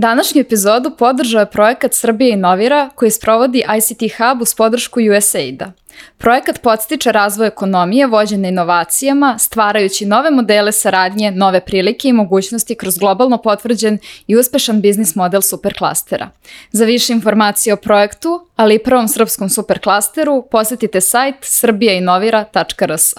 Današnju 0.00 0.40
epizodu 0.40 0.90
podržao 0.98 1.40
je 1.40 1.50
projekat 1.50 1.94
Srbije 1.94 2.32
inovira 2.32 2.90
koji 2.94 3.10
sprovodi 3.10 3.64
ICT 3.76 4.16
Hub 4.16 4.42
uz 4.42 4.54
podršku 4.54 5.00
USAID-a. 5.16 5.72
Projekat 6.18 6.62
podstiče 6.62 7.12
razvoj 7.12 7.46
ekonomije 7.46 8.06
vođene 8.06 8.48
inovacijama, 8.48 9.38
stvarajući 9.38 10.06
nove 10.06 10.30
modele 10.30 10.72
saradnje, 10.72 11.30
nove 11.30 11.60
prilike 11.60 12.08
i 12.08 12.12
mogućnosti 12.12 12.74
kroz 12.74 12.98
globalno 12.98 13.38
potvrđen 13.38 13.98
i 14.26 14.36
uspešan 14.36 14.80
biznis 14.80 15.14
model 15.14 15.40
superklastera. 15.40 16.30
Za 16.72 16.84
više 16.84 17.12
informacije 17.12 17.74
o 17.74 17.76
projektu, 17.76 18.46
ali 18.56 18.74
i 18.74 18.82
prvom 18.82 19.08
srpskom 19.08 19.48
superklasteru, 19.48 20.44
posetite 20.50 21.00
sajt 21.00 21.34
srbijainovira.rs. 21.40 23.14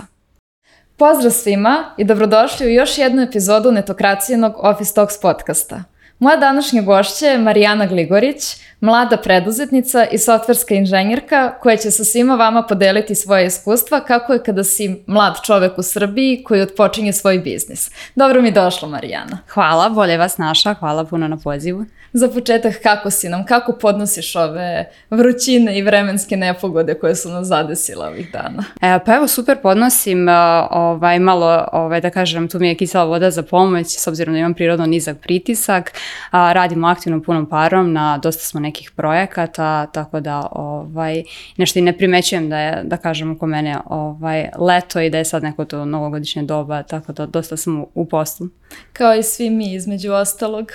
Pozdrav 0.97 1.31
svima 1.31 1.93
i 1.97 2.03
dobrodošli 2.03 2.65
u 2.65 2.69
još 2.69 2.97
jednu 2.97 3.21
epizodu 3.21 3.71
netokracijenog 3.71 4.53
Office 4.57 4.93
Talks 4.93 5.21
podcasta. 5.21 5.90
Moja 6.21 6.37
današnja 6.37 6.81
gošća 6.81 7.25
je 7.25 7.37
Marijana 7.37 7.85
Gligorić, 7.85 8.57
mlada 8.79 9.17
preduzetnica 9.17 10.05
i 10.05 10.17
softverska 10.17 10.75
inženjerka 10.75 11.59
koja 11.59 11.77
će 11.77 11.91
sa 11.91 12.03
svima 12.03 12.35
vama 12.35 12.63
podeliti 12.63 13.15
svoje 13.15 13.45
iskustva 13.45 13.99
kako 13.99 14.33
je 14.33 14.43
kada 14.43 14.63
si 14.63 15.03
mlad 15.07 15.35
čovek 15.45 15.77
u 15.77 15.83
Srbiji 15.83 16.43
koji 16.43 16.61
odpočinje 16.61 17.13
svoj 17.13 17.39
biznis. 17.39 17.91
Dobro 18.15 18.41
mi 18.41 18.51
došla 18.51 18.87
Marijana. 18.87 19.37
Hvala, 19.47 19.89
bolje 19.89 20.17
vas 20.17 20.37
naša, 20.37 20.73
hvala 20.73 21.05
puno 21.05 21.27
na 21.27 21.37
pozivu. 21.37 21.85
Za 22.13 22.27
početak, 22.27 22.73
kako 22.83 23.11
si 23.11 23.29
nam, 23.29 23.45
kako 23.45 23.73
podnosiš 23.73 24.35
ove 24.35 24.89
vrućine 25.09 25.77
i 25.77 25.81
vremenske 25.81 26.37
nepogode 26.37 26.93
koje 26.93 27.15
su 27.15 27.29
nas 27.29 27.47
zadesile 27.47 28.07
ovih 28.07 28.31
dana? 28.31 28.63
E, 28.81 28.99
pa 29.05 29.15
evo, 29.15 29.27
super 29.27 29.57
podnosim, 29.61 30.27
ovaj, 30.71 31.19
malo, 31.19 31.67
ovaj, 31.71 32.01
da 32.01 32.09
kažem, 32.09 32.47
tu 32.47 32.59
mi 32.59 32.67
je 32.67 32.75
kisela 32.75 33.03
voda 33.03 33.31
za 33.31 33.43
pomoć, 33.43 33.87
s 33.87 34.07
obzirom 34.07 34.33
da 34.33 34.39
imam 34.39 34.53
prirodno 34.53 34.85
nizak 34.85 35.17
pritisak, 35.17 35.93
a, 36.31 36.53
radimo 36.53 36.87
aktivno 36.87 37.21
punom 37.21 37.49
parom, 37.49 37.93
na 37.93 38.17
dosta 38.17 38.43
smo 38.43 38.59
nekih 38.59 38.91
projekata, 38.95 39.85
tako 39.85 40.19
da 40.19 40.47
ovaj, 40.51 41.23
nešto 41.57 41.79
i 41.79 41.81
ne 41.81 41.97
primećujem 41.97 42.49
da 42.49 42.59
je, 42.59 42.83
da 42.83 42.97
kažem, 42.97 43.31
oko 43.31 43.45
mene 43.45 43.77
ovaj, 43.85 44.49
leto 44.59 44.99
i 44.99 45.09
da 45.09 45.17
je 45.17 45.25
sad 45.25 45.43
neko 45.43 45.65
to 45.65 45.85
novogodišnje 45.85 46.43
doba, 46.43 46.83
tako 46.83 47.13
da 47.13 47.25
dosta 47.25 47.57
sam 47.57 47.79
u, 47.79 47.87
u 47.93 48.05
poslu. 48.05 48.47
Kao 48.93 49.15
i 49.15 49.23
svi 49.23 49.49
mi, 49.49 49.73
između 49.73 50.11
ostalog. 50.11 50.71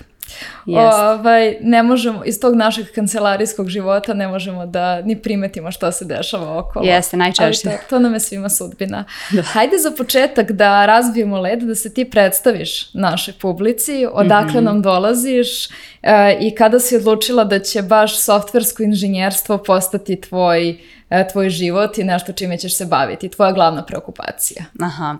Ovaj, 0.66 1.56
ne 1.60 1.82
možemo, 1.82 2.24
iz 2.24 2.40
tog 2.40 2.54
našeg 2.54 2.86
kancelarijskog 2.94 3.68
života 3.68 4.14
ne 4.14 4.28
možemo 4.28 4.66
da 4.66 5.02
ni 5.02 5.22
primetimo 5.22 5.70
šta 5.70 5.92
se 5.92 6.04
dešava 6.04 6.58
okolo. 6.58 6.86
Jeste, 6.86 7.16
najčešće. 7.16 7.68
Ali 7.68 7.78
to, 7.78 7.84
to 7.90 7.98
nam 7.98 8.14
je 8.14 8.20
svima 8.20 8.48
sudbina. 8.48 9.04
Da. 9.36 9.42
Hajde 9.42 9.78
za 9.78 9.90
početak 9.90 10.52
da 10.52 10.86
razbijemo 10.86 11.40
led, 11.40 11.62
da 11.62 11.74
se 11.74 11.94
ti 11.94 12.04
predstaviš 12.04 12.94
našoj 12.94 13.34
publici, 13.40 14.06
odakle 14.12 14.60
mm 14.60 14.64
-hmm. 14.64 14.64
nam 14.64 14.82
dolaziš 14.82 15.66
e, 16.02 16.36
i 16.40 16.54
kada 16.54 16.80
si 16.80 16.96
odlučila 16.96 17.44
da 17.44 17.58
će 17.58 17.82
baš 17.82 18.20
softversko 18.20 18.82
inženjerstvo 18.82 19.58
postati 19.58 20.20
tvoj, 20.20 20.78
e, 21.10 21.28
tvoj 21.28 21.50
život 21.50 21.98
i 21.98 22.04
nešto 22.04 22.32
čime 22.32 22.58
ćeš 22.58 22.76
se 22.76 22.86
baviti, 22.86 23.28
tvoja 23.28 23.52
glavna 23.52 23.84
preokupacija. 23.84 24.64
Aha. 24.80 25.16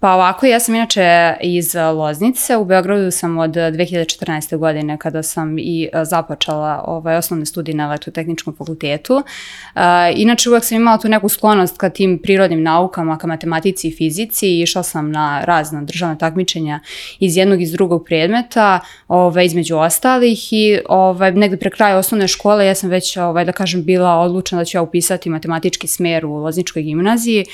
Pa 0.00 0.14
ovako, 0.14 0.46
ja 0.46 0.60
sam 0.60 0.74
inače 0.74 1.34
iz 1.40 1.74
Loznice, 1.74 2.56
u 2.56 2.64
Beogradu 2.64 3.10
sam 3.10 3.38
od 3.38 3.50
2014. 3.50 4.56
godine 4.56 4.98
kada 4.98 5.22
sam 5.22 5.58
i 5.58 5.88
e, 5.92 6.04
započela 6.04 6.84
ovaj, 6.86 7.16
osnovne 7.16 7.46
studije 7.46 7.74
na 7.74 7.84
elektrotehničkom 7.84 8.56
fakultetu. 8.56 9.14
Uh, 9.14 9.82
inače 10.14 10.50
uvek 10.50 10.64
sam 10.64 10.76
imala 10.76 10.98
tu 10.98 11.08
neku 11.08 11.28
sklonost 11.28 11.78
ka 11.78 11.90
tim 11.90 12.18
prirodnim 12.22 12.62
naukama, 12.62 13.18
ka 13.18 13.26
matematici 13.26 13.88
i 13.88 13.96
fizici 13.96 14.48
i 14.48 14.60
išla 14.60 14.82
sam 14.82 15.10
na 15.10 15.44
razna 15.44 15.82
državna 15.82 16.16
takmičenja 16.16 16.80
iz 17.18 17.36
jednog 17.36 17.60
i 17.60 17.62
iz 17.62 17.72
drugog 17.72 18.04
predmeta, 18.04 18.80
ovaj, 19.08 19.44
između 19.44 19.76
ostalih 19.76 20.52
i 20.52 20.80
ovaj, 20.88 21.32
negde 21.32 21.56
pre 21.56 21.70
kraja 21.70 21.96
osnovne 21.96 22.28
škole 22.28 22.66
ja 22.66 22.74
sam 22.74 22.90
već, 22.90 23.16
ovaj, 23.16 23.44
da 23.44 23.52
kažem, 23.52 23.84
bila 23.84 24.14
odlučena 24.14 24.60
da 24.60 24.64
ću 24.64 24.76
ja 24.76 24.82
upisati 24.82 25.30
matematički 25.30 25.86
smer 25.86 26.26
u 26.26 26.34
Lozničkoj 26.34 26.82
gimnaziji. 26.82 27.44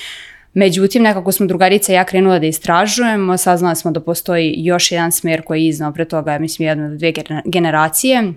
Međutim, 0.55 1.03
nekako 1.03 1.31
smo 1.31 1.45
drugarica 1.45 1.91
i 1.91 1.95
ja 1.95 2.03
krenula 2.03 2.39
da 2.39 2.47
istražujemo, 2.47 3.37
saznala 3.37 3.75
smo 3.75 3.91
da 3.91 3.99
postoji 3.99 4.53
još 4.57 4.91
jedan 4.91 5.11
smer 5.11 5.41
koji 5.41 5.63
je 5.63 5.67
iznao 5.67 5.93
pre 5.93 6.05
toga, 6.05 6.39
mislim, 6.39 6.67
jedno 6.67 6.89
do 6.89 6.95
dve 6.95 7.13
generacije. 7.45 8.33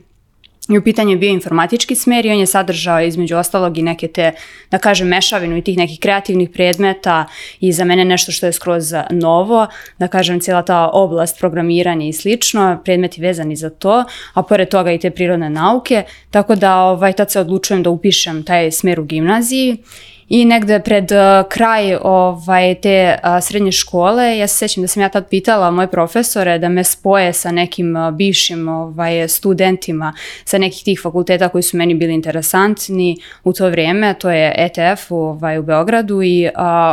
I 0.69 0.79
u 0.79 0.83
pitanju 0.83 1.11
je 1.11 1.17
bio 1.17 1.31
informatički 1.31 1.95
smer 1.95 2.27
i 2.27 2.31
on 2.31 2.39
je 2.39 2.47
sadržao 2.47 3.01
između 3.01 3.37
ostalog 3.37 3.79
i 3.79 3.83
neke 3.83 4.09
te, 4.09 4.33
da 4.71 4.79
kažem, 4.79 5.09
mešavinu 5.09 5.57
i 5.57 5.63
tih 5.63 5.79
nekih 5.79 5.99
kreativnih 6.01 6.51
predmeta 6.51 7.27
i 7.61 7.73
za 7.73 7.85
mene 7.85 8.05
nešto 8.05 8.33
što 8.33 8.47
je 8.47 8.53
skroz 8.53 8.93
novo, 9.11 9.67
da 9.99 10.09
kažem, 10.09 10.41
cijela 10.41 10.63
ta 10.63 10.91
oblast 10.93 11.39
programiranja 11.39 12.07
i 12.07 12.13
slično, 12.13 12.81
predmeti 12.85 13.21
vezani 13.21 13.57
za 13.57 13.71
to, 13.71 14.05
a 14.35 14.43
pored 14.43 14.69
toga 14.69 14.93
i 14.93 14.99
te 14.99 15.11
prirodne 15.11 15.51
nauke, 15.51 16.03
tako 16.31 16.55
da 16.55 16.77
ovaj, 16.77 17.13
tad 17.13 17.31
se 17.31 17.41
odlučujem 17.41 17.83
da 17.83 17.91
upišem 17.91 18.45
taj 18.45 18.71
smer 18.71 19.01
u 19.01 19.05
gimnaziji 19.05 19.77
I 20.29 20.45
negde 20.45 20.81
pred 20.81 21.13
uh, 21.13 21.49
kraj 21.49 21.95
ovaj, 22.03 22.75
te 22.75 23.17
uh, 23.23 23.45
srednje 23.45 23.73
škole, 23.73 24.39
ja 24.39 24.47
se 24.47 24.57
sećam 24.57 24.83
da 24.83 24.89
sam 24.89 25.03
ja 25.03 25.09
tad 25.09 25.29
pitala 25.29 25.71
moje 25.71 25.89
profesore 25.89 26.59
da 26.59 26.69
me 26.69 26.85
spoje 26.85 27.33
sa 27.33 27.51
nekim 27.53 27.97
uh, 27.97 28.11
bivšim 28.11 28.69
ovaj, 28.69 29.29
studentima 29.29 30.13
sa 30.45 30.59
nekih 30.59 30.85
tih 30.85 31.01
fakulteta 31.03 31.49
koji 31.49 31.63
su 31.63 31.77
meni 31.77 31.95
bili 31.95 32.15
interesantni 32.15 33.17
u 33.45 33.53
to 33.53 33.69
vrijeme, 33.69 34.15
to 34.15 34.31
je 34.31 34.55
ETF 34.57 35.13
ovaj, 35.13 35.59
u 35.59 35.63
Beogradu 35.63 36.23
i 36.23 36.49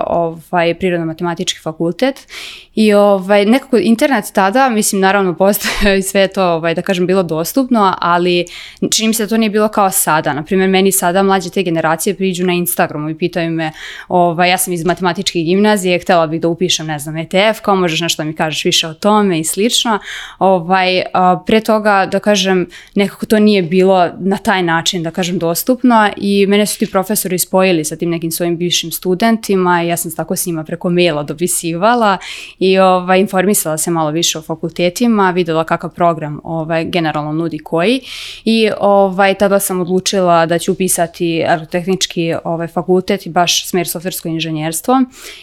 ovaj, 0.08 0.74
Prirodno-matematički 0.80 1.62
fakultet. 1.62 2.28
I 2.76 2.94
ovaj, 2.94 3.46
nekako 3.46 3.78
internet 3.78 4.26
tada, 4.34 4.70
mislim 4.70 5.02
naravno 5.02 5.36
postoje 5.38 6.00
i 6.00 6.02
sve 6.02 6.28
to, 6.28 6.44
ovaj, 6.44 6.76
da 6.76 6.82
kažem, 6.82 7.08
bilo 7.08 7.24
dostupno, 7.24 7.94
ali 8.02 8.46
čini 8.92 9.08
mi 9.08 9.14
se 9.14 9.24
da 9.24 9.30
to 9.30 9.38
nije 9.38 9.50
bilo 9.50 9.68
kao 9.68 9.92
sada. 9.92 10.34
Naprimjer, 10.34 10.70
meni 10.70 10.92
sada 10.92 11.24
mlađe 11.24 11.50
te 11.50 11.64
generacije 11.64 12.16
priđu 12.16 12.46
na 12.46 12.54
Instagramu 12.54 13.10
i 13.10 13.25
pitaju 13.26 13.52
me, 13.52 13.72
ovaj, 14.08 14.50
ja 14.50 14.58
sam 14.58 14.74
iz 14.74 14.86
matematičke 14.86 15.40
gimnazije, 15.40 16.00
htela 16.00 16.28
bih 16.28 16.42
da 16.42 16.48
upišem, 16.48 16.88
ne 16.88 17.00
znam, 17.00 17.18
ETF, 17.18 17.62
kao 17.62 17.76
možeš 17.76 18.02
nešto 18.02 18.24
da 18.24 18.28
mi 18.28 18.36
kažeš 18.36 18.66
više 18.66 18.88
o 18.88 18.94
tome 18.94 19.40
i 19.40 19.44
slično. 19.44 20.00
Ovaj, 20.40 21.04
a, 21.14 21.44
pre 21.46 21.62
toga, 21.62 22.06
da 22.12 22.20
kažem, 22.20 22.68
nekako 22.96 23.26
to 23.26 23.40
nije 23.40 23.62
bilo 23.62 24.10
na 24.20 24.38
taj 24.38 24.64
način, 24.64 25.04
da 25.04 25.12
kažem, 25.12 25.40
dostupno 25.40 26.10
i 26.18 26.46
mene 26.48 26.66
su 26.66 26.80
ti 26.80 26.92
profesori 26.92 27.40
spojili 27.40 27.84
sa 27.84 27.96
tim 27.96 28.10
nekim 28.10 28.32
svojim 28.32 28.58
bivšim 28.58 28.92
studentima 28.92 29.84
i 29.84 29.88
ja 29.88 29.98
sam 29.98 30.16
tako 30.16 30.36
s 30.36 30.46
njima 30.46 30.64
preko 30.64 30.90
maila 30.90 31.24
dopisivala 31.24 32.18
i 32.60 32.80
ovaj, 32.80 33.20
informisala 33.20 33.78
se 33.78 33.92
malo 33.92 34.12
više 34.12 34.38
o 34.38 34.42
fakultetima, 34.42 35.32
videla 35.32 35.64
kakav 35.64 35.90
program 35.90 36.40
ovaj, 36.44 36.86
generalno 36.86 37.32
nudi 37.32 37.60
koji 37.60 38.02
i 38.46 38.70
ovaj, 38.80 39.34
tada 39.34 39.60
sam 39.60 39.82
odlučila 39.82 40.46
da 40.46 40.60
ću 40.60 40.72
upisati 40.72 41.44
elektrotehnički 41.46 42.34
ovaj, 42.44 42.68
fakultet 42.68 43.15
fakultet 43.16 43.26
i 43.26 43.30
baš 43.30 43.66
smer 43.68 43.88
softversko 43.88 44.28
inženjerstvo, 44.28 44.94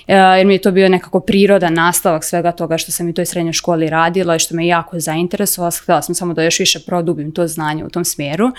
e, 0.06 0.14
jer 0.14 0.46
mi 0.46 0.54
je 0.54 0.60
to 0.60 0.70
bio 0.70 0.88
nekako 0.88 1.20
prirodan 1.20 1.74
nastavak 1.74 2.24
svega 2.24 2.52
toga 2.52 2.78
što 2.78 2.92
sam 2.92 3.08
i 3.08 3.14
toj 3.14 3.26
srednjoj 3.26 3.52
školi 3.52 3.90
radila 3.90 4.36
i 4.36 4.38
što 4.38 4.54
me 4.54 4.66
jako 4.66 5.00
zainteresovala. 5.00 5.70
Htela 5.82 6.02
sam 6.02 6.14
samo 6.14 6.34
da 6.34 6.42
još 6.42 6.60
više 6.60 6.80
produbim 6.86 7.32
to 7.32 7.46
znanje 7.46 7.84
u 7.84 7.90
tom 7.90 8.04
smeru 8.04 8.52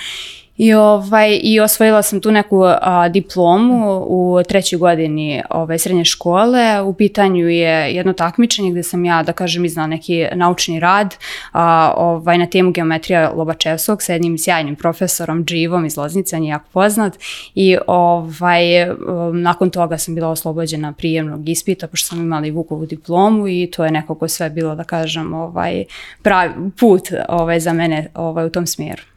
I, 0.58 0.74
ovaj, 0.74 1.40
I 1.44 1.60
osvojila 1.60 2.02
sam 2.02 2.22
tu 2.22 2.32
neku 2.32 2.64
a, 2.64 3.10
diplomu 3.10 4.06
u 4.08 4.44
trećoj 4.48 4.80
godini 4.80 5.42
ovaj, 5.50 5.80
srednje 5.80 6.06
škole. 6.06 6.82
U 6.82 6.94
pitanju 6.94 7.50
je 7.50 7.96
jedno 7.96 8.14
takmičenje 8.14 8.72
gde 8.72 8.84
sam 8.84 9.06
ja, 9.06 9.24
da 9.24 9.34
kažem, 9.34 9.66
iznala 9.66 9.88
neki 9.88 10.26
naučni 10.36 10.80
rad 10.80 11.16
a, 11.52 11.94
ovaj, 11.98 12.38
na 12.38 12.46
temu 12.46 12.72
geometrija 12.72 13.32
Lobačevskog 13.36 14.04
sa 14.04 14.14
jednim 14.14 14.38
sjajnim 14.38 14.76
profesorom 14.76 15.46
Dživom 15.46 15.86
iz 15.86 15.98
Loznice, 15.98 16.36
on 16.36 16.44
je 16.44 16.50
jako 16.50 16.66
poznat. 16.74 17.18
I 17.56 17.78
ovaj, 17.88 18.90
um, 18.90 19.42
nakon 19.42 19.70
toga 19.70 19.98
sam 19.98 20.16
bila 20.16 20.30
oslobođena 20.30 20.94
prijemnog 20.94 21.50
ispita, 21.50 21.88
pošto 21.88 22.08
sam 22.08 22.22
imala 22.22 22.48
i 22.48 22.52
Vukovu 22.52 22.86
diplomu 22.86 23.48
i 23.48 23.72
to 23.76 23.86
je 23.86 23.92
nekako 23.92 24.28
sve 24.28 24.50
bilo, 24.50 24.76
da 24.76 24.84
kažem, 24.84 25.34
ovaj, 25.34 25.84
pravi 26.22 26.54
put 26.80 27.10
ovaj, 27.30 27.60
za 27.60 27.74
mene 27.74 28.08
ovaj, 28.14 28.46
u 28.46 28.50
tom 28.50 28.68
smjeru. 28.68 29.13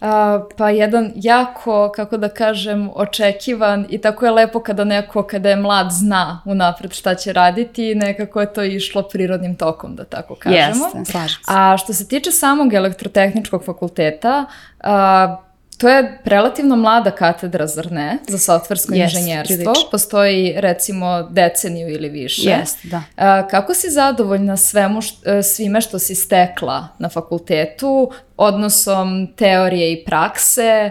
Uh, 0.00 0.08
pa 0.56 0.70
jedan 0.70 1.12
jako, 1.14 1.92
kako 1.96 2.16
da 2.16 2.28
kažem, 2.28 2.90
očekivan 2.94 3.86
i 3.88 3.98
tako 3.98 4.24
je 4.24 4.30
lepo 4.30 4.60
kada 4.60 4.84
neko, 4.84 5.22
kada 5.22 5.50
je 5.50 5.56
mlad, 5.56 5.86
zna 5.90 6.42
unapred 6.44 6.92
šta 6.92 7.14
će 7.14 7.32
raditi 7.32 7.90
i 7.90 7.94
nekako 7.94 8.40
je 8.40 8.52
to 8.52 8.62
išlo 8.62 9.02
prirodnim 9.02 9.56
tokom, 9.56 9.96
da 9.96 10.04
tako 10.04 10.34
kažemo. 10.34 10.84
Jeste, 10.84 11.12
slažem 11.12 11.44
se. 11.44 11.52
A 11.54 11.76
što 11.76 11.92
se 11.92 12.08
tiče 12.08 12.30
samog 12.30 12.72
elektrotehničkog 12.72 13.64
fakulteta, 13.64 14.44
uh, 14.84 15.47
To 15.78 15.88
je 15.88 16.18
relativno 16.24 16.76
mlada 16.76 17.10
katedra, 17.10 17.66
zar 17.66 17.92
ne, 17.92 18.18
za 18.28 18.38
softversko 18.38 18.92
yes, 18.92 19.02
inženjerstvo. 19.02 19.56
Prilično. 19.56 19.90
Postoji 19.90 20.54
recimo 20.56 21.22
deceniju 21.22 21.88
ili 21.88 22.08
više. 22.08 22.50
Jest, 22.50 22.78
da. 22.82 23.02
A, 23.16 23.48
kako 23.48 23.74
si 23.74 23.90
zadovoljna 23.90 24.56
svemu 24.56 25.02
št, 25.02 25.26
e, 25.26 25.42
svime 25.42 25.80
što 25.80 25.98
si 25.98 26.14
stekla 26.14 26.88
na 26.98 27.08
fakultetu, 27.08 28.10
odnosom 28.36 29.34
teorije 29.36 29.92
i 29.92 30.04
prakse, 30.04 30.90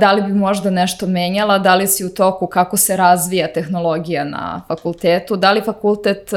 da 0.00 0.12
li 0.12 0.22
bi 0.22 0.32
možda 0.32 0.70
nešto 0.70 1.06
menjala, 1.06 1.58
da 1.58 1.74
li 1.74 1.86
si 1.86 2.04
u 2.04 2.14
toku 2.14 2.46
kako 2.46 2.76
se 2.76 2.96
razvija 2.96 3.52
tehnologija 3.52 4.24
na 4.24 4.62
fakultetu, 4.68 5.36
da 5.36 5.52
li 5.52 5.60
fakultet, 5.60 6.30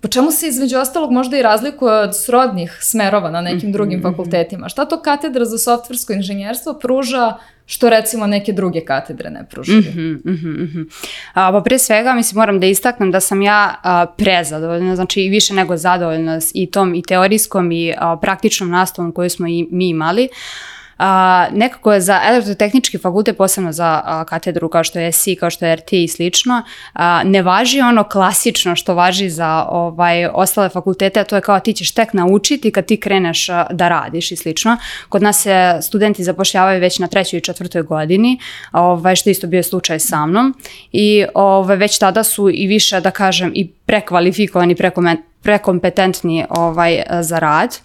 po 0.00 0.08
čemu 0.08 0.30
se 0.30 0.46
između 0.46 0.78
ostalog 0.78 1.10
možda 1.12 1.38
i 1.38 1.42
razlikuje 1.42 1.92
od 1.92 2.16
srodnih 2.16 2.78
smerova 2.80 3.30
na 3.30 3.40
nekim 3.40 3.72
drugim 3.72 3.98
mhm, 3.98 4.08
mhm, 4.08 4.14
mhm. 4.14 4.16
fakultetima? 4.16 4.68
Šta 4.68 4.84
to 4.84 5.02
katedra 5.02 5.44
za 5.44 5.58
softversko 5.58 6.12
inženjerstvo 6.12 6.74
pruža 6.74 7.36
što 7.66 7.90
recimo 7.90 8.26
neke 8.26 8.52
druge 8.52 8.84
katedre 8.84 9.30
ne 9.30 9.46
pružaju. 9.50 9.80
Mm 9.80 9.84
-hmm, 9.84 10.20
mm 10.24 10.70
-hmm. 10.74 10.86
A, 11.34 11.52
pa 11.52 11.60
pre 11.60 11.78
svega 11.78 12.14
mislim 12.14 12.38
moram 12.38 12.60
da 12.60 12.66
istaknem 12.66 13.10
da 13.10 13.20
sam 13.20 13.42
ja 13.42 13.74
a, 13.82 14.06
prezadovoljna, 14.16 14.96
znači 14.96 15.20
i 15.20 15.28
više 15.28 15.54
nego 15.54 15.76
zadovoljna 15.76 16.40
i 16.54 16.70
tom 16.70 16.94
i 16.94 17.02
teorijskom 17.02 17.72
i 17.72 17.94
a, 17.98 18.16
praktičnom 18.16 18.70
nastavom 18.70 19.12
koju 19.12 19.30
smo 19.30 19.48
i 19.48 19.66
mi 19.70 19.88
imali. 19.88 20.24
A, 20.24 20.75
nekako 21.52 21.92
je 21.92 22.00
za 22.00 22.20
elektrotehnički 22.24 22.98
fakultet, 22.98 23.36
posebno 23.36 23.72
za 23.72 24.02
a, 24.04 24.24
katedru 24.24 24.68
kao 24.68 24.84
što 24.84 24.98
je 24.98 25.12
SI, 25.12 25.36
kao 25.36 25.50
što 25.50 25.66
je 25.66 25.76
RT 25.76 25.92
i 25.92 26.08
slično, 26.08 26.62
a, 26.92 27.22
ne 27.24 27.42
važi 27.42 27.80
ono 27.80 28.04
klasično 28.04 28.76
što 28.76 28.94
važi 28.94 29.30
za 29.30 29.66
ovaj, 29.68 30.26
ostale 30.26 30.68
fakultete, 30.68 31.20
a 31.20 31.24
to 31.24 31.36
je 31.36 31.40
kao 31.40 31.60
ti 31.60 31.72
ćeš 31.72 31.94
tek 31.94 32.12
naučiti 32.12 32.70
kad 32.70 32.86
ti 32.86 33.00
kreneš 33.00 33.48
a, 33.48 33.66
da 33.70 33.88
radiš 33.88 34.32
i 34.32 34.36
slično. 34.36 34.76
Kod 35.08 35.22
nas 35.22 35.42
se 35.42 35.78
studenti 35.82 36.24
zapošljavaju 36.24 36.80
već 36.80 36.98
na 36.98 37.06
trećoj 37.06 37.38
i 37.38 37.42
četvrtoj 37.42 37.82
godini, 37.82 38.38
ovaj, 38.72 39.16
što 39.16 39.30
isto 39.30 39.46
bio 39.46 39.62
slučaj 39.62 40.00
sa 40.00 40.26
mnom 40.26 40.54
i 40.92 41.24
ovaj, 41.34 41.76
već 41.76 41.98
tada 41.98 42.24
su 42.24 42.50
i 42.50 42.66
više, 42.66 43.00
da 43.00 43.10
kažem, 43.10 43.52
i 43.54 43.68
prekvalifikovani, 43.68 44.76
prekompetentni 45.42 46.44
ovaj, 46.50 47.02
za 47.20 47.38
rad 47.38 47.78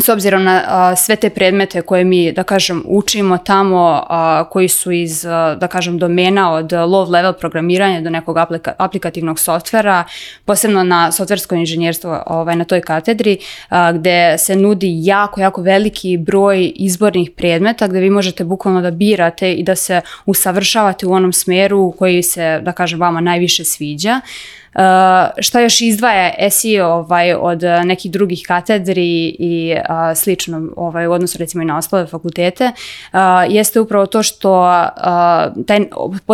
s 0.00 0.08
obzirom 0.08 0.44
na 0.44 0.64
a, 0.66 0.96
sve 0.96 1.16
te 1.16 1.30
predmete 1.30 1.82
koje 1.82 2.04
mi, 2.04 2.32
da 2.32 2.42
kažem, 2.42 2.82
učimo 2.86 3.38
tamo, 3.38 4.04
a, 4.08 4.44
koji 4.50 4.68
su 4.68 4.92
iz, 4.92 5.26
a, 5.26 5.56
da 5.60 5.66
kažem, 5.66 5.98
domena 5.98 6.52
od 6.52 6.72
low 6.72 7.10
level 7.10 7.32
programiranja 7.32 8.00
do 8.00 8.10
nekog 8.10 8.38
aplika, 8.38 8.72
aplikativnog 8.78 9.38
softvera, 9.38 10.04
posebno 10.44 10.82
na 10.82 11.12
softversko 11.12 11.54
inženjerstvo 11.54 12.22
ovaj, 12.26 12.56
na 12.56 12.64
toj 12.64 12.80
katedri, 12.80 13.38
a, 13.68 13.92
gde 13.92 14.38
se 14.38 14.56
nudi 14.56 14.90
jako, 15.02 15.40
jako 15.40 15.62
veliki 15.62 16.16
broj 16.16 16.72
izbornih 16.76 17.30
predmeta, 17.30 17.88
gde 17.88 18.00
vi 18.00 18.10
možete 18.10 18.44
bukvalno 18.44 18.80
da 18.80 18.90
birate 18.90 19.52
i 19.52 19.62
da 19.62 19.76
se 19.76 20.00
usavršavate 20.26 21.06
u 21.06 21.12
onom 21.12 21.32
smeru 21.32 21.94
koji 21.98 22.22
se, 22.22 22.60
da 22.62 22.72
kažem, 22.72 23.00
vama 23.00 23.20
najviše 23.20 23.64
sviđa. 23.64 24.20
Uh, 24.78 24.84
šta 25.38 25.60
još 25.60 25.80
izdvaja 25.80 26.50
SEO 26.50 26.86
ovaj, 26.86 27.34
od 27.34 27.62
nekih 27.84 28.10
drugih 28.10 28.42
katedri 28.46 29.36
i 29.38 29.74
uh, 29.74 30.16
slično 30.16 30.68
ovaj, 30.76 31.06
u 31.06 31.12
odnosu 31.12 31.38
recimo 31.38 31.62
i 31.62 31.66
na 31.66 31.78
ostale 31.78 32.06
fakultete, 32.06 32.64
uh, 33.12 33.18
jeste 33.48 33.80
upravo 33.80 34.06
to 34.06 34.22
što 34.22 34.60
uh, 34.60 35.64
taj 35.66 35.80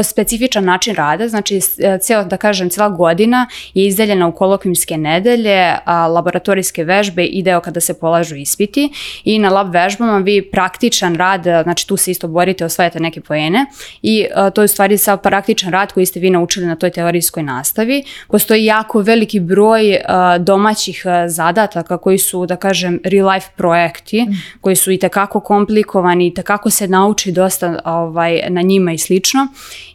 specifičan 0.02 0.64
način 0.64 0.94
rada, 0.94 1.28
znači 1.28 1.60
ceo, 2.00 2.24
da 2.24 2.36
kažem, 2.36 2.70
cijela 2.70 2.88
godina 2.88 3.46
je 3.74 3.86
izdeljena 3.86 4.26
u 4.26 4.32
kolokvimske 4.32 4.96
nedelje, 4.96 5.72
uh, 5.72 6.14
laboratorijske 6.14 6.84
vežbe 6.84 7.24
i 7.24 7.42
deo 7.42 7.60
kada 7.60 7.80
se 7.80 7.98
polažu 8.00 8.36
ispiti 8.36 8.92
i 9.24 9.38
na 9.38 9.48
lab 9.48 9.74
vežbama 9.74 10.18
vi 10.18 10.50
praktičan 10.50 11.16
rad, 11.16 11.42
znači 11.62 11.88
tu 11.88 11.96
se 11.96 12.10
isto 12.10 12.28
borite, 12.28 12.64
osvajate 12.64 13.00
neke 13.00 13.20
poene 13.20 13.66
i 14.02 14.26
uh, 14.36 14.52
to 14.52 14.60
je 14.62 14.64
u 14.64 14.68
stvari 14.68 14.98
sa 14.98 15.16
praktičan 15.16 15.72
rad 15.72 15.92
koji 15.92 16.06
ste 16.06 16.20
vi 16.20 16.30
naučili 16.30 16.66
na 16.66 16.76
toj 16.76 16.90
teorijskoj 16.90 17.42
nastavi 17.42 18.04
postoji 18.34 18.64
jako 18.64 19.00
veliki 19.00 19.40
broj 19.40 19.90
uh, 19.90 20.44
domaćih 20.44 21.02
uh, 21.06 21.12
zadataka 21.30 21.98
koji 21.98 22.18
su, 22.18 22.46
da 22.46 22.56
kažem, 22.56 22.98
real 23.04 23.28
life 23.28 23.46
projekti, 23.56 24.22
mm. 24.22 24.32
koji 24.60 24.76
su 24.76 24.90
i 24.90 24.98
tekako 24.98 25.40
komplikovani, 25.40 26.26
i 26.26 26.34
tekako 26.34 26.70
se 26.70 26.88
nauči 26.88 27.32
dosta 27.32 27.78
ovaj, 27.84 28.42
na 28.48 28.62
njima 28.62 28.92
i 28.92 28.98
slično. 28.98 29.46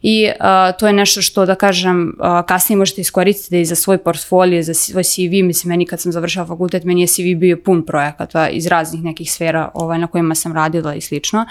I 0.02 0.30
uh, 0.30 0.78
to 0.80 0.88
je 0.88 0.94
nešto 0.94 1.22
što, 1.22 1.46
da 1.46 1.56
kažem, 1.56 2.16
uh, 2.20 2.46
kasnije 2.48 2.78
možete 2.78 3.02
iskoristiti 3.02 3.62
i 3.62 3.66
za 3.66 3.76
svoj 3.76 3.98
portfolio, 3.98 4.64
za 4.64 4.74
svoj 4.74 5.04
CV. 5.04 5.44
Mislim, 5.44 5.70
meni 5.70 5.86
kad 5.86 6.02
sam 6.02 6.12
završala 6.12 6.48
fakultet, 6.48 6.84
meni 6.84 7.02
je 7.02 7.08
CV 7.08 7.36
bio 7.36 7.58
pun 7.58 7.86
projekata 7.86 8.50
iz 8.50 8.68
raznih 8.68 9.04
nekih 9.04 9.32
sfera 9.32 9.70
ovaj, 9.74 10.00
na 10.00 10.08
kojima 10.08 10.36
sam 10.36 10.54
radila 10.54 10.96
i 10.96 11.02
slično. 11.02 11.46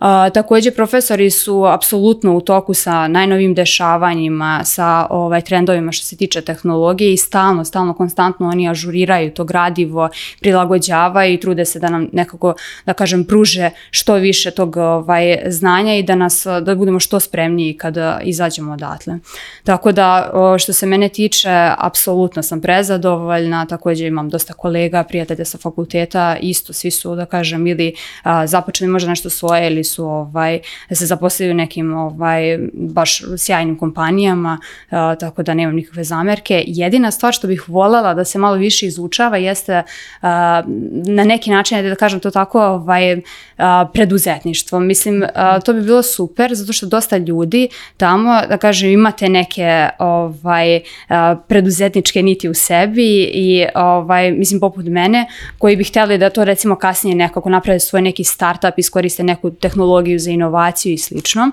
A, 0.00 0.30
takođe, 0.30 0.70
profesori 0.70 1.30
su 1.30 1.64
apsolutno 1.66 2.36
u 2.36 2.40
toku 2.40 2.74
sa 2.74 3.08
najnovim 3.08 3.54
dešavanjima, 3.54 4.64
sa 4.64 5.06
ovaj, 5.10 5.40
trendovima 5.40 5.92
što 5.92 6.06
se 6.06 6.16
tiče 6.16 6.40
tehnologije 6.40 7.12
i 7.12 7.16
stalno, 7.16 7.64
stalno, 7.64 7.94
konstantno 7.94 8.48
oni 8.48 8.68
ažuriraju 8.68 9.30
to 9.30 9.44
gradivo, 9.44 10.08
prilagođavaju 10.40 11.34
i 11.34 11.40
trude 11.40 11.64
se 11.64 11.78
da 11.78 11.90
nam 11.90 12.08
nekako, 12.12 12.54
da 12.86 12.92
kažem, 12.92 13.24
pruže 13.24 13.70
što 13.90 14.14
više 14.14 14.50
tog 14.50 14.76
ovaj, 14.76 15.38
znanja 15.46 15.94
i 15.94 16.02
da 16.02 16.14
nas, 16.14 16.46
da 16.62 16.74
budemo 16.74 17.00
što 17.00 17.20
spremniji 17.20 17.76
kada 17.76 18.20
izađemo 18.24 18.72
odatle. 18.72 19.18
Tako 19.64 19.92
da, 19.92 20.32
što 20.58 20.72
se 20.72 20.86
mene 20.86 21.08
tiče, 21.08 21.72
apsolutno 21.78 22.42
sam 22.42 22.60
prezadovoljna, 22.60 23.66
takođe 23.66 24.06
imam 24.06 24.28
dosta 24.28 24.52
kolega, 24.52 25.04
prijatelja 25.04 25.44
sa 25.44 25.58
fakulteta, 25.58 26.36
isto, 26.40 26.72
svi 26.72 26.90
su, 26.90 27.14
da 27.14 27.26
kažem, 27.26 27.66
ili 27.66 27.94
a, 28.22 28.46
započeli 28.46 28.90
možda 28.90 29.10
nešto 29.10 29.30
svoje 29.30 29.66
ili 29.66 29.84
su 29.90 30.04
ovaj, 30.04 30.60
da 30.88 30.94
se 30.94 31.06
zaposlili 31.06 31.50
u 31.50 31.54
nekim 31.54 31.94
ovaj, 31.94 32.58
baš 32.72 33.22
sjajnim 33.38 33.78
kompanijama, 33.78 34.58
uh, 34.90 34.98
tako 35.20 35.42
da 35.42 35.54
nemam 35.54 35.74
nikakve 35.74 36.04
zamerke. 36.04 36.64
Jedina 36.66 37.10
stvar 37.10 37.32
što 37.32 37.46
bih 37.48 37.68
voljela 37.68 38.14
da 38.14 38.24
se 38.24 38.38
malo 38.38 38.56
više 38.56 38.86
izučava 38.86 39.36
jeste 39.36 39.82
uh, 39.82 40.28
na 41.06 41.24
neki 41.24 41.50
način, 41.50 41.88
da 41.88 41.94
kažem 41.94 42.20
to 42.20 42.30
tako, 42.30 42.62
ovaj, 42.62 43.16
uh, 43.16 43.22
preduzetništvo. 43.92 44.80
Mislim, 44.80 45.22
uh, 45.22 45.62
to 45.64 45.72
bi 45.72 45.82
bilo 45.82 46.02
super, 46.02 46.54
zato 46.54 46.72
što 46.72 46.86
dosta 46.86 47.16
ljudi 47.16 47.68
tamo, 47.96 48.40
da 48.48 48.56
kažem, 48.56 48.90
imate 48.90 49.28
neke 49.28 49.88
ovaj, 49.98 50.76
uh, 50.76 51.16
preduzetničke 51.48 52.22
niti 52.22 52.48
u 52.48 52.54
sebi 52.54 53.22
i 53.22 53.66
ovaj, 53.74 54.32
mislim 54.32 54.60
poput 54.60 54.84
mene, 54.84 55.26
koji 55.58 55.76
bi 55.76 55.84
hteli 55.84 56.18
da 56.18 56.30
to 56.30 56.44
recimo 56.44 56.76
kasnije 56.76 57.16
nekako 57.16 57.50
naprave 57.50 57.80
svoj 57.80 58.02
neki 58.02 58.24
startup, 58.24 58.74
iskoriste 58.76 59.22
neku 59.22 59.50
tehnologiju 59.50 59.79
tehnologiju 59.80 60.18
za 60.18 60.30
inovaciju 60.30 60.92
i 60.92 60.98
slično. 60.98 61.50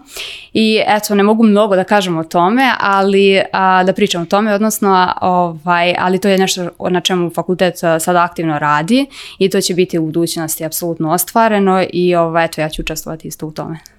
I 0.53 0.81
eto, 0.87 1.15
ne 1.15 1.23
mogu 1.23 1.43
mnogo 1.43 1.75
da 1.75 1.83
kažem 1.83 2.17
o 2.17 2.23
tome, 2.23 2.71
ali 2.79 3.41
a, 3.53 3.83
da 3.83 3.93
pričam 3.93 4.21
o 4.21 4.25
tome, 4.25 4.53
odnosno, 4.53 5.13
ovaj, 5.21 5.95
ali 5.99 6.19
to 6.19 6.27
je 6.27 6.37
nešto 6.37 6.69
na 6.89 7.01
čemu 7.01 7.29
fakultet 7.29 7.77
sada 7.77 8.23
aktivno 8.23 8.59
radi 8.59 9.05
i 9.39 9.49
to 9.49 9.61
će 9.61 9.73
biti 9.73 9.97
u 9.97 10.05
budućnosti 10.05 10.65
apsolutno 10.65 11.11
ostvareno 11.11 11.85
i 11.93 12.15
ovaj, 12.15 12.45
eto, 12.45 12.61
ja 12.61 12.69
ću 12.69 12.81
učestvovati 12.81 13.27
isto 13.27 13.47
u 13.47 13.51
tome. 13.51 13.96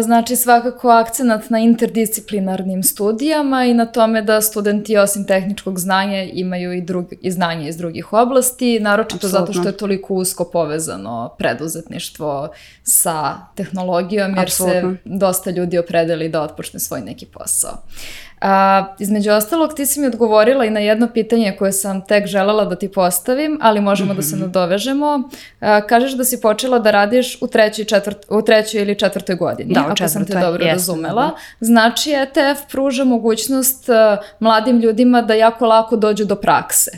Znači 0.00 0.36
svakako 0.36 0.88
akcenat 0.88 1.50
na 1.50 1.58
interdisciplinarnim 1.58 2.82
studijama 2.82 3.64
i 3.64 3.74
na 3.74 3.86
tome 3.86 4.22
da 4.22 4.40
studenti 4.40 4.96
osim 4.96 5.26
tehničkog 5.26 5.78
znanja 5.78 6.22
imaju 6.22 6.72
i, 6.72 6.80
drugi, 6.80 7.18
i 7.22 7.30
znanje 7.30 7.68
iz 7.68 7.76
drugih 7.76 8.12
oblasti, 8.12 8.80
naročito 8.80 9.26
Absolutno. 9.26 9.40
zato 9.40 9.52
što 9.52 9.68
je 9.68 9.76
toliko 9.76 10.14
usko 10.14 10.44
povezano 10.44 11.34
preduzetništvo 11.38 12.48
sa 12.82 13.36
tehnologijom, 13.54 14.30
jer 14.30 14.40
Absolutno. 14.40 14.92
se 14.92 14.98
dosta 15.04 15.50
ljudi 15.50 15.78
opredeli 15.78 16.28
da 16.28 16.42
otpočne 16.42 16.80
svoj 16.80 17.00
neki 17.00 17.26
posao. 17.26 17.82
A, 18.42 18.94
između 18.98 19.30
ostalog, 19.30 19.74
ti 19.74 19.86
si 19.86 20.00
mi 20.00 20.06
odgovorila 20.06 20.64
i 20.64 20.70
na 20.70 20.80
jedno 20.80 21.08
pitanje 21.14 21.56
koje 21.58 21.72
sam 21.72 22.06
tek 22.06 22.26
želela 22.26 22.64
da 22.64 22.76
ti 22.76 22.88
postavim, 22.88 23.58
ali 23.62 23.80
možemo 23.80 24.12
mm 24.12 24.12
-hmm. 24.12 24.16
da 24.16 24.22
se 24.22 24.36
mhm. 24.36 24.44
nadovežemo. 24.44 25.28
A, 25.60 25.80
kažeš 25.80 26.12
da 26.12 26.24
si 26.24 26.40
počela 26.40 26.78
da 26.78 26.90
radiš 26.90 27.38
u 27.42 27.46
trećoj, 27.46 27.84
četvrt, 27.84 28.26
u 28.28 28.42
trećoj 28.42 28.82
ili 28.82 28.98
četvrtoj 28.98 29.36
godini, 29.36 29.74
da, 29.74 29.80
ako 29.80 29.96
četvrtoj, 29.96 30.08
sam 30.08 30.26
te 30.26 30.46
dobro 30.46 30.64
jesam, 30.64 30.76
razumela. 30.76 31.22
Da. 31.22 31.36
Znači, 31.60 32.10
ETF 32.10 32.70
pruža 32.70 33.04
mogućnost 33.04 33.88
a, 33.88 34.16
mladim 34.40 34.80
ljudima 34.80 35.22
da 35.22 35.34
jako 35.34 35.66
lako 35.66 35.96
dođu 35.96 36.24
do 36.24 36.36
prakse. 36.36 36.90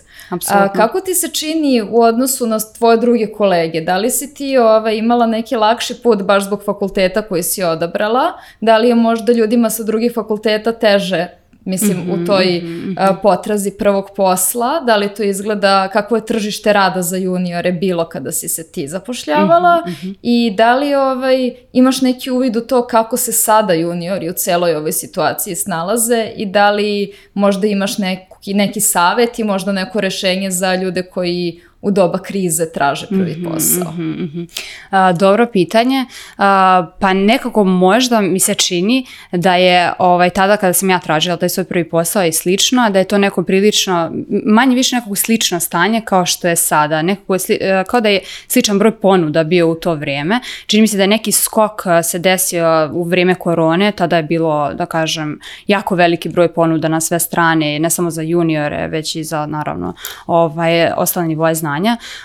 A, 0.50 0.72
kako 0.72 1.00
ti 1.00 1.14
se 1.14 1.28
čini 1.28 1.82
u 1.90 2.02
odnosu 2.02 2.46
na 2.46 2.58
tvoje 2.78 2.96
druge 2.96 3.26
kolege? 3.26 3.80
Da 3.80 3.96
li 3.96 4.10
si 4.10 4.34
ti 4.34 4.58
ova, 4.58 4.90
imala 4.90 5.26
neki 5.26 5.56
lakši 5.56 5.94
put 6.02 6.22
baš 6.22 6.44
zbog 6.44 6.62
fakulteta 6.64 7.22
koji 7.22 7.42
si 7.42 7.62
odabrala? 7.62 8.32
Da 8.60 8.78
li 8.78 8.88
je 8.88 8.94
možda 8.94 9.32
ljudima 9.32 9.70
sa 9.70 9.82
drugih 9.82 10.12
fakulteta 10.14 10.72
teže 10.72 11.33
mislim, 11.64 11.98
mm 11.98 12.06
-hmm, 12.06 12.22
u 12.22 12.26
toj 12.26 12.60
mm 12.62 12.94
-hmm. 12.96 13.16
potrazi 13.22 13.70
prvog 13.70 14.10
posla, 14.16 14.80
da 14.80 14.96
li 14.96 15.14
to 15.14 15.22
izgleda, 15.22 15.88
kako 15.88 16.16
je 16.16 16.26
tržište 16.26 16.72
rada 16.72 17.02
za 17.02 17.16
juniore 17.16 17.72
bilo 17.72 18.08
kada 18.08 18.32
si 18.32 18.48
se 18.48 18.72
ti 18.72 18.88
zapošljavala 18.88 19.82
mm 19.86 19.90
-hmm. 19.90 20.14
i 20.22 20.54
da 20.56 20.74
li 20.74 20.94
ovaj, 20.94 21.54
imaš 21.72 22.00
neki 22.00 22.30
uvid 22.30 22.56
u 22.56 22.60
to 22.60 22.86
kako 22.86 23.16
se 23.16 23.32
sada 23.32 23.72
juniori 23.72 24.30
u 24.30 24.32
celoj 24.32 24.76
ovoj 24.76 24.92
situaciji 24.92 25.54
snalaze 25.54 26.32
i 26.36 26.46
da 26.46 26.70
li 26.70 27.12
možda 27.34 27.66
imaš 27.66 27.98
neki, 27.98 28.54
neki 28.54 28.80
savet 28.80 29.38
i 29.38 29.44
možda 29.44 29.72
neko 29.72 30.00
rešenje 30.00 30.50
za 30.50 30.74
ljude 30.74 31.02
koji 31.02 31.60
u 31.84 31.90
doba 31.90 32.18
krize 32.18 32.72
traže 32.72 33.06
prvi 33.06 33.32
mhm, 33.32 33.44
posao? 33.44 33.92
Mm 33.92 33.98
-hmm, 33.98 34.20
mm 34.20 34.30
-hmm. 34.34 34.62
A, 34.90 35.12
dobro 35.12 35.46
pitanje. 35.46 36.04
A, 36.38 36.86
pa 37.00 37.12
nekako 37.12 37.64
možda 37.64 38.20
mi 38.20 38.40
se 38.40 38.54
čini 38.54 39.06
da 39.32 39.54
je 39.54 39.92
ovaj, 39.98 40.30
tada 40.30 40.56
kada 40.56 40.72
sam 40.72 40.90
ja 40.90 40.98
tražila 40.98 41.36
taj 41.36 41.48
svoj 41.48 41.64
prvi 41.64 41.88
posao 41.88 42.24
i 42.24 42.32
slično, 42.32 42.90
da 42.90 42.98
je 42.98 43.04
to 43.04 43.18
neko 43.18 43.42
prilično, 43.42 44.12
manje 44.46 44.74
više 44.74 44.96
nekako 44.96 45.14
slično 45.14 45.60
stanje 45.60 46.00
kao 46.00 46.26
što 46.26 46.48
je 46.48 46.56
sada. 46.56 47.02
Nekako 47.02 47.38
sli, 47.38 47.58
e, 47.60 47.84
kao 47.88 48.00
da 48.00 48.08
je 48.08 48.20
sličan 48.48 48.78
broj 48.78 49.00
ponuda 49.00 49.44
bio 49.44 49.68
u 49.68 49.74
to 49.74 49.94
vrijeme. 49.94 50.40
Čini 50.66 50.80
mi 50.80 50.88
se 50.88 50.96
da 50.96 51.02
je 51.02 51.08
neki 51.08 51.32
skok 51.32 51.82
e, 51.86 52.02
se 52.02 52.18
desio 52.18 52.90
u 52.92 53.04
vrijeme 53.04 53.34
korone, 53.34 53.92
tada 53.92 54.16
je 54.16 54.22
bilo, 54.22 54.74
da 54.74 54.86
kažem, 54.86 55.40
jako 55.66 55.94
veliki 55.94 56.28
broj 56.28 56.52
ponuda 56.52 56.88
na 56.88 57.00
sve 57.00 57.18
strane, 57.18 57.78
ne 57.78 57.90
samo 57.90 58.10
za 58.10 58.22
juniore, 58.22 58.88
već 58.88 59.16
i 59.16 59.24
za, 59.24 59.46
naravno, 59.46 59.94
ovaj, 60.26 60.90
ostale 60.96 61.26
nivoje 61.26 61.54
znanja. 61.54 61.73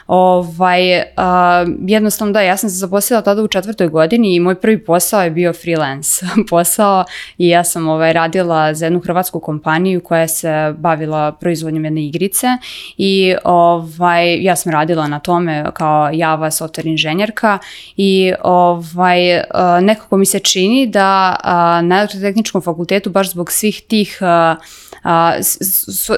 Ovaj, 0.08 1.04
a, 1.18 1.66
jednostavno 1.88 2.34
da, 2.34 2.42
ja 2.42 2.58
sam 2.58 2.70
se 2.70 2.76
zaposlila 2.76 3.22
tada 3.22 3.44
u 3.44 3.48
četvrtoj 3.48 3.88
godini 3.88 4.36
i 4.36 4.40
moj 4.40 4.56
prvi 4.56 4.86
posao 4.86 5.24
je 5.24 5.32
bio 5.32 5.54
freelance 5.54 6.26
posao 6.50 7.06
i 7.38 7.50
ja 7.50 7.64
sam 7.64 7.88
ovaj, 7.88 8.14
radila 8.14 8.74
za 8.74 8.86
jednu 8.86 9.00
hrvatsku 9.00 9.40
kompaniju 9.40 10.02
koja 10.02 10.28
se 10.28 10.74
bavila 10.78 11.32
proizvodnjom 11.32 11.86
jedne 11.86 12.06
igrice 12.06 12.48
i 12.98 13.36
ovaj, 13.44 14.44
ja 14.44 14.56
sam 14.56 14.72
radila 14.72 15.08
na 15.08 15.20
tome 15.20 15.66
kao 15.74 16.10
Java 16.14 16.52
software 16.52 16.88
inženjerka 16.88 17.60
i 17.98 18.34
ovaj, 18.44 19.20
nekako 19.82 20.18
mi 20.18 20.26
se 20.26 20.40
čini 20.40 20.88
da 20.88 21.36
na 21.84 21.98
elektrotehničkom 21.98 22.62
fakultetu 22.62 23.10
baš 23.10 23.32
zbog 23.32 23.52
svih 23.52 23.82
tih 23.88 24.18
a, 24.22 24.56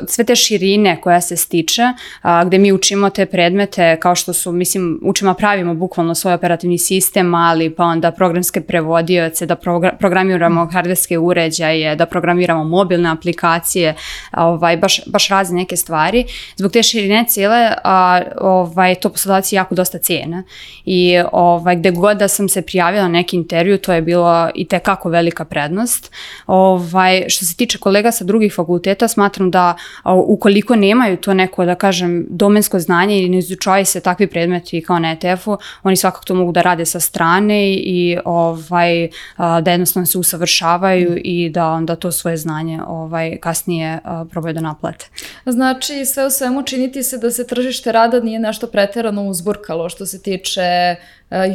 sve 0.08 0.26
te 0.26 0.36
širine 0.36 1.02
koja 1.02 1.22
se 1.22 1.38
stiče, 1.38 1.84
a, 2.22 2.46
gde 2.46 2.58
mi 2.58 2.72
učimo 2.72 3.10
te 3.10 3.26
predmete 3.26 3.98
kao 4.00 4.16
što 4.16 4.34
su, 4.34 4.52
mislim, 4.52 5.00
učimo, 5.04 5.34
pravimo 5.34 5.74
bukvalno 5.74 6.16
svoj 6.16 6.34
operativni 6.34 6.78
sistem, 6.78 7.36
ali 7.36 7.70
pa 7.70 7.84
onda 7.84 8.12
programske 8.12 8.62
prevodioce, 8.62 9.46
da 9.46 9.56
progra 9.56 9.92
programiramo 10.00 10.70
hardverske 10.74 11.18
uređaje, 11.18 11.96
da 11.96 12.06
programiramo 12.06 12.64
mobilne 12.64 13.10
aplikacije, 13.10 13.96
ovaj, 14.38 14.78
baš, 14.78 15.02
baš 15.06 15.28
razne 15.30 15.60
neke 15.60 15.76
stvari. 15.76 16.26
Zbog 16.56 16.72
te 16.72 16.84
širine 16.84 17.26
cijele, 17.28 17.74
a, 17.84 18.22
ovaj, 18.42 18.96
to 18.96 19.10
poslodavci 19.10 19.56
jako 19.56 19.76
dosta 19.76 19.98
cijene. 19.98 20.44
I 20.86 21.22
ovaj, 21.32 21.76
gde 21.76 21.92
god 21.92 22.18
da 22.18 22.28
sam 22.28 22.50
se 22.50 22.62
prijavila 22.62 23.04
na 23.04 23.10
neki 23.10 23.36
intervju, 23.36 23.78
to 23.78 23.94
je 23.94 24.02
bilo 24.02 24.50
i 24.56 24.68
tekako 24.68 25.10
velika 25.10 25.46
prednost. 25.46 26.12
Ovaj, 26.48 27.26
što 27.30 27.46
se 27.46 27.56
tiče 27.56 27.78
kolega 27.78 28.12
sa 28.12 28.24
drugih 28.24 28.54
fakulteta, 28.54 28.71
fakulteta, 28.72 29.08
smatram 29.08 29.52
da 29.52 29.76
ukoliko 30.06 30.76
nemaju 30.76 31.18
to 31.18 31.34
neko, 31.34 31.66
da 31.66 31.76
kažem, 31.76 32.26
domensko 32.30 32.80
znanje 32.80 33.20
ili 33.20 33.30
ne 33.30 33.38
izučavaju 33.38 33.86
se 33.86 34.00
takvi 34.00 34.28
predmeti 34.28 34.82
kao 34.82 35.00
na 35.00 35.12
ETF-u, 35.12 35.58
oni 35.84 35.96
svakako 35.96 36.26
to 36.26 36.36
mogu 36.36 36.52
da 36.52 36.62
rade 36.62 36.86
sa 36.86 37.00
strane 37.00 37.74
i 37.74 38.18
ovaj, 38.26 39.10
da 39.38 39.72
jednostavno 39.72 40.06
se 40.06 40.18
usavršavaju 40.18 41.18
i 41.24 41.50
da 41.50 41.68
onda 41.68 41.96
to 41.96 42.12
svoje 42.12 42.38
znanje 42.38 42.80
ovaj, 42.88 43.38
kasnije 43.42 44.00
probaju 44.32 44.54
da 44.54 44.62
naplate. 44.62 45.08
Znači, 45.46 46.06
sve 46.06 46.26
u 46.26 46.30
svemu 46.30 46.64
činiti 46.64 47.04
se 47.04 47.18
da 47.18 47.32
se 47.32 47.48
tržište 47.48 47.92
rada 47.92 48.20
nije 48.20 48.40
nešto 48.40 48.68
preterano 48.68 49.24
uzburkalo 49.24 49.90
što 49.90 50.06
se 50.06 50.22
tiče 50.22 50.96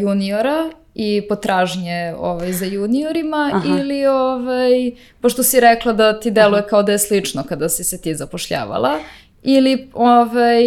juniora 0.00 0.70
i 0.94 1.22
potražnje 1.28 2.14
ovaj, 2.18 2.52
za 2.52 2.66
juniorima 2.66 3.50
Aha. 3.54 3.68
ili 3.78 4.06
ovaj, 4.06 4.90
pošto 5.20 5.42
si 5.42 5.60
rekla 5.60 5.92
da 5.92 6.20
ti 6.20 6.30
deluje 6.30 6.58
Aha. 6.58 6.68
kao 6.68 6.82
da 6.82 6.92
je 6.92 6.98
slično 6.98 7.42
kada 7.48 7.68
si 7.68 7.84
se 7.84 8.00
ti 8.00 8.14
zapošljavala 8.14 8.98
ili 9.42 9.90
ovaj, 9.94 10.62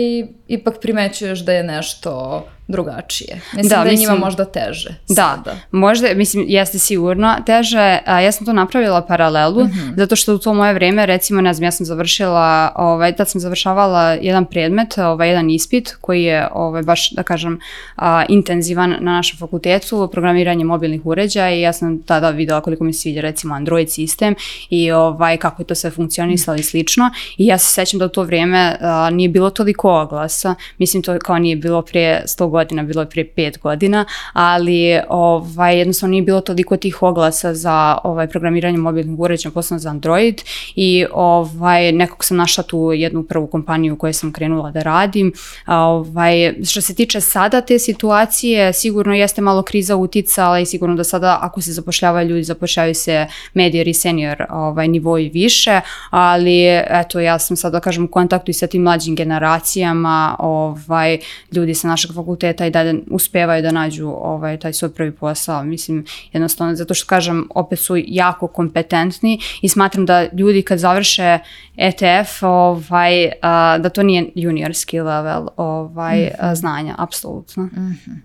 ipak 0.47 0.79
primećuješ 0.81 1.39
da 1.39 1.53
je 1.53 1.63
nešto 1.63 2.43
drugačije. 2.69 3.41
Mislim 3.53 3.69
da, 3.69 3.75
da 3.75 3.81
je 3.83 3.91
mislim, 3.91 4.09
njima 4.09 4.25
možda 4.25 4.45
teže. 4.45 4.89
Da, 5.07 5.15
sada. 5.15 5.55
možda, 5.71 6.07
mislim, 6.15 6.45
jeste 6.47 6.79
sigurno 6.79 7.35
teže. 7.45 7.99
A, 8.05 8.21
ja 8.21 8.31
sam 8.31 8.45
to 8.45 8.53
napravila 8.53 9.01
paralelu, 9.01 9.63
mm 9.63 9.67
-hmm. 9.67 9.97
zato 9.97 10.15
što 10.15 10.35
u 10.35 10.37
to 10.37 10.53
moje 10.53 10.73
vreme, 10.73 11.05
recimo, 11.05 11.41
ne 11.41 11.53
znam, 11.53 11.63
ja 11.63 11.71
sam 11.71 11.85
završila, 11.85 12.71
ovaj, 12.75 13.15
tad 13.15 13.29
sam 13.29 13.41
završavala 13.41 14.11
jedan 14.11 14.45
predmet, 14.45 14.97
ovaj, 14.97 15.29
jedan 15.29 15.49
ispit, 15.49 15.95
koji 16.01 16.23
je 16.23 16.47
ovaj, 16.53 16.83
baš, 16.83 17.11
da 17.11 17.23
kažem, 17.23 17.59
a, 17.95 18.25
intenzivan 18.29 18.89
na 18.89 19.11
našem 19.11 19.37
fakultetu, 19.37 20.09
programiranje 20.11 20.65
mobilnih 20.65 21.05
uređaja 21.05 21.55
i 21.55 21.61
ja 21.61 21.73
sam 21.73 22.03
tada 22.03 22.29
videla 22.29 22.61
koliko 22.61 22.83
mi 22.83 22.93
se 22.93 22.99
sviđa, 23.01 23.21
recimo, 23.21 23.55
Android 23.55 23.91
sistem 23.91 24.35
i 24.69 24.91
ovaj, 24.91 25.37
kako 25.37 25.61
je 25.61 25.65
to 25.65 25.75
sve 25.75 25.91
funkcionisalo 25.91 26.55
mm 26.55 26.57
-hmm. 26.57 26.61
i 26.61 26.63
slično. 26.63 27.09
I 27.37 27.45
ja 27.45 27.57
se 27.57 27.73
sećam 27.73 27.99
da 27.99 28.05
u 28.05 28.09
to 28.09 28.23
vrijeme 28.23 28.77
a, 28.81 29.09
nije 29.09 29.29
bilo 29.29 29.49
toliko 29.49 30.01
oglasa. 30.01 30.55
Mislim, 30.77 31.03
to 31.03 31.19
kao 31.19 31.39
nije 31.39 31.55
bilo 31.55 31.81
prije 31.81 32.23
100 32.27 32.49
godina 32.49 32.58
godina, 32.59 32.83
bilo 32.83 33.01
je 33.01 33.09
prije 33.09 33.27
pet 33.35 33.59
godina, 33.59 34.05
ali 34.33 34.99
ovaj, 35.09 35.77
jednostavno 35.77 36.11
nije 36.11 36.23
bilo 36.23 36.41
toliko 36.41 36.77
tih 36.77 37.03
oglasa 37.03 37.53
za 37.53 37.97
ovaj, 38.03 38.27
programiranje 38.27 38.77
mobilnih 38.77 39.19
uređaja, 39.19 39.51
posebno 39.51 39.79
za 39.79 39.89
Android 39.89 40.41
i 40.75 41.05
ovaj, 41.11 41.91
nekog 41.91 42.25
sam 42.25 42.37
našla 42.37 42.63
tu 42.63 42.91
jednu 42.93 43.23
prvu 43.23 43.47
kompaniju 43.47 43.93
u 43.93 43.97
kojoj 43.97 44.13
sam 44.13 44.33
krenula 44.33 44.71
da 44.71 44.81
radim. 44.81 45.33
Ovaj, 45.67 46.53
što 46.65 46.81
se 46.81 46.95
tiče 46.95 47.21
sada 47.21 47.61
te 47.61 47.79
situacije, 47.79 48.73
sigurno 48.73 49.15
jeste 49.15 49.41
malo 49.41 49.63
kriza 49.63 49.95
uticala 49.95 50.59
i 50.59 50.65
sigurno 50.65 50.95
da 50.95 51.03
sada 51.03 51.39
ako 51.41 51.61
se 51.61 51.71
zapošljavaju 51.71 52.29
ljudi, 52.29 52.43
zapošljavaju 52.43 52.95
se 52.95 53.27
medior 53.53 53.87
i 53.87 53.93
senior 53.93 54.45
ovaj, 54.49 54.87
nivo 54.87 55.17
i 55.17 55.29
više, 55.29 55.81
ali 56.09 56.65
eto 56.89 57.19
ja 57.19 57.39
sam 57.39 57.57
sad 57.57 57.71
da 57.71 57.79
kažem 57.79 58.03
u 58.03 58.07
kontaktu 58.07 58.51
i 58.51 58.53
sa 58.53 58.67
tim 58.67 58.81
mlađim 58.81 59.15
generacijama, 59.15 60.35
ovaj, 60.39 61.19
ljudi 61.51 61.73
sa 61.73 61.87
našeg 61.87 62.13
fakulteta 62.15 62.48
fakulteta 62.49 62.65
i 62.65 62.71
dalje 62.71 63.01
uspevaju 63.11 63.61
da 63.61 63.71
nađu 63.71 64.07
ovaj, 64.07 64.59
taj 64.59 64.73
svoj 64.73 64.93
prvi 64.93 65.11
posao. 65.11 65.63
Mislim, 65.63 66.05
jednostavno, 66.33 66.75
zato 66.75 66.93
što 66.93 67.07
kažem, 67.07 67.47
opet 67.55 67.79
su 67.79 67.95
jako 67.97 68.47
kompetentni 68.47 69.39
i 69.61 69.69
smatram 69.69 70.05
da 70.05 70.27
ljudi 70.33 70.61
kad 70.61 70.79
završe 70.79 71.39
ETF, 71.77 72.43
ovaj, 72.43 73.31
a, 73.41 73.77
da 73.77 73.89
to 73.89 74.03
nije 74.03 74.31
juniorski 74.35 75.01
level 75.01 75.47
ovaj, 75.57 76.17
mm 76.17 76.29
-hmm. 76.41 76.55
znanja, 76.55 76.95
apsolutno. 76.97 77.63
Mm 77.63 77.97
-hmm. 78.05 78.15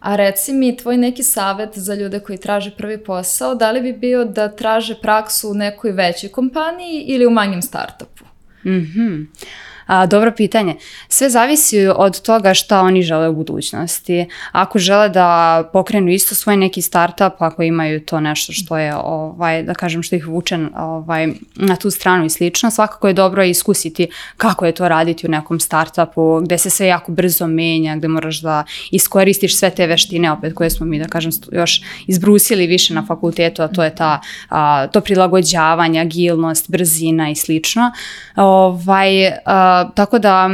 A 0.00 0.16
reci 0.16 0.52
mi, 0.52 0.76
tvoj 0.76 0.96
neki 0.96 1.22
savet 1.22 1.78
za 1.78 1.94
ljude 1.94 2.20
koji 2.20 2.38
traže 2.38 2.70
prvi 2.76 3.04
posao, 3.04 3.54
da 3.54 3.70
li 3.70 3.80
bi 3.80 3.92
bio 3.92 4.24
da 4.24 4.48
traže 4.48 4.94
praksu 5.02 5.50
u 5.50 5.54
nekoj 5.54 5.92
većoj 5.92 6.30
kompaniji 6.30 7.04
ili 7.06 7.26
u 7.26 7.30
manjem 7.30 7.62
startupu? 7.62 8.24
Mhm. 8.64 9.00
Mm 9.00 9.28
A, 9.88 10.06
dobro 10.06 10.32
pitanje. 10.36 10.76
Sve 11.08 11.30
zavisi 11.30 11.86
od 11.96 12.20
toga 12.20 12.54
šta 12.54 12.80
oni 12.80 13.02
žele 13.02 13.28
u 13.28 13.34
budućnosti. 13.34 14.26
Ako 14.52 14.78
žele 14.78 15.08
da 15.08 15.62
pokrenu 15.72 16.10
isto 16.10 16.34
svoj 16.34 16.56
neki 16.56 16.82
startup, 16.82 17.32
ako 17.38 17.62
imaju 17.62 18.00
to 18.00 18.20
nešto 18.20 18.52
što 18.52 18.78
je, 18.78 18.96
ovaj, 18.96 19.62
da 19.62 19.74
kažem, 19.74 20.02
što 20.02 20.16
ih 20.16 20.26
vuče 20.26 20.58
ovaj, 20.76 21.28
na 21.54 21.76
tu 21.76 21.90
stranu 21.90 22.24
i 22.24 22.30
slično, 22.30 22.70
svakako 22.70 23.08
je 23.08 23.14
dobro 23.14 23.44
iskusiti 23.44 24.08
kako 24.36 24.66
je 24.66 24.72
to 24.72 24.88
raditi 24.88 25.26
u 25.26 25.30
nekom 25.30 25.60
startupu, 25.60 26.40
gde 26.40 26.58
se 26.58 26.70
sve 26.70 26.86
jako 26.86 27.12
brzo 27.12 27.46
menja, 27.46 27.96
gde 27.96 28.08
moraš 28.08 28.40
da 28.40 28.64
iskoristiš 28.90 29.56
sve 29.56 29.70
te 29.70 29.86
veštine 29.86 30.32
opet 30.32 30.54
koje 30.54 30.70
smo 30.70 30.86
mi, 30.86 30.98
da 30.98 31.08
kažem, 31.08 31.32
još 31.52 31.82
izbrusili 32.06 32.66
više 32.66 32.94
na 32.94 33.04
fakultetu, 33.06 33.62
a 33.62 33.68
to 33.68 33.84
je 33.84 33.94
ta, 33.94 34.20
a, 34.48 34.86
to 34.86 35.00
prilagođavanje, 35.00 36.00
agilnost, 36.00 36.70
brzina 36.70 37.30
i 37.30 37.34
slično. 37.34 37.92
Ovaj, 38.36 39.26
a, 39.44 39.77
tako 39.84 40.18
da 40.18 40.50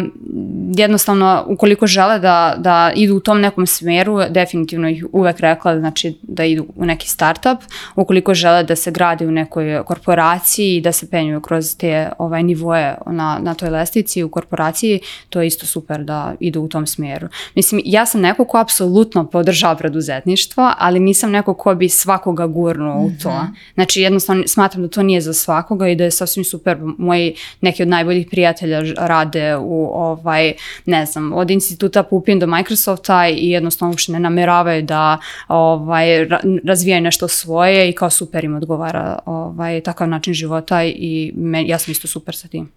jednostavno 0.76 1.44
ukoliko 1.48 1.86
žele 1.86 2.18
da, 2.18 2.54
da 2.58 2.92
idu 2.94 3.16
u 3.16 3.20
tom 3.20 3.40
nekom 3.40 3.66
smeru, 3.66 4.18
definitivno 4.30 4.88
ih 4.88 5.06
uvek 5.12 5.40
rekla 5.40 5.78
znači 5.78 6.18
da 6.22 6.44
idu 6.44 6.66
u 6.76 6.84
neki 6.84 7.08
startup, 7.08 7.58
ukoliko 7.96 8.34
žele 8.34 8.62
da 8.62 8.76
se 8.76 8.90
grade 8.90 9.26
u 9.26 9.30
nekoj 9.30 9.82
korporaciji 9.84 10.76
i 10.76 10.80
da 10.80 10.92
se 10.92 11.10
penju 11.10 11.40
kroz 11.40 11.76
te 11.76 12.08
ovaj, 12.18 12.42
nivoje 12.42 12.94
na, 13.06 13.38
na 13.42 13.54
toj 13.54 13.70
lestici 13.70 14.22
u 14.22 14.28
korporaciji, 14.28 15.00
to 15.30 15.40
je 15.40 15.46
isto 15.46 15.66
super 15.66 16.04
da 16.04 16.34
idu 16.40 16.60
u 16.60 16.68
tom 16.68 16.86
smeru. 16.86 17.28
Mislim, 17.54 17.82
ja 17.84 18.06
sam 18.06 18.20
neko 18.20 18.44
ko 18.44 18.58
apsolutno 18.58 19.26
podržava 19.26 19.74
preduzetništvo, 19.76 20.72
ali 20.78 21.00
nisam 21.00 21.30
neko 21.30 21.54
ko 21.54 21.74
bi 21.74 21.88
svakoga 21.88 22.46
gurnuo 22.46 23.04
u 23.04 23.10
to. 23.22 23.30
Mm 23.30 23.32
-hmm. 23.32 23.74
Znači, 23.74 24.00
jednostavno 24.00 24.42
smatram 24.46 24.82
da 24.82 24.88
to 24.88 25.02
nije 25.02 25.20
za 25.20 25.32
svakoga 25.32 25.88
i 25.88 25.96
da 25.96 26.04
je 26.04 26.10
sasvim 26.10 26.44
super. 26.44 26.78
Moji 26.98 27.34
neki 27.60 27.82
od 27.82 27.88
najboljih 27.88 28.26
prijatelja 28.30 28.82
rade 29.14 29.56
u 29.56 29.90
ovaj, 29.94 30.52
ne 30.87 31.06
znam, 31.06 31.33
od 31.33 31.50
instituta 31.50 32.02
Pupin 32.02 32.38
do 32.38 32.47
Microsofta 32.47 33.28
i 33.28 33.50
jednostavno 33.50 33.90
uopšte 33.92 34.12
ne 34.12 34.21
nameravaju 34.21 34.83
da 34.83 35.18
ovaj, 35.49 36.28
razvijaju 36.64 37.02
nešto 37.02 37.28
svoje 37.28 37.88
i 37.88 37.92
kao 37.92 38.11
super 38.11 38.44
im 38.44 38.56
odgovara 38.56 39.18
ovaj, 39.26 39.80
takav 39.80 40.09
način 40.09 40.35
života 40.35 40.85
i 40.85 41.33
me, 41.37 41.66
ja 41.66 41.78
sam 41.78 41.92
isto 41.92 42.09
super 42.09 42.35
sa 42.35 42.49
tim. 42.49 42.73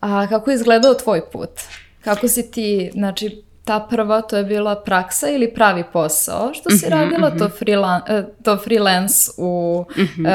A 0.00 0.26
kako 0.26 0.50
je 0.50 0.54
izgledao 0.54 0.94
tvoj 0.94 1.20
put? 1.32 1.50
Kako 2.04 2.28
si 2.28 2.50
ti, 2.50 2.90
znači, 2.94 3.42
ta 3.64 3.86
prva, 3.90 4.20
to 4.22 4.36
je 4.36 4.44
bila 4.44 4.74
praksa 4.84 5.28
ili 5.28 5.54
pravi 5.54 5.84
posao 5.92 6.54
što 6.54 6.70
si 6.70 6.86
Mhm, 6.86 6.94
radila, 6.94 7.30
to, 7.30 7.48
freelan, 7.48 8.00
e, 8.08 8.22
to 8.42 8.56
freelance 8.64 9.30
u, 9.36 9.84
Mhm, 9.96 10.26
e, 10.26 10.30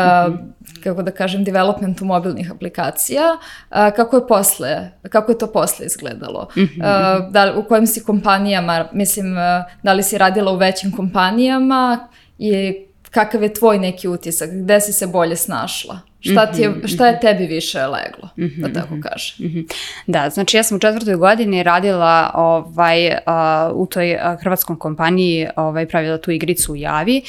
kako 0.82 1.02
da 1.02 1.12
kažem, 1.12 1.44
developmentu 1.44 2.06
mobilnih 2.06 2.52
aplikacija. 2.52 3.24
A, 3.70 3.92
kako 3.92 4.16
je 4.16 4.28
posle, 4.28 4.92
kako 5.10 5.32
je 5.32 5.38
to 5.38 5.48
posle 5.48 5.86
izgledalo? 5.86 6.48
Mhm, 6.58 6.82
A, 6.84 7.20
da, 7.32 7.54
u 7.58 7.64
kojim 7.64 7.88
si 7.88 8.04
kompanijama, 8.04 8.88
mislim, 8.94 9.38
e, 9.38 9.64
da 9.84 9.94
li 9.94 10.04
si 10.04 10.18
radila 10.18 10.52
u 10.52 10.58
većim 10.58 10.92
kompanijama 10.92 12.08
i 12.40 12.74
kakav 13.12 13.44
je 13.44 13.54
tvoj 13.54 13.80
neki 13.80 14.08
utisak, 14.08 14.50
gde 14.52 14.82
si 14.82 14.94
se 14.94 15.08
bolje 15.08 15.36
snašla? 15.36 16.00
Šta, 16.20 16.46
ti 16.46 16.68
Mhm, 16.68 16.80
je, 16.82 16.88
šta 16.88 17.08
je 17.08 17.20
tebi 17.20 17.46
više 17.46 17.88
leglo, 17.88 18.30
da 18.36 18.74
tako 18.74 18.96
kažem? 19.04 19.46
Mhm. 19.46 19.60
Da, 20.08 20.30
znači 20.30 20.58
ja 20.58 20.64
sam 20.64 20.78
u 20.78 20.80
četvrtoj 20.80 21.16
godini 21.16 21.64
radila 21.64 22.32
ovaj, 22.34 23.16
a, 23.26 23.72
u 23.74 23.86
toj 23.86 24.18
a, 24.22 24.38
hrvatskom 24.42 24.76
kompaniji, 24.76 25.48
ovaj, 25.56 25.88
pravila 25.88 26.18
tu 26.18 26.32
igricu 26.32 26.74
u 26.74 26.76
Javi. 26.76 27.22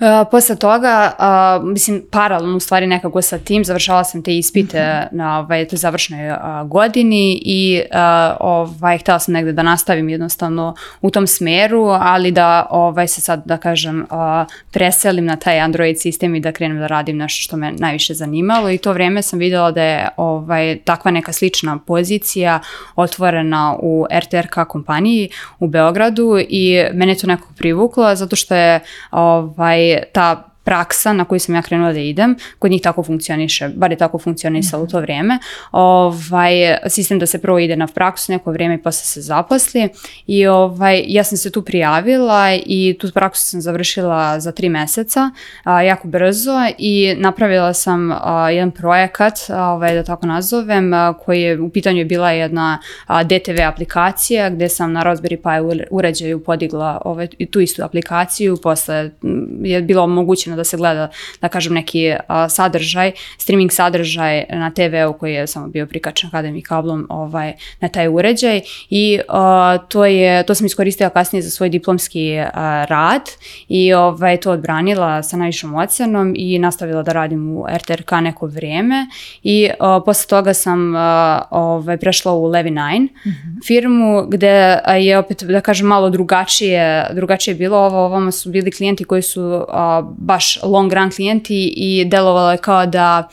A, 0.00 0.24
posle 0.30 0.56
toga, 0.56 1.12
a, 1.18 1.60
mislim, 1.62 2.02
paralelno 2.10 2.56
u 2.56 2.60
stvari 2.60 2.86
nekako 2.86 3.22
sa 3.22 3.38
tim, 3.38 3.64
završala 3.64 4.04
sam 4.04 4.22
te 4.22 4.36
ispite 4.36 5.08
na 5.12 5.38
ovaj, 5.38 5.68
toj 5.68 5.76
završnoj 5.76 6.30
a, 6.30 6.64
godini 6.64 7.42
i 7.44 7.82
a, 7.92 8.36
ovaj, 8.40 8.98
htjela 8.98 9.18
sam 9.18 9.34
negde 9.34 9.52
da 9.52 9.62
nastavim 9.62 10.08
jednostavno 10.08 10.74
u 11.00 11.10
tom 11.10 11.26
smeru, 11.26 11.84
ali 11.84 12.30
da 12.30 12.66
ovaj, 12.70 13.08
se 13.08 13.20
sad, 13.20 13.42
da 13.44 13.56
kažem, 13.56 14.06
a, 14.10 14.44
preselim 14.72 15.24
na 15.24 15.36
taj 15.36 15.60
Android 15.60 16.00
sistem 16.00 16.34
i 16.34 16.40
da 16.40 16.52
krenem 16.52 16.78
da 16.78 16.86
radim 16.86 17.16
nešto 17.16 17.42
što 17.42 17.56
me 17.56 17.72
najviše 17.72 18.14
zanimalo. 18.14 18.70
I 18.70 18.78
to 18.78 18.92
vrijeme 18.92 19.22
sam 19.22 19.38
vidjela 19.38 19.70
da 19.70 19.82
je 19.82 20.08
ovaj, 20.16 20.78
takva 20.84 21.10
neka 21.10 21.32
slična 21.32 21.78
pozicija 21.86 22.60
otvorena 22.96 23.76
u 23.82 24.06
RTRK 24.12 24.68
kompaniji 24.68 25.28
u 25.58 25.66
Beogradu 25.66 26.38
i 26.48 26.84
mene 26.92 27.14
to 27.14 27.26
nekako 27.26 27.52
privuklo 27.56 28.14
zato 28.14 28.36
što 28.36 28.54
je 28.54 28.80
ovaj, 29.10 29.87
ta 30.12 30.47
praksa 30.68 31.12
na 31.12 31.24
koju 31.24 31.40
sam 31.40 31.54
ja 31.54 31.62
krenula 31.62 31.92
da 31.92 31.98
idem, 31.98 32.36
kod 32.58 32.70
njih 32.70 32.82
tako 32.82 33.02
funkcioniše, 33.02 33.68
bar 33.68 33.90
je 33.90 33.96
tako 33.96 34.18
funkcionisalo 34.18 34.84
u 34.84 34.86
to 34.86 35.00
vrijeme, 35.00 35.38
ovaj, 35.72 36.52
sistem 36.86 37.18
da 37.18 37.26
se 37.26 37.38
prvo 37.38 37.58
ide 37.58 37.76
na 37.76 37.86
praksu 37.86 38.32
neko 38.32 38.52
vrijeme 38.52 38.74
i 38.74 38.82
posle 38.82 39.04
se 39.04 39.20
zaposli 39.20 39.88
i 40.26 40.46
ovaj, 40.46 41.04
ja 41.06 41.24
sam 41.24 41.38
se 41.38 41.52
tu 41.52 41.62
prijavila 41.62 42.54
i 42.66 42.96
tu 43.00 43.10
praksu 43.14 43.44
sam 43.44 43.60
završila 43.60 44.40
za 44.40 44.52
tri 44.52 44.68
meseca, 44.68 45.30
a, 45.64 45.82
jako 45.82 46.08
brzo 46.08 46.52
i 46.78 47.14
napravila 47.18 47.72
sam 47.74 48.12
a, 48.12 48.50
jedan 48.50 48.70
projekat, 48.70 49.38
a, 49.48 49.72
ovaj, 49.72 49.94
da 49.94 50.02
tako 50.02 50.26
nazovem, 50.26 50.92
a, 50.92 51.14
koji 51.24 51.42
je, 51.42 51.60
u 51.60 51.70
pitanju 51.70 51.98
je 51.98 52.04
bila 52.04 52.30
jedna 52.30 52.78
a, 53.06 53.24
DTV 53.24 53.62
aplikacija 53.66 54.50
gdje 54.50 54.68
sam 54.68 54.92
na 54.92 55.02
Raspberry 55.02 55.36
Pi 55.36 55.64
ure- 55.64 55.86
uređaju 55.90 56.44
podigla 56.44 57.00
ovaj, 57.04 57.28
tu 57.50 57.60
istu 57.60 57.82
aplikaciju, 57.82 58.56
posle 58.62 59.10
je 59.62 59.82
bilo 59.82 60.02
omogućeno 60.02 60.57
da 60.58 60.64
se 60.64 60.76
gleda, 60.76 61.08
da 61.40 61.48
kažem, 61.48 61.74
neki 61.74 62.14
a, 62.28 62.48
sadržaj, 62.48 63.12
streaming 63.38 63.72
sadržaj 63.72 64.44
na 64.50 64.70
TV-u 64.70 65.12
koji 65.12 65.34
je 65.34 65.46
samo 65.46 65.68
bio 65.68 65.86
prikačen 65.86 66.30
HDMI 66.30 66.62
kablom 66.62 67.06
ovaj, 67.10 67.52
na 67.80 67.88
taj 67.88 68.08
uređaj. 68.08 68.60
I 68.90 69.20
a, 69.28 69.78
to, 69.88 70.04
je, 70.04 70.42
to 70.42 70.54
sam 70.54 70.66
iskoristila 70.66 71.10
kasnije 71.10 71.42
za 71.42 71.50
svoj 71.50 71.68
diplomski 71.68 72.38
a, 72.38 72.84
rad 72.88 73.22
i 73.68 73.94
ovaj, 73.94 74.36
to 74.36 74.50
odbranila 74.52 75.22
sa 75.22 75.36
najvišom 75.36 75.74
ocenom 75.74 76.34
i 76.36 76.58
nastavila 76.58 77.02
da 77.02 77.12
radim 77.12 77.56
u 77.56 77.66
RTRK 77.76 78.12
neko 78.22 78.46
vrijeme. 78.46 79.06
I 79.42 79.70
a, 79.80 80.00
posle 80.06 80.28
toga 80.28 80.54
sam 80.54 80.96
a, 80.96 81.42
ovaj, 81.50 81.96
prešla 81.96 82.32
u 82.32 82.46
Levi 82.46 82.70
9 82.70 83.08
firmu 83.66 84.26
gde 84.28 84.78
je 84.98 85.18
opet 85.18 85.42
da 85.42 85.60
kažem 85.60 85.86
malo 85.86 86.10
drugačije, 86.10 87.06
drugačije 87.12 87.54
bilo. 87.54 87.78
Ovo, 87.78 88.04
ovamo 88.04 88.32
su 88.32 88.50
bili 88.50 88.70
klijenti 88.70 89.04
koji 89.04 89.22
su 89.22 89.64
a, 89.68 90.02
baš 90.18 90.47
long 90.62 90.92
run 90.92 91.10
klijenti 91.10 91.72
i 91.76 92.04
delovalo 92.04 92.50
je 92.50 92.58
kao 92.58 92.86
da 92.86 93.28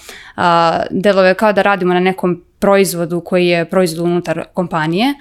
delovalo 0.90 1.28
je 1.28 1.34
kao 1.34 1.54
da 1.54 1.62
radimo 1.62 1.94
na 1.94 2.00
nekom 2.00 2.44
proizvodu 2.60 3.22
koji 3.22 3.48
je 3.48 3.66
proizvod 3.70 4.06
unutar 4.06 4.44
kompanije. 4.54 5.14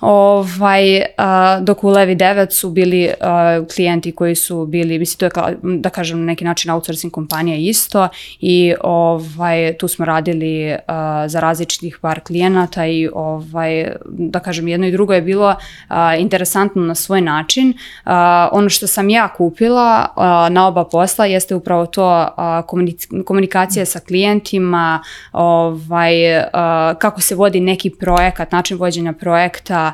Ovaj, 0.00 1.02
a, 1.16 1.60
dok 1.60 1.84
u 1.84 1.88
Levi 1.88 2.16
9 2.16 2.50
su 2.50 2.70
bili 2.70 3.10
a, 3.20 3.60
klijenti 3.74 4.12
koji 4.12 4.34
su 4.34 4.66
bili, 4.66 4.98
mislim 4.98 5.18
to 5.18 5.26
je 5.26 5.30
kao, 5.30 5.50
da 5.62 5.90
kažem 5.90 6.18
na 6.18 6.24
neki 6.24 6.44
način 6.44 6.70
outsourcing 6.70 7.12
kompanija 7.12 7.56
isto 7.56 8.08
i 8.40 8.74
ovaj, 8.80 9.76
tu 9.78 9.88
smo 9.88 10.04
radili 10.04 10.76
a, 10.86 11.28
za 11.28 11.40
različitih 11.40 11.98
par 12.00 12.20
klijenata 12.20 12.86
i 12.86 13.08
ovaj, 13.14 13.92
da 14.04 14.40
kažem 14.40 14.68
jedno 14.68 14.86
i 14.86 14.92
drugo 14.92 15.12
je 15.14 15.22
bilo 15.22 15.54
a, 15.88 16.16
interesantno 16.16 16.82
na 16.82 16.94
svoj 16.94 17.20
način. 17.20 17.74
A, 18.04 18.48
ono 18.52 18.68
što 18.68 18.86
sam 18.86 19.10
ja 19.10 19.28
kupila 19.28 20.06
a, 20.16 20.48
na 20.50 20.66
oba 20.66 20.84
posla 20.84 21.26
jeste 21.26 21.54
upravo 21.54 21.86
to 21.86 22.04
a, 22.36 22.62
komunic- 22.68 23.24
komunikacija 23.24 23.84
sa 23.84 24.00
klijentima, 24.00 25.02
ovaj, 25.32 26.38
a, 26.38 26.94
kako 26.98 27.20
se 27.20 27.34
vodi 27.34 27.60
neki 27.60 27.90
projekat, 27.90 28.52
način 28.52 28.78
vođenja 28.78 29.12
projekta, 29.12 29.87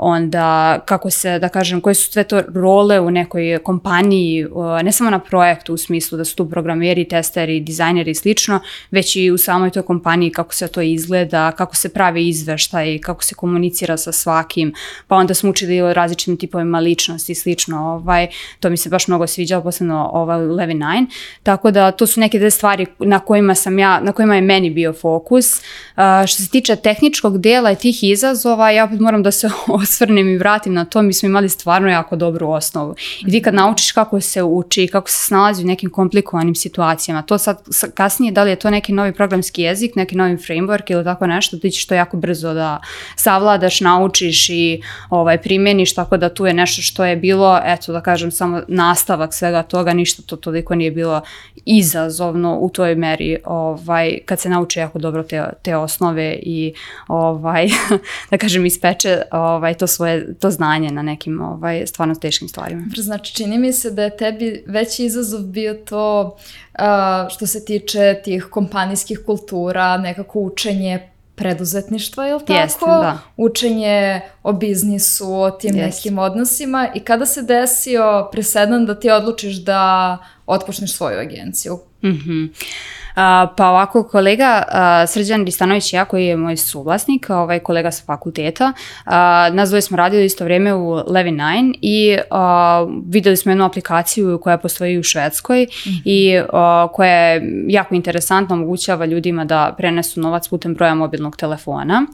onda 0.00 0.78
kako 0.86 1.10
se, 1.10 1.38
da 1.38 1.48
kažem, 1.48 1.80
koje 1.80 1.94
su 1.94 2.12
sve 2.12 2.24
to 2.24 2.42
role 2.54 3.00
u 3.00 3.10
nekoj 3.10 3.58
kompaniji, 3.64 4.46
ne 4.82 4.92
samo 4.92 5.10
na 5.10 5.18
projektu 5.18 5.74
u 5.74 5.76
smislu 5.76 6.18
da 6.18 6.24
su 6.24 6.36
tu 6.36 6.50
programeri, 6.50 7.08
testeri, 7.08 7.60
dizajneri 7.60 8.10
i 8.10 8.14
slično, 8.14 8.60
već 8.90 9.16
i 9.16 9.30
u 9.30 9.38
samoj 9.38 9.70
toj 9.70 9.82
kompaniji 9.82 10.30
kako 10.30 10.54
se 10.54 10.68
to 10.68 10.80
izgleda, 10.80 11.52
kako 11.52 11.76
se 11.76 11.88
pravi 11.88 12.28
izveštaj, 12.28 12.98
kako 12.98 13.24
se 13.24 13.34
komunicira 13.34 13.96
sa 13.96 14.12
svakim, 14.12 14.74
pa 15.08 15.16
onda 15.16 15.34
smo 15.34 15.50
učili 15.50 15.80
o 15.80 15.92
različitim 15.92 16.36
tipovima 16.36 16.78
ličnosti 16.78 17.32
i 17.32 17.34
slično, 17.34 17.78
ovaj, 17.78 18.28
to 18.60 18.70
mi 18.70 18.76
se 18.76 18.88
baš 18.88 19.08
mnogo 19.08 19.26
sviđalo, 19.26 19.62
posebno 19.62 20.10
ovaj 20.12 20.38
Levi 20.38 20.74
9, 20.74 21.06
tako 21.42 21.70
da 21.70 21.90
to 21.90 22.06
su 22.06 22.20
neke 22.20 22.38
te 22.38 22.50
stvari 22.50 22.86
na 22.98 23.18
kojima 23.18 23.54
sam 23.54 23.78
ja, 23.78 24.00
na 24.00 24.12
kojima 24.12 24.34
je 24.34 24.40
meni 24.40 24.70
bio 24.70 24.92
fokus. 24.92 25.60
A, 25.96 26.26
što 26.26 26.42
se 26.42 26.50
tiče 26.50 26.76
tehničkog 26.76 27.38
dela 27.38 27.72
i 27.72 27.76
tih 27.76 28.04
izazova, 28.04 28.70
ja 28.70 28.84
opet 28.84 29.00
moram 29.04 29.22
da 29.22 29.30
se 29.30 29.50
osvrnem 29.82 30.28
i 30.28 30.38
vratim 30.38 30.74
na 30.74 30.84
to, 30.84 31.02
mi 31.02 31.12
smo 31.12 31.26
imali 31.26 31.48
stvarno 31.48 31.90
jako 31.90 32.16
dobru 32.16 32.50
osnovu. 32.50 32.94
I 33.26 33.30
ti 33.30 33.42
kad 33.42 33.54
naučiš 33.54 33.92
kako 33.92 34.20
se 34.20 34.42
uči, 34.42 34.88
kako 34.92 35.10
se 35.10 35.26
snalazi 35.26 35.64
u 35.64 35.66
nekim 35.66 35.90
komplikovanim 35.90 36.54
situacijama, 36.54 37.22
to 37.22 37.38
sad 37.38 37.62
sa- 37.70 37.90
kasnije, 37.90 38.32
da 38.32 38.42
li 38.42 38.50
je 38.50 38.56
to 38.56 38.70
neki 38.70 38.92
novi 38.92 39.12
programski 39.12 39.62
jezik, 39.62 39.96
neki 39.96 40.16
novi 40.16 40.36
framework 40.36 40.92
ili 40.92 41.04
tako 41.04 41.26
nešto, 41.26 41.58
ti 41.58 41.70
ćeš 41.70 41.86
to 41.86 41.94
jako 41.94 42.16
brzo 42.16 42.54
da 42.54 42.80
savladaš, 43.16 43.80
naučiš 43.80 44.48
i 44.48 44.82
ovaj, 45.10 45.42
primjeniš, 45.42 45.94
tako 45.94 46.16
da 46.16 46.34
tu 46.34 46.46
je 46.46 46.54
nešto 46.54 46.82
što 46.82 47.04
je 47.04 47.16
bilo, 47.16 47.60
eto 47.64 47.92
da 47.92 48.00
kažem, 48.00 48.30
samo 48.30 48.62
nastavak 48.68 49.34
svega 49.34 49.62
toga, 49.62 49.92
ništa 49.92 50.22
to 50.22 50.36
toliko 50.36 50.74
nije 50.74 50.90
bilo 50.90 51.20
izazovno 51.64 52.58
u 52.58 52.68
toj 52.68 52.94
meri, 52.94 53.36
ovaj, 53.44 54.18
kad 54.24 54.40
se 54.40 54.48
nauči 54.48 54.78
jako 54.78 54.98
dobro 54.98 55.22
te, 55.22 55.42
te 55.62 55.76
osnove 55.76 56.38
i 56.42 56.74
ovaj, 57.08 57.68
da 58.30 58.38
kažem, 58.38 58.66
ispeče 58.94 59.22
ovaj, 59.30 59.74
to 59.74 59.86
svoje, 59.86 60.34
to 60.34 60.50
znanje 60.50 60.90
na 60.90 61.02
nekim 61.02 61.40
ovaj, 61.40 61.86
stvarno 61.86 62.14
teškim 62.14 62.48
stvarima. 62.48 62.82
Znači, 62.96 63.34
čini 63.34 63.58
mi 63.58 63.72
se 63.72 63.90
da 63.90 64.02
je 64.02 64.16
tebi 64.16 64.64
veći 64.66 65.04
izazov 65.04 65.40
bio 65.40 65.74
to 65.74 66.36
a, 66.74 67.28
što 67.30 67.46
se 67.46 67.64
tiče 67.64 68.20
tih 68.24 68.46
kompanijskih 68.50 69.20
kultura, 69.26 69.96
nekako 69.96 70.40
učenje 70.40 71.08
preduzetništva, 71.34 72.26
je 72.26 72.34
li 72.34 72.40
tako? 72.40 72.52
Jeste, 72.52 72.86
da. 72.86 73.18
Učenje 73.36 74.20
o 74.42 74.52
biznisu, 74.52 75.34
o 75.34 75.50
tim 75.50 75.76
Jeste. 75.76 75.86
nekim 75.86 76.18
odnosima 76.18 76.88
i 76.94 77.00
kada 77.00 77.26
se 77.26 77.42
desio 77.42 78.28
presedan 78.32 78.86
da 78.86 79.00
ti 79.00 79.10
odlučiš 79.10 79.56
da 79.56 80.18
otpočneš 80.46 80.96
svoju 80.96 81.18
agenciju? 81.18 81.78
Mhm. 82.04 82.44
A, 83.14 83.46
pa 83.56 83.68
ovako, 83.68 84.02
kolega 84.02 84.62
a, 84.68 85.06
Srđan 85.06 85.44
Ristanović 85.44 85.92
i 85.92 85.96
ja, 85.96 86.04
koji 86.04 86.26
je 86.26 86.36
moj 86.36 86.56
suvlasnik, 86.56 87.30
ovaj 87.30 87.58
kolega 87.58 87.90
sa 87.90 88.02
fakulteta, 88.06 88.72
a, 89.04 89.50
nas 89.52 89.68
dvoje 89.68 89.82
smo 89.82 89.96
radili 89.96 90.24
isto 90.24 90.44
vrijeme 90.44 90.74
u 90.74 91.02
Levi 91.06 91.30
9 91.30 91.74
i 91.82 92.18
a, 92.30 92.86
vidjeli 93.06 93.36
smo 93.36 93.52
jednu 93.52 93.64
aplikaciju 93.64 94.38
koja 94.42 94.58
postoji 94.58 94.98
u 94.98 95.02
Švedskoj 95.02 95.66
i 96.04 96.40
a, 96.52 96.88
koja 96.92 97.10
je 97.10 97.42
jako 97.68 97.94
interesantna, 97.94 98.54
omogućava 98.54 99.06
ljudima 99.06 99.44
da 99.44 99.74
prenesu 99.78 100.20
novac 100.20 100.48
putem 100.48 100.74
broja 100.74 100.94
mobilnog 100.94 101.36
telefona. 101.36 102.06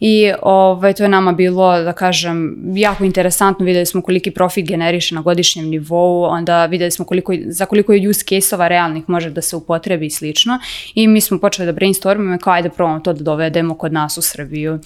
I 0.00 0.32
ovaj, 0.42 0.92
to 0.92 1.02
je 1.02 1.08
nama 1.08 1.32
bilo, 1.32 1.82
da 1.82 1.92
kažem, 1.92 2.56
jako 2.74 3.04
interesantno, 3.04 3.64
vidjeli 3.66 3.86
smo 3.86 4.02
koliki 4.02 4.30
profit 4.30 4.66
generiše 4.66 5.14
na 5.14 5.22
godišnjem 5.22 5.68
nivou, 5.68 6.22
onda 6.24 6.66
vidjeli 6.66 6.90
smo 6.90 7.04
koliko, 7.04 7.32
za 7.46 7.66
koliko 7.66 7.92
use 8.10 8.24
case-ova 8.24 8.68
realnih 8.68 9.08
može 9.08 9.30
da 9.30 9.42
se 9.42 9.56
upotrebi 9.56 10.06
i 10.06 10.10
slično 10.10 10.39
i 10.94 11.08
mi 11.08 11.20
smo 11.20 11.38
počeli 11.38 11.66
da 11.66 11.72
brainstormimo 11.72 12.38
kao 12.38 12.52
ajde 12.52 12.70
probamo 12.70 13.00
to 13.00 13.12
da 13.12 13.24
dovedemo 13.24 13.74
kod 13.74 13.92
nas 13.92 14.18
u 14.18 14.22
Srbiju. 14.22 14.78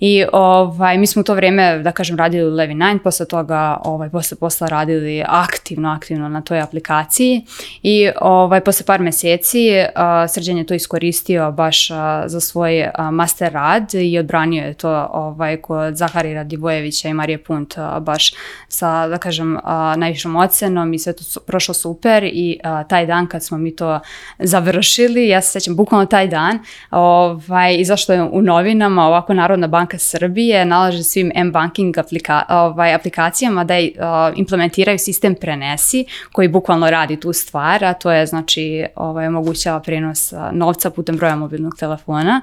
I 0.00 0.24
ovaj, 0.32 0.98
mi 0.98 1.06
smo 1.06 1.20
u 1.20 1.24
to 1.24 1.34
vrijeme, 1.34 1.78
da 1.78 1.92
kažem, 1.92 2.16
radili 2.16 2.50
u 2.50 2.54
Levi 2.54 2.74
9, 2.74 2.98
posle 2.98 3.26
toga, 3.26 3.80
ovaj, 3.84 4.10
posle 4.10 4.36
posla 4.36 4.68
radili 4.68 5.24
aktivno, 5.26 5.90
aktivno 5.90 6.28
na 6.28 6.40
toj 6.40 6.60
aplikaciji 6.60 7.44
i 7.82 8.10
ovaj, 8.20 8.60
posle 8.60 8.86
par 8.86 9.00
meseci 9.00 9.68
uh, 9.70 10.30
Srđan 10.30 10.58
je 10.58 10.66
to 10.66 10.74
iskoristio 10.74 11.52
baš 11.52 11.90
a, 11.90 12.24
za 12.26 12.40
svoj 12.40 12.90
a, 12.94 13.10
master 13.10 13.52
rad 13.52 13.94
i 13.94 14.18
odbranio 14.18 14.64
je 14.64 14.74
to 14.74 15.08
ovaj, 15.12 15.56
kod 15.56 15.96
Zahari 15.96 16.34
Radivojevića 16.34 17.08
i 17.08 17.14
Marije 17.14 17.44
Punt 17.44 17.78
a, 17.78 18.00
baš 18.00 18.32
sa, 18.68 19.08
da 19.08 19.18
kažem, 19.18 19.58
a, 19.62 19.94
najvišom 19.96 20.36
ocenom 20.36 20.94
i 20.94 20.98
sve 20.98 21.12
to 21.12 21.24
su, 21.24 21.40
prošlo 21.40 21.74
super 21.74 22.24
i 22.24 22.58
a, 22.64 22.84
taj 22.84 23.06
dan 23.06 23.26
kad 23.26 23.44
smo 23.44 23.58
mi 23.58 23.76
to 23.76 24.00
završili, 24.38 24.99
ja 25.28 25.42
se 25.42 25.50
sećam 25.50 25.76
bukvalno 25.76 26.06
taj 26.06 26.28
dan, 26.28 26.58
ovaj, 26.90 27.76
izašlo 27.76 28.14
je 28.14 28.22
u 28.22 28.42
novinama 28.42 29.06
ovako 29.06 29.34
Narodna 29.34 29.66
banka 29.66 29.98
Srbije 29.98 30.64
nalaže 30.64 31.02
svim 31.02 31.32
M-banking 31.34 31.98
aplika, 31.98 32.42
ovaj, 32.48 32.94
aplikacijama 32.94 33.64
da 33.64 33.74
je, 33.74 33.92
a, 34.00 34.32
implementiraju 34.36 34.98
sistem 34.98 35.34
Prenesi 35.34 36.04
koji 36.32 36.48
bukvalno 36.48 36.90
radi 36.90 37.20
tu 37.20 37.32
stvar, 37.32 37.84
a 37.84 37.94
to 37.94 38.12
je 38.12 38.26
znači 38.26 38.84
ovaj, 38.96 39.26
omogućava 39.26 39.80
prenos 39.80 40.32
novca 40.52 40.90
putem 40.90 41.16
broja 41.16 41.36
mobilnog 41.36 41.76
telefona. 41.78 42.42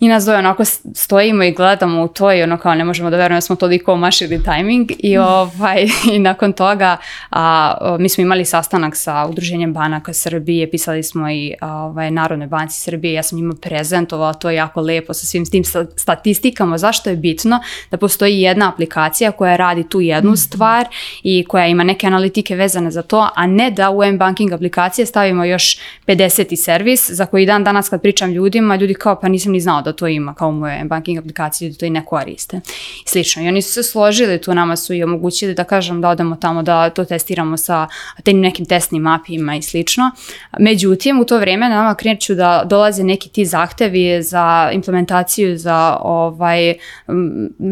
I 0.00 0.08
nas 0.08 0.24
dvoje 0.24 0.38
onako 0.38 0.64
stojimo 0.94 1.44
i 1.44 1.52
gledamo 1.52 2.02
u 2.02 2.08
to 2.08 2.32
i 2.32 2.42
ono 2.42 2.56
kao 2.56 2.74
ne 2.74 2.84
možemo 2.84 3.10
da 3.10 3.16
verujemo 3.16 3.36
da 3.36 3.40
smo 3.40 3.56
toliko 3.56 3.92
omašili 3.92 4.42
tajming. 4.42 4.90
I, 4.98 5.18
ovaj, 5.18 5.86
i 6.14 6.18
nakon 6.18 6.52
toga 6.52 6.96
a, 7.30 7.96
mi 7.98 8.08
smo 8.08 8.22
imali 8.22 8.44
sastanak 8.44 8.96
sa 8.96 9.26
Udruženjem 9.26 9.72
banaka 9.72 10.12
Srbije, 10.12 10.70
pisali 10.70 11.02
smo 11.02 11.30
i 11.30 11.54
a, 11.60 11.74
ovaj, 11.74 12.10
Narodnoj 12.10 12.48
banci 12.48 12.80
Srbije, 12.80 13.14
ja 13.14 13.22
sam 13.22 13.36
njima 13.36 13.54
prezentovala 13.62 14.32
to 14.32 14.50
jako 14.50 14.80
lepo 14.80 15.14
sa 15.14 15.26
svim 15.26 15.46
tim 15.46 15.64
statistikama, 15.96 16.78
zašto 16.78 17.10
je 17.10 17.16
bitno? 17.16 17.60
Da 17.90 17.96
postoji 17.96 18.40
jedna 18.40 18.68
aplikacija 18.68 19.32
koja 19.32 19.56
radi 19.56 19.88
tu 19.88 20.00
jednu 20.00 20.30
mm. 20.30 20.36
stvar 20.36 20.86
i 21.22 21.44
koja 21.48 21.66
ima 21.66 21.84
neke 21.84 22.06
analitike 22.06 22.56
vezane 22.56 22.90
za 22.90 23.02
to, 23.02 23.28
a 23.34 23.46
ne 23.46 23.70
da 23.70 23.90
u 23.90 24.04
M-banking 24.04 24.52
aplikacije 24.52 25.06
stavimo 25.06 25.44
još 25.44 25.78
50. 26.06 26.56
servis 26.56 27.10
za 27.10 27.26
koji 27.26 27.46
dan 27.46 27.64
danas 27.64 27.88
kad 27.88 28.02
pričam 28.02 28.30
ljudima, 28.30 28.76
ljudi 28.76 28.94
kao 28.94 29.20
pa 29.20 29.28
nisam 29.28 29.52
ni 29.52 29.60
znao 29.60 29.82
da 29.82 29.89
da 29.92 29.96
to 29.96 30.06
ima 30.06 30.34
kao 30.34 30.52
moje 30.52 30.84
banking 30.84 31.18
aplikaciji 31.18 31.70
da 31.70 31.76
to 31.76 31.86
i 31.86 31.90
ne 31.90 32.04
koriste. 32.04 32.60
I 33.06 33.08
slično. 33.08 33.42
I 33.42 33.48
oni 33.48 33.62
su 33.62 33.72
se 33.72 33.82
složili 33.82 34.40
tu, 34.40 34.54
nama 34.54 34.76
su 34.76 34.94
i 34.94 35.02
omogućili 35.02 35.54
da 35.54 35.64
kažem 35.64 36.00
da 36.00 36.08
odemo 36.08 36.36
tamo 36.36 36.62
da 36.62 36.90
to 36.90 37.04
testiramo 37.04 37.56
sa 37.56 37.88
tim 38.22 38.40
nekim 38.40 38.66
testnim 38.66 39.02
mapima 39.02 39.56
i 39.56 39.62
slično. 39.62 40.10
Međutim, 40.58 41.20
u 41.20 41.24
to 41.24 41.38
vreme 41.38 41.68
nama 41.68 41.94
kreću 41.94 42.34
da 42.34 42.62
dolaze 42.66 43.04
neki 43.04 43.28
ti 43.28 43.44
zahtevi 43.44 44.22
za 44.22 44.70
implementaciju 44.72 45.58
za 45.58 45.96
ovaj 46.00 46.74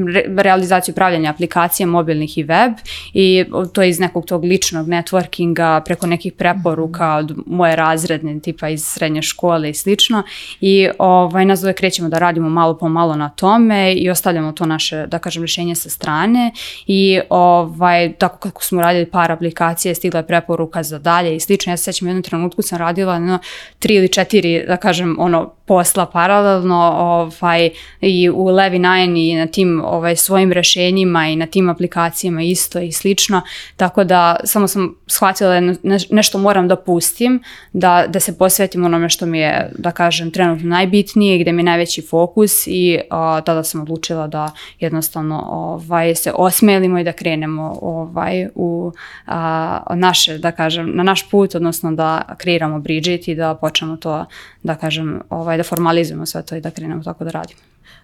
re, 0.06 0.24
realizaciju 0.36 0.94
pravljanja 0.94 1.30
aplikacija 1.30 1.86
mobilnih 1.86 2.38
i 2.38 2.42
web 2.42 2.72
i 3.14 3.44
to 3.72 3.82
je 3.82 3.88
iz 3.88 4.00
nekog 4.00 4.26
tog 4.26 4.44
ličnog 4.44 4.86
networkinga 4.86 5.84
preko 5.84 6.06
nekih 6.06 6.32
preporuka 6.32 7.14
od 7.16 7.36
moje 7.46 7.76
razredne 7.76 8.40
tipa 8.40 8.68
iz 8.68 8.84
srednje 8.84 9.22
škole 9.22 9.70
i 9.70 9.74
slično 9.74 10.22
i 10.60 10.88
ovaj 10.98 11.44
nas 11.44 11.60
dvoje 11.60 11.74
krećemo 11.74 12.07
da 12.08 12.18
radimo 12.18 12.48
malo 12.48 12.78
po 12.78 12.88
malo 12.88 13.16
na 13.16 13.28
tome 13.28 13.94
i 13.94 14.10
ostavljamo 14.10 14.52
to 14.52 14.66
naše, 14.66 15.06
da 15.06 15.18
kažem, 15.18 15.42
rješenje 15.42 15.74
sa 15.74 15.90
strane 15.90 16.52
i 16.86 17.20
ovaj, 17.30 18.12
tako 18.12 18.38
kako 18.38 18.64
smo 18.64 18.82
radili 18.82 19.06
par 19.06 19.32
aplikacije, 19.32 19.94
stigla 19.94 20.20
je 20.20 20.26
preporuka 20.26 20.82
za 20.82 20.98
dalje 20.98 21.36
i 21.36 21.40
slično. 21.40 21.72
Ja 21.72 21.76
se 21.76 21.84
sećam, 21.84 22.06
u 22.06 22.10
jednom 22.10 22.22
trenutku 22.22 22.62
sam 22.62 22.78
radila 22.78 23.18
no, 23.18 23.38
tri 23.78 23.94
ili 23.94 24.08
četiri, 24.08 24.64
da 24.66 24.76
kažem, 24.76 25.16
ono, 25.18 25.57
posla 25.68 26.06
paralelno 26.06 26.92
ovaj, 26.96 27.70
i 28.00 28.30
u 28.30 28.46
Levi 28.46 28.78
9 28.78 29.30
i 29.30 29.34
na 29.34 29.46
tim 29.46 29.82
ovaj, 29.84 30.16
svojim 30.16 30.52
rešenjima 30.52 31.28
i 31.28 31.36
na 31.36 31.46
tim 31.46 31.68
aplikacijama 31.68 32.42
isto 32.42 32.78
i 32.78 32.92
slično, 32.92 33.42
tako 33.76 34.04
da 34.04 34.36
samo 34.44 34.68
sam 34.68 34.94
shvatila 35.06 35.50
da 35.50 35.60
ne, 35.60 35.74
nešto 36.10 36.38
moram 36.38 36.68
da 36.68 36.76
pustim, 36.76 37.42
da, 37.72 38.04
da 38.08 38.20
se 38.20 38.38
posvetim 38.38 38.84
onome 38.84 39.08
što 39.08 39.26
mi 39.26 39.38
je, 39.38 39.72
da 39.78 39.90
kažem, 39.90 40.30
trenutno 40.30 40.68
najbitnije, 40.68 41.38
gde 41.38 41.52
mi 41.52 41.60
je 41.60 41.64
najveći 41.64 42.02
fokus 42.02 42.66
i 42.66 42.98
a, 43.10 43.40
tada 43.40 43.64
sam 43.64 43.80
odlučila 43.80 44.26
da 44.26 44.50
jednostavno 44.80 45.44
ovaj, 45.50 46.14
se 46.14 46.32
osmelimo 46.34 46.98
i 46.98 47.04
da 47.04 47.12
krenemo 47.12 47.78
ovaj, 47.82 48.48
u 48.54 48.92
a, 49.26 49.94
naše, 49.94 50.38
da 50.38 50.52
kažem, 50.52 50.96
na 50.96 51.02
naš 51.02 51.30
put, 51.30 51.54
odnosno 51.54 51.92
da 51.92 52.22
kreiramo 52.38 52.80
Bridget 52.80 53.28
i 53.28 53.34
da 53.34 53.54
počnemo 53.54 53.96
to, 53.96 54.24
da 54.62 54.74
kažem, 54.74 55.20
ovaj, 55.30 55.57
da 55.58 55.64
formalizujemo 55.64 56.26
sve 56.26 56.42
to 56.42 56.56
i 56.56 56.60
da 56.60 56.70
krenemo 56.70 57.02
tako 57.02 57.24
da 57.24 57.30
radimo. 57.30 57.60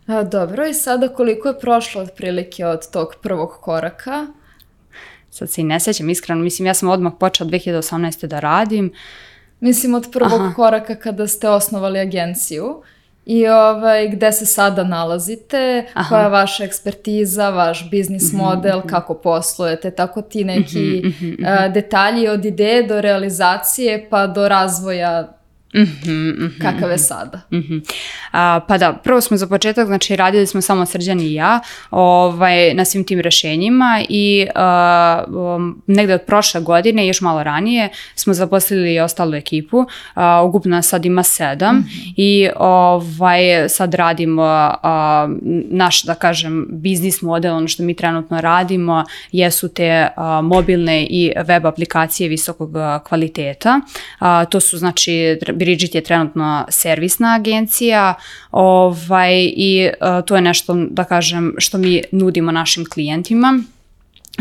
A, 0.07 0.23
dobro, 0.23 0.67
i 0.67 0.75
sada 0.75 1.09
koliko 1.09 1.49
je 1.49 1.61
prošlo 1.61 2.03
otprilike 2.03 2.67
od 2.67 2.91
tog 2.91 3.15
prvog 3.23 3.51
koraka? 3.61 4.27
Sad 5.31 5.51
se 5.51 5.61
i 5.61 5.65
ne 5.65 5.81
sećam, 5.81 6.11
iskreno, 6.11 6.43
mislim, 6.43 6.67
ja 6.67 6.75
sam 6.75 6.89
odmah 6.89 7.13
počela 7.21 7.51
2018. 7.51 8.27
da 8.27 8.41
radim. 8.41 8.93
Mislim, 9.61 9.95
od 9.95 10.09
prvog 10.13 10.41
Aha. 10.41 10.55
koraka 10.55 10.95
kada 10.95 11.27
ste 11.27 11.49
osnovali 11.49 11.99
agenciju 11.99 12.83
i 13.27 13.49
ovaj, 13.49 14.09
gde 14.09 14.33
se 14.33 14.47
sada 14.47 14.85
nalazite, 14.85 15.87
Aha. 15.95 16.09
koja 16.09 16.23
je 16.23 16.29
vaša 16.29 16.65
ekspertiza, 16.65 17.51
vaš 17.51 17.91
biznis 17.91 18.33
mhm, 18.33 18.37
model, 18.43 18.79
mm 18.79 18.83
-hmm. 18.83 18.91
kako 18.91 19.15
poslujete, 19.15 19.91
tako 19.91 20.23
ti 20.23 20.45
neki 20.45 20.79
mm 20.79 21.09
-hmm, 21.09 21.33
mm 21.33 21.37
-hmm. 21.39 21.67
Uh, 21.67 21.73
detalji 21.73 22.29
od 22.29 22.45
ideje 22.45 22.83
do 22.83 23.01
realizacije 23.01 24.07
pa 24.11 24.27
do 24.27 24.49
razvoja 24.49 25.39
Mm 25.75 25.81
-hmm, 25.81 26.11
mm 26.11 26.37
-hmm, 26.39 26.63
kakav 26.63 26.91
je 26.91 26.99
sada. 26.99 27.41
Mm 27.51 27.57
-hmm. 27.57 27.81
A, 28.33 28.61
pa 28.69 28.79
da, 28.79 28.93
prvo 28.93 29.21
smo 29.21 29.37
za 29.37 29.47
početak, 29.47 29.87
znači 29.87 30.17
radili 30.17 30.47
smo 30.47 30.61
samo 30.61 30.87
Srđan 30.87 31.21
i 31.21 31.35
ja 31.35 31.61
ovaj, 31.91 32.75
na 32.75 32.85
svim 32.85 33.05
tim 33.05 33.21
rešenjima 33.21 34.03
i 34.09 34.47
a, 34.55 35.25
um, 35.29 35.83
negde 35.87 36.15
od 36.15 36.21
prošle 36.27 36.61
godine, 36.61 37.07
još 37.07 37.21
malo 37.21 37.43
ranije, 37.43 37.89
smo 38.15 38.35
zaposlili 38.35 39.01
ostalu 39.01 39.35
ekipu, 39.35 39.87
a, 40.15 40.43
ugupno 40.43 40.83
sad 40.83 41.05
ima 41.05 41.23
sedam 41.23 41.77
mm 41.77 41.81
-hmm. 41.81 42.13
i 42.17 42.49
ovaj, 42.57 43.69
sad 43.69 43.95
radimo 43.95 44.43
a, 44.43 45.29
naš, 45.71 46.03
da 46.03 46.15
kažem, 46.15 46.67
biznis 46.71 47.23
model, 47.23 47.57
ono 47.57 47.69
što 47.69 47.83
mi 47.83 47.95
trenutno 47.95 48.41
radimo, 48.41 49.05
jesu 49.33 49.69
te 49.69 50.09
a, 50.17 50.41
mobilne 50.41 51.07
i 51.11 51.33
web 51.47 51.67
aplikacije 51.67 52.29
visokog 52.29 52.71
kvaliteta. 53.09 53.81
A, 54.19 54.45
to 54.45 54.61
su 54.61 54.79
znači 54.79 55.39
Bridget 55.65 55.95
je 55.95 56.01
trenutno 56.01 56.67
servisna 56.69 57.35
agencija 57.35 58.15
ovaj, 58.51 59.35
i 59.57 59.91
uh, 60.01 60.25
to 60.27 60.37
je 60.37 60.41
nešto, 60.41 60.75
da 60.91 61.05
kažem, 61.05 61.55
što 61.59 61.79
mi 61.79 62.03
nudimo 62.13 62.53
našim 62.53 62.85
klijentima. 62.91 63.61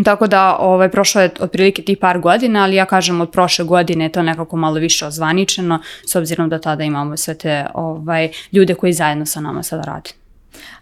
Tako 0.04 0.28
da 0.28 0.58
ovaj, 0.60 0.90
prošlo 0.90 1.22
je 1.22 1.32
otprilike 1.40 1.82
tih 1.82 1.98
par 1.98 2.20
godina, 2.20 2.64
ali 2.64 2.76
ja 2.76 2.86
kažem 2.86 3.22
od 3.22 3.32
prošle 3.32 3.66
godine 3.66 4.06
je 4.06 4.12
to 4.12 4.22
nekako 4.22 4.58
malo 4.58 4.76
više 4.76 5.06
ozvaničeno, 5.06 5.80
s 6.06 6.16
obzirom 6.16 6.50
da 6.50 6.60
tada 6.60 6.84
imamo 6.84 7.18
sve 7.18 7.38
te 7.38 7.66
ovaj, 7.74 8.30
ljude 8.52 8.74
koji 8.74 8.94
zajedno 8.94 9.26
sa 9.26 9.42
nama 9.42 9.64
sada 9.64 9.84
rade. 9.84 10.23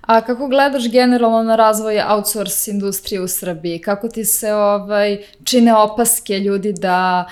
A 0.02 0.22
kako 0.22 0.48
gledaš 0.48 0.92
generalno 0.92 1.44
na 1.44 1.56
razvoj 1.56 2.02
outsource 2.10 2.72
industrije 2.72 3.22
u 3.22 3.28
Srbiji? 3.28 3.80
Kako 3.80 4.08
ti 4.08 4.26
se 4.26 4.54
ovaj, 4.54 5.18
čine 5.44 5.76
opaske 5.76 6.40
ljudi 6.40 6.74
da 6.74 7.26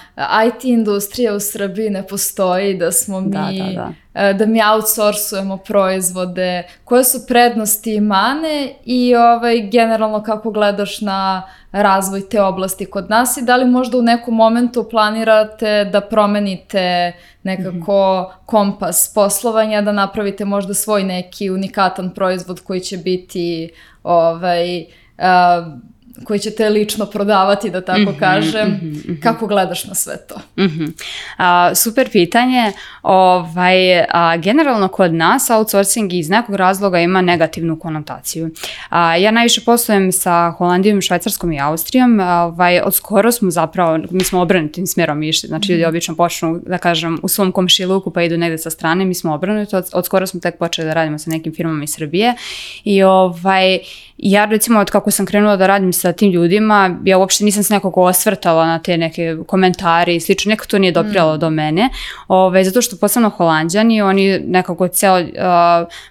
IT 0.47 0.63
industrija 0.63 1.33
u 1.33 1.39
Srbiji 1.39 1.89
ne 1.89 2.07
postoji, 2.07 2.77
da 2.77 2.91
smo 2.91 3.21
mi... 3.21 3.29
Da, 3.29 3.49
da, 3.51 3.71
da 3.73 3.93
da 4.33 4.45
mi 4.45 4.59
outsourcujemo 4.63 5.57
proizvode, 5.57 6.63
koje 6.83 7.03
su 7.03 7.27
prednosti 7.27 7.95
i 7.95 8.01
mane? 8.01 8.73
I 8.85 9.15
ovaj, 9.15 9.61
generalno 9.61 10.23
kako 10.23 10.51
gledaš 10.51 11.01
na 11.01 11.43
razvoj 11.71 12.29
te 12.29 12.41
oblasti 12.41 12.85
kod 12.85 13.09
nas? 13.09 13.37
I 13.37 13.45
da 13.45 13.55
li 13.55 13.65
možda 13.65 13.97
u 13.97 14.01
nekom 14.01 14.35
momentu 14.35 14.89
planirate 14.89 15.85
da 15.85 16.01
promenite 16.01 17.13
nekako 17.43 18.31
kompas 18.45 19.11
poslovanja, 19.15 19.81
da 19.81 19.91
napravite 19.91 20.45
možda 20.45 20.73
svoj 20.73 21.03
neki 21.03 21.49
unikatan 21.49 22.13
proizvod 22.13 22.59
koji 22.59 22.79
će 22.79 22.97
biti 22.97 23.71
ovaj, 24.03 24.81
uh, 25.17 25.79
koji 26.23 26.39
ćete 26.39 26.69
lično 26.69 27.05
prodavati, 27.05 27.69
da 27.69 27.81
tako 27.81 27.99
mm 27.99 28.05
-hmm, 28.05 28.19
kažem. 28.19 28.67
Mm 28.69 28.91
-hmm, 28.93 29.21
Kako 29.23 29.47
gledaš 29.47 29.85
na 29.85 29.95
sve 29.95 30.17
to? 30.27 30.35
Mm 30.35 30.67
-hmm. 30.67 30.91
a, 31.37 31.75
super 31.75 32.11
pitanje. 32.11 32.71
Ovaj, 33.01 33.99
a, 33.99 34.37
generalno 34.37 34.87
kod 34.87 35.13
nas 35.13 35.49
outsourcing 35.49 36.13
iz 36.13 36.29
nekog 36.29 36.55
razloga 36.55 36.99
ima 36.99 37.21
negativnu 37.21 37.79
konotaciju. 37.79 38.49
A, 38.89 39.15
ja 39.15 39.31
najviše 39.31 39.61
poslujem 39.65 40.11
sa 40.11 40.51
Holandijom, 40.57 41.01
Švajcarskom 41.01 41.51
i 41.51 41.59
Austrijom. 41.59 42.19
A, 42.19 42.43
ovaj, 42.43 42.79
od 42.79 42.95
skoro 42.95 43.31
smo 43.31 43.51
zapravo, 43.51 43.99
mi 44.11 44.23
smo 44.23 44.41
obranutim 44.41 44.87
smjerom 44.87 45.23
išli. 45.23 45.47
Znači 45.47 45.71
ljudi 45.71 45.81
mhm. 45.81 45.89
obično 45.89 46.15
počnu, 46.15 46.61
da 46.65 46.77
kažem, 46.77 47.19
u 47.23 47.27
svom 47.27 47.51
komšiluku 47.51 48.11
pa 48.11 48.21
idu 48.23 48.37
negde 48.37 48.57
sa 48.57 48.69
strane. 48.69 49.05
Mi 49.05 49.13
smo 49.13 49.33
obranuti. 49.33 49.75
Od, 49.75 49.89
od 49.93 50.05
skoro 50.05 50.27
smo 50.27 50.39
tek 50.39 50.57
počeli 50.57 50.87
da 50.87 50.93
radimo 50.93 51.17
sa 51.17 51.29
nekim 51.29 51.53
firmama 51.55 51.83
iz 51.83 51.93
Srbije. 51.93 52.35
I 52.83 53.03
ovaj, 53.03 53.79
ja 54.21 54.45
recimo 54.45 54.79
od 54.79 54.89
kako 54.89 55.11
sam 55.11 55.25
krenula 55.25 55.55
da 55.57 55.67
radim 55.67 55.93
sa 55.93 56.11
tim 56.13 56.31
ljudima, 56.31 56.97
ja 57.03 57.17
uopšte 57.17 57.43
nisam 57.43 57.63
se 57.63 57.73
nekako 57.73 58.03
osvrtala 58.03 58.65
na 58.65 58.79
te 58.79 58.97
neke 58.97 59.35
komentare 59.47 60.15
i 60.15 60.19
slično, 60.19 60.49
nekako 60.49 60.67
to 60.67 60.79
nije 60.79 60.91
doprijalo 60.91 61.35
mm. 61.35 61.39
do 61.39 61.49
mene, 61.49 61.89
ove, 62.27 62.63
zato 62.63 62.81
što 62.81 62.97
posebno 62.97 63.29
holandjani, 63.29 64.01
oni 64.01 64.39
nekako 64.39 64.87
ceo 64.87 65.19
uh, 65.19 65.27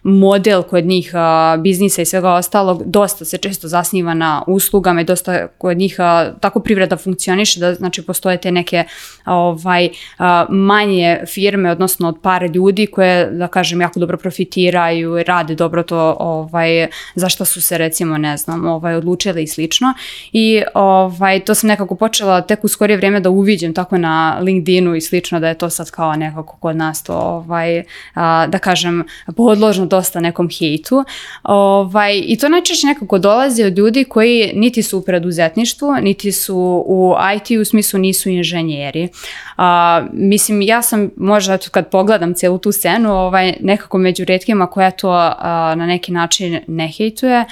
model 0.02 0.62
kod 0.62 0.84
njih 0.84 1.12
uh, 1.14 1.62
biznisa 1.62 2.02
i 2.02 2.04
svega 2.04 2.32
ostalog 2.32 2.82
dosta 2.84 3.24
se 3.24 3.38
često 3.38 3.68
zasniva 3.68 4.14
na 4.14 4.42
uslugama 4.46 5.00
i 5.00 5.04
dosta 5.04 5.46
kod 5.58 5.76
njih 5.76 5.96
uh, 5.98 6.40
tako 6.40 6.60
privreda 6.60 6.96
funkcioniše 6.96 7.60
da 7.60 7.74
znači 7.74 8.02
postoje 8.02 8.36
te 8.36 8.50
neke 8.50 8.84
ovaj, 9.24 9.86
uh, 9.86 10.24
manje 10.48 11.20
firme, 11.26 11.70
odnosno 11.70 12.08
od 12.08 12.18
par 12.22 12.42
ljudi 12.54 12.86
koje, 12.86 13.30
da 13.30 13.48
kažem, 13.48 13.80
jako 13.80 14.00
dobro 14.00 14.16
profitiraju 14.16 15.18
i 15.18 15.22
rade 15.22 15.54
dobro 15.54 15.82
to 15.82 16.16
ovaj, 16.20 16.86
zašto 17.14 17.44
su 17.44 17.60
se 17.60 17.78
recimo 17.78 17.97
recimo, 17.98 18.18
ne 18.18 18.36
znam, 18.36 18.66
ovaj, 18.66 18.94
odlučile 18.94 19.42
i 19.42 19.46
slično. 19.46 19.94
I 20.32 20.62
ovaj, 20.74 21.40
to 21.40 21.54
sam 21.54 21.68
nekako 21.68 21.94
počela 21.94 22.40
tek 22.40 22.64
u 22.64 22.68
skorije 22.68 22.96
vrijeme 22.96 23.20
da 23.20 23.30
uviđem 23.30 23.74
tako 23.74 23.98
na 23.98 24.38
LinkedInu 24.40 24.94
i 24.94 25.00
slično, 25.00 25.40
da 25.40 25.48
je 25.48 25.58
to 25.58 25.70
sad 25.70 25.90
kao 25.90 26.16
nekako 26.16 26.56
kod 26.56 26.76
nas 26.76 27.02
to, 27.02 27.14
ovaj, 27.14 27.82
a, 28.14 28.46
da 28.46 28.58
kažem, 28.58 29.04
podložno 29.36 29.86
dosta 29.86 30.20
nekom 30.20 30.48
hejtu. 30.58 31.04
Ovaj, 31.42 32.22
I 32.24 32.36
to 32.36 32.48
najčešće 32.48 32.86
nekako 32.86 33.18
dolazi 33.18 33.64
od 33.64 33.78
ljudi 33.78 34.04
koji 34.04 34.52
niti 34.54 34.82
su 34.82 34.98
u 34.98 35.02
preduzetništvu, 35.02 35.94
niti 36.02 36.32
su 36.32 36.84
u 36.86 37.14
IT 37.36 37.60
u 37.60 37.64
smislu 37.64 38.00
nisu 38.00 38.28
inženjeri. 38.28 39.08
A, 39.56 40.02
mislim, 40.12 40.62
ja 40.62 40.82
sam 40.82 41.10
možda 41.16 41.58
kad 41.70 41.90
pogledam 41.90 42.34
cijelu 42.34 42.58
tu 42.58 42.72
scenu, 42.72 43.12
ovaj, 43.12 43.54
nekako 43.60 43.98
među 43.98 44.24
redkima 44.24 44.66
koja 44.66 44.90
to 44.90 45.10
a, 45.10 45.74
na 45.76 45.86
neki 45.86 46.12
način 46.12 46.60
ne 46.66 46.88
hejtuje, 46.88 47.44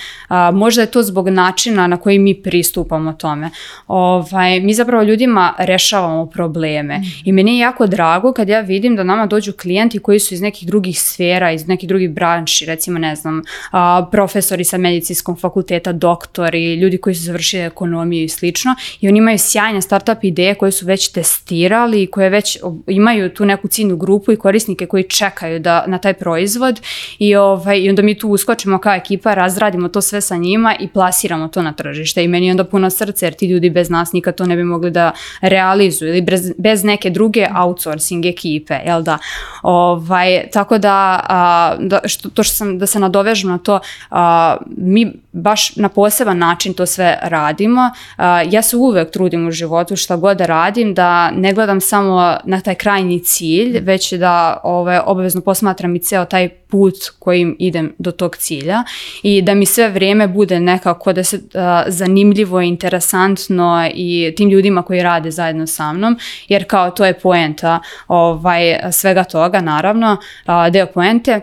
možda 0.55 0.83
je 0.83 0.90
to 0.90 1.03
zbog 1.03 1.29
načina 1.29 1.87
na 1.87 1.96
koji 1.96 2.18
mi 2.18 2.42
pristupamo 2.42 3.12
tome. 3.12 3.51
Ovaj, 3.87 4.61
mi 4.61 4.75
zapravo 4.75 5.03
ljudima 5.03 5.55
rešavamo 5.59 6.27
probleme 6.27 6.99
mm. 6.99 7.03
i 7.25 7.33
meni 7.33 7.53
je 7.53 7.59
jako 7.59 7.87
drago 7.87 8.33
kad 8.33 8.49
ja 8.49 8.61
vidim 8.61 8.96
da 8.96 9.05
nama 9.05 9.27
dođu 9.27 9.53
klijenti 9.53 9.99
koji 9.99 10.20
su 10.20 10.35
iz 10.35 10.40
nekih 10.40 10.68
drugih 10.68 11.01
sfera, 11.01 11.53
iz 11.53 11.68
nekih 11.68 11.88
drugih 11.88 12.11
branši, 12.11 12.66
recimo 12.66 12.99
ne 12.99 13.16
znam, 13.16 13.42
a, 13.70 14.07
profesori 14.11 14.64
sa 14.64 14.79
medicinskog 14.79 15.40
fakulteta, 15.40 15.92
doktori, 15.92 16.75
ljudi 16.75 16.99
koji 16.99 17.14
su 17.14 17.22
završili 17.22 17.62
ekonomiju 17.62 18.25
i 18.25 18.29
slično 18.29 18.75
i 19.01 19.09
oni 19.09 19.18
imaju 19.18 19.38
sjajne 19.38 19.83
startup 19.83 20.25
ideje 20.25 20.55
koje 20.55 20.72
su 20.72 20.87
već 20.87 21.12
testirali 21.12 22.03
i 22.03 22.07
koje 22.07 22.31
već 22.31 22.59
imaju 22.87 23.31
tu 23.31 23.44
neku 23.44 23.68
ciljnu 23.68 23.96
grupu 23.96 24.33
i 24.33 24.37
korisnike 24.37 24.87
koji 24.87 25.05
čekaju 25.05 25.61
da, 25.61 25.85
na 25.87 25.99
taj 25.99 26.14
proizvod 26.14 26.81
i, 27.18 27.35
ovaj, 27.35 27.79
i 27.79 27.88
onda 27.88 28.03
mi 28.03 28.18
tu 28.18 28.29
uskočimo 28.29 28.79
kao 28.79 28.94
ekipa, 28.94 29.35
razradimo 29.35 29.88
to 29.88 30.01
sve 30.01 30.20
sa 30.27 30.37
njima 30.37 30.75
i 30.81 30.89
plasiramo 30.89 31.49
to 31.49 31.62
na 31.62 31.73
tržište 31.73 32.25
i 32.25 32.29
meni 32.29 32.51
onda 32.51 32.65
puno 32.65 32.91
srce 32.91 33.27
jer 33.27 33.35
ti 33.35 33.47
ljudi 33.47 33.71
bez 33.71 33.91
nas 33.91 34.12
nikad 34.12 34.35
to 34.35 34.47
ne 34.47 34.57
bi 34.57 34.65
mogli 34.65 34.91
da 34.91 35.12
realizuju 35.41 36.09
ili 36.09 36.23
bez, 36.23 36.53
bez 36.59 36.85
neke 36.85 37.11
druge 37.11 37.47
outsourcing 37.57 38.27
ekipe, 38.27 38.75
jel 38.87 39.03
da? 39.03 39.19
Ovaj, 39.62 40.51
tako 40.53 40.79
da, 40.79 41.21
a, 41.29 41.77
da 41.81 42.01
što, 42.05 42.31
to 42.31 42.43
što 42.43 42.55
sam, 42.55 42.79
da 42.79 42.87
se 42.87 43.01
nadovežem 43.01 43.51
na 43.51 43.59
to, 43.59 43.81
a, 44.11 44.57
mi 44.77 45.12
baš 45.33 45.77
na 45.77 45.89
poseban 45.89 46.39
način 46.39 46.75
to 46.75 46.87
sve 46.87 47.19
radimo. 47.23 47.91
A, 48.17 48.43
ja 48.43 48.62
se 48.62 48.77
uvek 48.77 49.11
trudim 49.11 49.49
u 49.49 49.51
životu 49.51 49.97
šta 49.97 50.17
god 50.17 50.37
da 50.37 50.47
radim, 50.47 50.95
da 50.95 51.31
ne 51.31 51.53
gledam 51.53 51.81
samo 51.81 52.37
na 52.45 52.61
taj 52.61 52.75
krajnji 52.75 53.21
cilj, 53.25 53.81
već 53.81 54.12
da 54.12 54.61
ovaj, 54.65 55.01
obavezno 55.07 55.41
posmatram 55.41 55.97
i 55.97 55.99
ceo 55.99 56.25
taj 56.25 56.49
put 56.68 56.94
kojim 57.18 57.57
idem 57.59 57.94
do 57.98 58.12
tog 58.12 58.37
cilja 58.37 58.85
i 59.22 59.42
da 59.42 59.55
mi 59.55 59.66
sve 59.66 59.88
vrijeme 59.88 60.29
bude 60.29 60.61
nekako 60.61 61.12
da 61.12 61.24
se 61.24 61.37
uh, 61.37 61.42
zanimljivo 61.87 62.61
interesantno 62.61 63.90
i 63.94 64.35
tim 64.37 64.50
ljudima 64.50 64.83
koji 64.83 65.02
rade 65.02 65.31
zajedno 65.31 65.66
sa 65.66 65.92
mnom, 65.92 66.18
jer 66.48 66.64
kao 66.66 66.90
to 66.90 67.05
je 67.05 67.18
poenta 67.18 67.81
ovaj, 68.09 68.79
svega 68.92 69.24
toga, 69.24 69.61
naravno, 69.61 70.12
uh, 70.46 70.72
deo 70.72 70.87
poente 70.87 71.40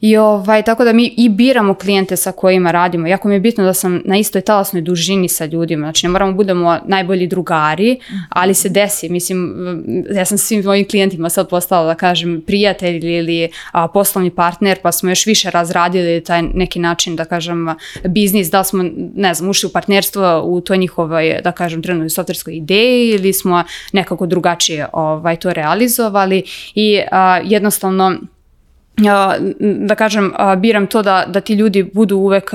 I 0.00 0.16
ovaj, 0.16 0.62
tako 0.62 0.84
da 0.84 0.92
mi 0.92 1.14
i 1.16 1.28
biramo 1.28 1.74
klijente 1.74 2.16
sa 2.16 2.32
kojima 2.32 2.70
radimo. 2.70 3.06
Jako 3.06 3.28
mi 3.28 3.34
je 3.34 3.40
bitno 3.40 3.64
da 3.64 3.74
sam 3.74 4.02
na 4.04 4.16
istoj 4.16 4.40
talasnoj 4.40 4.82
dužini 4.82 5.28
sa 5.28 5.44
ljudima. 5.44 5.86
Znači 5.86 6.06
ne 6.06 6.10
moramo 6.10 6.32
budemo 6.32 6.78
najbolji 6.86 7.26
drugari, 7.26 7.98
ali 8.28 8.54
se 8.54 8.68
desi. 8.68 9.08
Mislim, 9.08 9.54
ja 10.14 10.24
sam 10.24 10.38
svim 10.38 10.64
mojim 10.64 10.88
klijentima 10.88 11.28
sad 11.28 11.48
postala 11.48 11.86
da 11.86 11.94
kažem 11.94 12.42
prijatelj 12.46 13.16
ili 13.16 13.48
a, 13.72 13.88
poslovni 13.88 14.30
partner, 14.30 14.78
pa 14.82 14.92
smo 14.92 15.08
još 15.08 15.26
više 15.26 15.50
razradili 15.50 16.24
taj 16.24 16.42
neki 16.42 16.78
način 16.78 17.16
da 17.16 17.24
kažem 17.24 17.68
biznis, 18.08 18.50
da 18.50 18.64
smo, 18.64 18.84
ne 19.14 19.34
znam, 19.34 19.50
ušli 19.50 19.66
u 19.66 19.72
partnerstvo 19.72 20.42
u 20.44 20.60
toj 20.60 20.78
njihovoj, 20.78 21.40
da 21.44 21.52
kažem, 21.52 21.82
trenutnoj 21.82 22.10
softverskoj 22.10 22.56
ideji 22.56 23.10
ili 23.10 23.32
smo 23.32 23.64
nekako 23.92 24.26
drugačije 24.26 24.86
ovaj, 24.92 25.36
to 25.36 25.52
realizovali 25.52 26.42
i 26.74 27.00
a, 27.12 27.40
jednostavno 27.44 28.18
da 29.60 29.94
kažem, 29.94 30.32
biram 30.58 30.86
to 30.86 31.02
da, 31.02 31.24
da 31.28 31.40
ti 31.40 31.54
ljudi 31.54 31.82
budu 31.82 32.16
uvek 32.16 32.50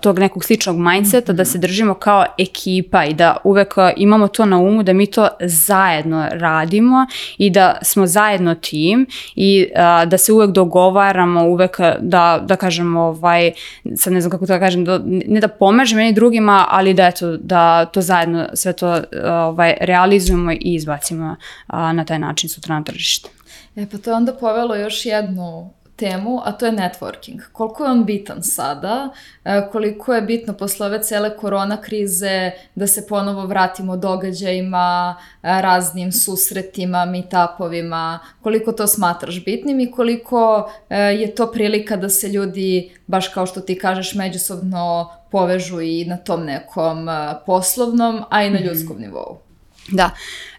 tog 0.00 0.18
nekog 0.18 0.44
sličnog 0.44 0.78
mindseta, 0.78 1.32
da 1.32 1.44
se 1.44 1.58
držimo 1.58 1.94
kao 1.94 2.24
ekipa 2.38 3.04
i 3.04 3.14
da 3.14 3.36
uvek 3.44 3.74
imamo 3.96 4.28
to 4.28 4.44
na 4.44 4.58
umu, 4.58 4.82
da 4.82 4.92
mi 4.92 5.06
to 5.06 5.28
zajedno 5.40 6.28
radimo 6.32 7.06
i 7.38 7.50
da 7.50 7.78
smo 7.82 8.06
zajedno 8.06 8.54
tim 8.54 9.06
i 9.34 9.68
da 10.06 10.18
se 10.18 10.32
uvek 10.32 10.50
dogovaramo, 10.50 11.44
uvek 11.44 11.76
da, 12.00 12.40
da 12.44 12.56
kažem, 12.56 12.96
ovaj, 12.96 13.52
sad 13.96 14.12
ne 14.12 14.20
znam 14.20 14.30
kako 14.30 14.46
to 14.46 14.52
da 14.52 14.58
kažem, 14.58 14.84
da, 14.84 15.00
ne 15.04 15.40
da 15.40 15.48
pomažem 15.48 15.98
jedni 15.98 16.12
drugima, 16.12 16.66
ali 16.70 16.94
da, 16.94 17.06
eto, 17.06 17.36
da 17.36 17.84
to 17.84 18.02
zajedno 18.02 18.46
sve 18.54 18.72
to 18.72 19.02
ovaj, 19.24 19.74
realizujemo 19.80 20.52
i 20.52 20.58
izbacimo 20.60 21.36
na 21.68 22.04
taj 22.04 22.18
način 22.18 22.48
sutra 22.48 22.74
na 22.74 22.84
tržište. 22.84 23.35
E 23.76 23.86
pa 23.86 23.98
to 23.98 24.10
je 24.10 24.16
onda 24.16 24.32
povelo 24.32 24.74
još 24.74 25.06
jednu 25.06 25.70
temu, 25.96 26.40
a 26.44 26.52
to 26.52 26.66
je 26.66 26.72
networking. 26.72 27.40
Koliko 27.52 27.84
je 27.84 27.90
on 27.90 28.04
bitan 28.04 28.42
sada, 28.42 29.08
e, 29.44 29.68
koliko 29.72 30.14
je 30.14 30.22
bitno 30.22 30.52
posle 30.52 30.86
ove 30.86 31.02
cele 31.02 31.36
korona 31.36 31.80
krize 31.80 32.50
da 32.74 32.86
se 32.86 33.06
ponovo 33.06 33.46
vratimo 33.46 33.96
događajima, 33.96 35.16
e, 35.42 35.62
raznim 35.62 36.12
susretima, 36.12 37.04
meetupovima, 37.04 38.18
koliko 38.42 38.72
to 38.72 38.86
smatraš 38.86 39.44
bitnim 39.44 39.80
i 39.80 39.90
koliko 39.90 40.70
e, 40.90 40.98
je 40.98 41.34
to 41.34 41.52
prilika 41.52 41.96
da 41.96 42.08
se 42.08 42.28
ljudi, 42.28 42.90
baš 43.06 43.28
kao 43.28 43.46
što 43.46 43.60
ti 43.60 43.78
kažeš, 43.78 44.14
međusobno 44.14 45.10
povežu 45.30 45.80
i 45.80 46.04
na 46.04 46.16
tom 46.16 46.44
nekom 46.44 47.08
poslovnom, 47.46 48.22
a 48.30 48.42
i 48.42 48.50
na 48.50 48.58
mhm. 48.58 48.68
ljudskom 48.68 49.00
nivou. 49.00 49.45
Da, 49.88 50.10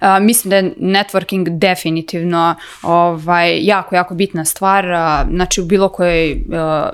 uh, 0.02 0.08
mislim 0.22 0.50
da 0.50 0.56
je 0.56 0.74
networking 0.80 1.58
definitivno 1.58 2.56
ovaj, 2.82 3.66
jako, 3.66 3.96
jako 3.96 4.16
bitna 4.16 4.46
stvar, 4.46 4.86
uh, 4.86 5.36
znači 5.36 5.62
u 5.62 5.66
bilo 5.66 5.90
kojoj 5.90 6.32
uh, 6.32 6.40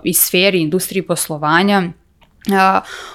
i 0.04 0.14
sferi, 0.14 0.62
industriji 0.62 1.02
poslovanja, 1.02 1.84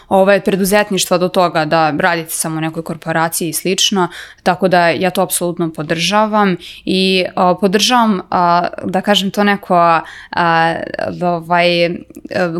ovaj, 0.09 0.41
preduzetništva 0.41 1.19
do 1.19 1.29
toga 1.29 1.65
da 1.65 1.95
radite 1.99 2.31
samo 2.31 2.59
u 2.59 2.61
nekoj 2.61 2.83
korporaciji 2.83 3.49
i 3.49 3.53
slično, 3.53 4.09
tako 4.43 4.69
da 4.69 4.89
ja 4.89 5.11
to 5.11 5.23
apsolutno 5.23 5.73
podržavam 5.73 6.57
i 6.85 7.25
a, 7.37 7.55
podržavam, 7.61 8.21
a, 8.31 8.69
da 8.85 9.01
kažem 9.01 9.31
to 9.31 9.45
neko 9.45 10.01
a, 10.31 10.75
ovaj, 11.23 11.67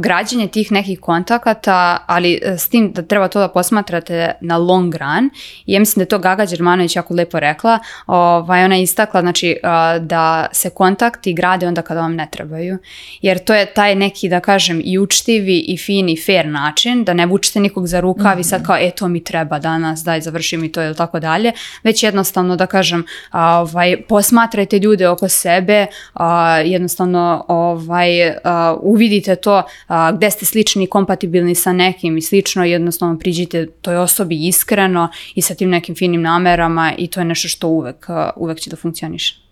građenje 0.01 0.49
tih 0.49 0.73
nekih 0.73 1.01
kontakata, 1.01 1.99
ali 2.07 2.41
s 2.45 2.69
tim 2.69 2.93
da 2.93 3.03
treba 3.03 3.29
to 3.29 3.41
da 3.41 3.49
posmatrate 3.49 4.33
na 4.41 4.57
long 4.57 4.95
run. 4.95 5.31
I 5.67 5.73
ja 5.73 5.81
mislim 5.81 6.01
da 6.01 6.03
je 6.03 6.09
to 6.09 6.19
Gaga 6.19 6.47
Đermanović 6.47 6.97
jako 6.97 7.15
lepo 7.15 7.41
rekla, 7.41 7.79
ovaj, 8.07 8.65
ona 8.65 8.75
je 8.75 8.83
istakla 8.83 9.21
znači, 9.21 9.57
a, 9.63 9.99
da 9.99 10.47
se 10.53 10.71
kontakti 10.71 11.33
grade 11.33 11.69
onda 11.69 11.83
kada 11.83 12.01
vam 12.01 12.15
ne 12.15 12.29
trebaju, 12.31 12.79
jer 13.23 13.39
to 13.39 13.55
je 13.55 13.67
taj 13.67 13.95
neki 13.95 14.29
da 14.29 14.41
kažem 14.41 14.83
i 14.85 14.99
učtivi 14.99 15.59
i 15.59 15.77
fini 15.77 16.17
fair 16.27 16.47
način, 16.61 17.05
da 17.05 17.15
ne 17.15 17.27
vučete 17.27 17.61
nikog 17.61 17.87
za 17.87 18.01
rukav 18.01 18.35
mm 18.35 18.39
-hmm. 18.39 18.41
i 18.41 18.45
sad 18.45 18.61
mhm. 18.61 18.67
kao, 18.67 18.77
e, 18.77 18.91
to 18.91 19.09
mi 19.09 19.25
treba 19.25 19.59
danas, 19.59 20.05
daj, 20.05 20.21
završi 20.21 20.57
mi 20.57 20.73
to 20.73 20.83
ili 20.83 20.95
tako 20.95 21.21
dalje, 21.21 21.53
već 21.85 22.03
jednostavno 22.03 22.57
da 22.57 22.67
kažem, 22.67 23.05
a, 23.31 23.61
ovaj, 23.61 23.97
posmatrajte 24.09 24.79
ljude 24.79 25.09
oko 25.09 25.29
sebe, 25.29 25.87
a, 26.15 26.59
jednostavno 26.59 27.45
ovaj, 27.49 28.31
a, 28.45 28.77
uvidite 28.83 29.37
to 29.37 29.63
a, 29.89 30.13
gde 30.13 30.31
ste 30.31 30.47
slični 30.47 30.85
i 30.85 30.87
kompatibilni 30.87 31.55
sa 31.55 31.73
nekim 31.73 32.17
i 32.17 32.23
slično, 32.23 32.65
jednostavno 32.65 33.19
priđite 33.19 33.67
toj 33.83 33.97
osobi 33.97 34.47
iskreno 34.47 35.09
i 35.35 35.43
sa 35.43 35.55
tim 35.55 35.71
nekim 35.71 35.95
finim 35.95 36.23
namerama 36.23 36.93
i 36.99 37.07
to 37.07 37.21
je 37.21 37.25
nešto 37.25 37.49
što 37.49 37.69
uvek, 37.69 38.07
uvek 38.37 38.61
će 38.61 38.71
da 38.71 38.77
funkcioniše. 38.77 39.48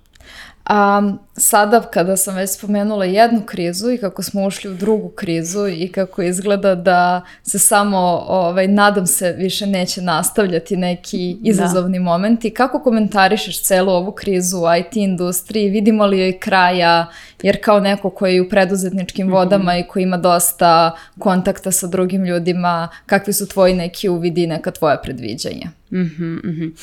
A 0.67 1.13
sada 1.37 1.81
kada 1.81 2.17
sam 2.17 2.35
već 2.35 2.51
spomenula 2.51 3.05
jednu 3.05 3.43
krizu 3.47 3.91
i 3.91 3.99
kako 3.99 4.23
smo 4.23 4.47
ušli 4.47 4.71
u 4.71 4.75
drugu 4.75 5.09
krizu 5.09 5.69
i 5.69 5.93
kako 5.93 6.23
izgleda 6.23 6.75
da 6.75 7.23
se 7.43 7.59
samo, 7.59 7.99
ovaj, 8.29 8.69
nadam 8.69 9.07
se, 9.07 9.33
više 9.33 9.67
neće 9.67 10.03
nastavljati 10.03 10.77
neki 10.77 11.37
da. 11.41 11.51
izazovni 11.51 11.99
da. 11.99 12.05
momenti, 12.05 12.51
kako 12.51 12.81
komentarišeš 12.81 13.63
celu 13.63 13.93
ovu 13.93 14.13
krizu 14.13 14.59
u 14.59 14.77
IT 14.81 14.97
industriji, 14.97 15.71
vidimo 15.71 16.07
li 16.07 16.19
joj 16.19 16.39
kraja, 16.39 17.07
jer 17.43 17.65
kao 17.65 17.81
neko 17.81 18.11
koji 18.11 18.35
je 18.35 18.43
u 18.43 18.49
preduzetničkim 18.49 19.33
vodama 19.33 19.73
mm 19.73 19.77
-hmm. 19.77 19.85
i 19.85 19.89
koji 19.89 20.03
ima 20.03 20.17
dosta 20.17 20.97
kontakta 21.19 21.73
sa 21.73 21.87
drugim 21.87 22.25
ljudima, 22.25 22.89
kakvi 23.07 23.33
su 23.33 23.49
tvoji 23.49 23.75
neki 23.75 24.09
uvidi 24.09 24.43
i 24.43 24.47
neka 24.47 24.71
tvoja 24.71 24.97
predviđanja? 24.97 25.71
Mhm, 25.93 26.25
mm 26.25 26.41
mhm. 26.45 26.65
Mm 26.65 26.75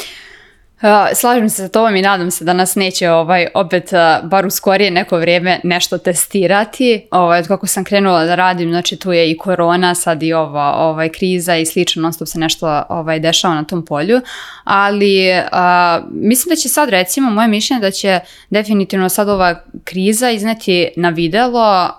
slažem 1.15 1.50
se 1.50 1.56
sa 1.56 1.67
tobom 1.67 1.96
i 1.96 2.02
nadam 2.02 2.32
se 2.32 2.46
da 2.46 2.54
nas 2.54 2.76
neće 2.76 3.12
ovaj, 3.12 3.48
opet 3.54 3.91
bar 4.24 4.46
u 4.46 4.50
skorije 4.50 4.91
neko 4.91 5.17
vrijeme 5.17 5.60
nešto 5.63 5.98
testirati. 5.98 7.08
Ovaj, 7.12 7.43
kako 7.43 7.67
sam 7.67 7.84
krenula 7.84 8.26
da 8.26 8.36
radim, 8.36 8.69
znači 8.69 8.96
tu 8.96 9.12
je 9.12 9.32
i 9.32 9.38
korona, 9.38 9.96
sad 9.96 10.24
i 10.24 10.34
ova 10.34 10.74
ovaj, 10.78 11.10
kriza 11.10 11.58
i 11.58 11.65
slično, 11.65 12.02
non 12.02 12.13
stop 12.13 12.28
se 12.28 12.39
nešto 12.39 12.84
ovaj, 12.89 13.19
dešava 13.19 13.56
na 13.56 13.63
tom 13.63 13.86
polju, 13.86 14.22
ali 14.63 15.30
uh, 15.30 16.06
mislim 16.12 16.50
da 16.50 16.56
će 16.56 16.69
sad 16.69 16.89
recimo, 16.89 17.32
moje 17.32 17.48
mišljenje 17.48 17.82
da 17.82 17.91
će 17.91 18.19
definitivno 18.50 19.10
sad 19.10 19.30
ova 19.30 19.56
kriza 19.84 20.32
izneti 20.32 20.89
na 20.96 21.10
videlo 21.10 21.84
uh, 21.84 21.89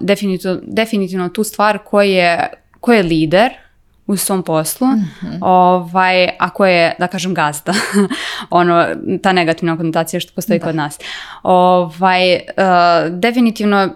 definitivno, 0.00 0.60
definitivno 0.62 1.28
tu 1.28 1.44
stvar 1.44 1.78
ko 1.78 2.02
je, 2.02 2.52
ko 2.80 2.92
je 2.92 3.02
lider, 3.02 3.52
u 4.10 4.16
svom 4.16 4.42
poslu, 4.42 4.86
mm 4.86 5.08
-hmm. 5.20 5.38
ovaj, 5.40 6.28
ako 6.38 6.66
je, 6.66 6.94
da 6.98 7.06
kažem, 7.06 7.34
gazda, 7.34 7.72
ono, 8.50 8.86
ta 9.22 9.32
negativna 9.32 9.76
konotacija 9.76 10.20
što 10.20 10.32
postoji 10.34 10.58
da. 10.58 10.66
kod 10.66 10.74
nas. 10.74 10.98
Ovaj, 11.42 12.34
uh, 12.34 12.40
definitivno 13.18 13.88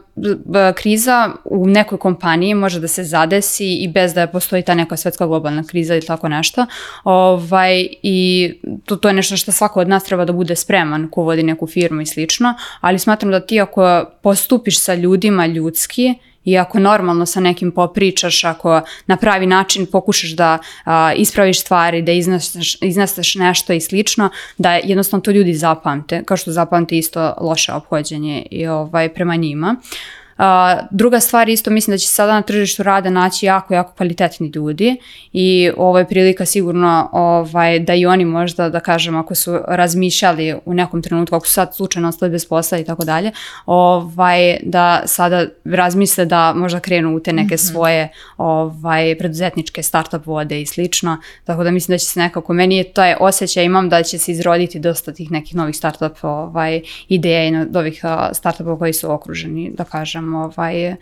kriza 0.74 1.30
u 1.44 1.66
nekoj 1.66 1.98
kompaniji 1.98 2.54
može 2.54 2.80
da 2.80 2.88
se 2.88 3.04
zadesi 3.04 3.74
i 3.74 3.88
bez 3.88 4.14
da 4.14 4.26
postoji 4.26 4.62
ta 4.62 4.74
neka 4.74 4.96
svetska 4.96 5.26
globalna 5.26 5.64
kriza 5.64 5.94
ili 5.94 6.06
tako 6.06 6.28
nešto. 6.28 6.66
Ovaj, 7.04 7.88
I 8.02 8.52
to, 8.84 8.96
to 8.96 9.08
je 9.08 9.14
nešto 9.14 9.36
što 9.36 9.52
svako 9.52 9.80
od 9.80 9.88
nas 9.88 10.04
treba 10.04 10.24
da 10.24 10.32
bude 10.32 10.56
spreman 10.56 11.08
ko 11.10 11.22
vodi 11.22 11.42
neku 11.42 11.66
firmu 11.66 12.00
i 12.00 12.06
slično, 12.06 12.54
ali 12.80 12.98
smatram 12.98 13.30
da 13.30 13.40
ti 13.40 13.60
ako 13.60 14.04
postupiš 14.22 14.80
sa 14.80 14.94
ljudima 14.94 15.46
ljudski, 15.46 16.14
I 16.44 16.58
ako 16.58 16.78
normalno 16.78 17.26
sa 17.26 17.40
nekim 17.40 17.72
popričaš, 17.72 18.44
ako 18.44 18.80
na 19.06 19.16
pravi 19.16 19.46
način 19.46 19.86
pokušaš 19.86 20.30
da 20.30 20.58
a, 20.84 21.12
ispraviš 21.16 21.60
stvari, 21.60 22.02
da 22.02 22.12
izneseš, 22.12 22.82
izneseš 22.82 23.34
nešto 23.34 23.72
i 23.72 23.80
slično, 23.80 24.28
da 24.58 24.72
jednostavno 24.74 25.22
to 25.22 25.30
ljudi 25.30 25.54
zapamte, 25.54 26.22
kao 26.24 26.36
što 26.36 26.52
zapamte 26.52 26.98
isto 26.98 27.34
loše 27.40 27.72
obhođenje 27.72 28.46
i 28.50 28.66
ovaj, 28.66 29.14
prema 29.14 29.36
njima. 29.36 29.76
Uh, 29.78 30.23
Uh, 30.38 30.44
druga 30.90 31.20
stvar 31.20 31.48
isto 31.48 31.70
mislim 31.70 31.94
da 31.94 31.98
će 31.98 32.06
sada 32.06 32.32
na 32.32 32.42
tržištu 32.42 32.82
rada 32.82 33.10
naći 33.10 33.46
jako, 33.46 33.74
jako 33.74 33.92
kvalitetni 33.92 34.52
ljudi 34.54 34.96
i 35.32 35.70
ovo 35.76 35.98
je 35.98 36.08
prilika 36.08 36.46
sigurno 36.46 37.08
ovaj, 37.12 37.78
da 37.78 37.94
i 37.94 38.06
oni 38.06 38.24
možda, 38.24 38.68
da 38.68 38.80
kažem, 38.80 39.16
ako 39.16 39.34
su 39.34 39.58
razmišljali 39.68 40.54
u 40.64 40.74
nekom 40.74 41.02
trenutku, 41.02 41.36
ako 41.36 41.46
su 41.46 41.52
sad 41.52 41.74
slučajno 41.74 42.08
ostali 42.08 42.32
bez 42.32 42.48
posla 42.48 42.78
i 42.78 42.84
tako 42.84 43.04
dalje, 43.04 43.32
ovaj, 43.66 44.56
da 44.62 45.02
sada 45.06 45.46
razmisle 45.64 46.24
da 46.24 46.52
možda 46.56 46.80
krenu 46.80 47.16
u 47.16 47.20
te 47.20 47.32
neke 47.32 47.54
mm 47.54 47.58
-hmm. 47.58 47.72
svoje 47.72 48.08
ovaj, 48.36 49.18
preduzetničke 49.18 49.82
startup 49.82 50.26
vode 50.26 50.60
i 50.60 50.66
slično, 50.66 51.18
tako 51.44 51.64
da 51.64 51.70
mislim 51.70 51.94
da 51.94 51.98
će 51.98 52.06
se 52.06 52.20
nekako, 52.20 52.52
meni 52.52 52.76
je 52.76 52.92
taj 52.92 53.14
osjećaj 53.20 53.64
imam 53.64 53.88
da 53.88 54.02
će 54.02 54.18
se 54.18 54.32
izroditi 54.32 54.78
dosta 54.78 55.12
tih 55.12 55.30
nekih 55.30 55.54
novih 55.56 55.76
startup 55.76 56.16
ovaj, 56.22 56.80
ideja 57.08 57.48
i 57.48 57.56
od 57.56 57.76
ovih 57.76 58.02
startupa 58.32 58.78
koji 58.78 58.92
su 58.92 59.12
okruženi, 59.12 59.70
da 59.74 59.84
kažem, 59.84 60.23
kažem, 60.24 60.34
ovaj, 60.34 60.96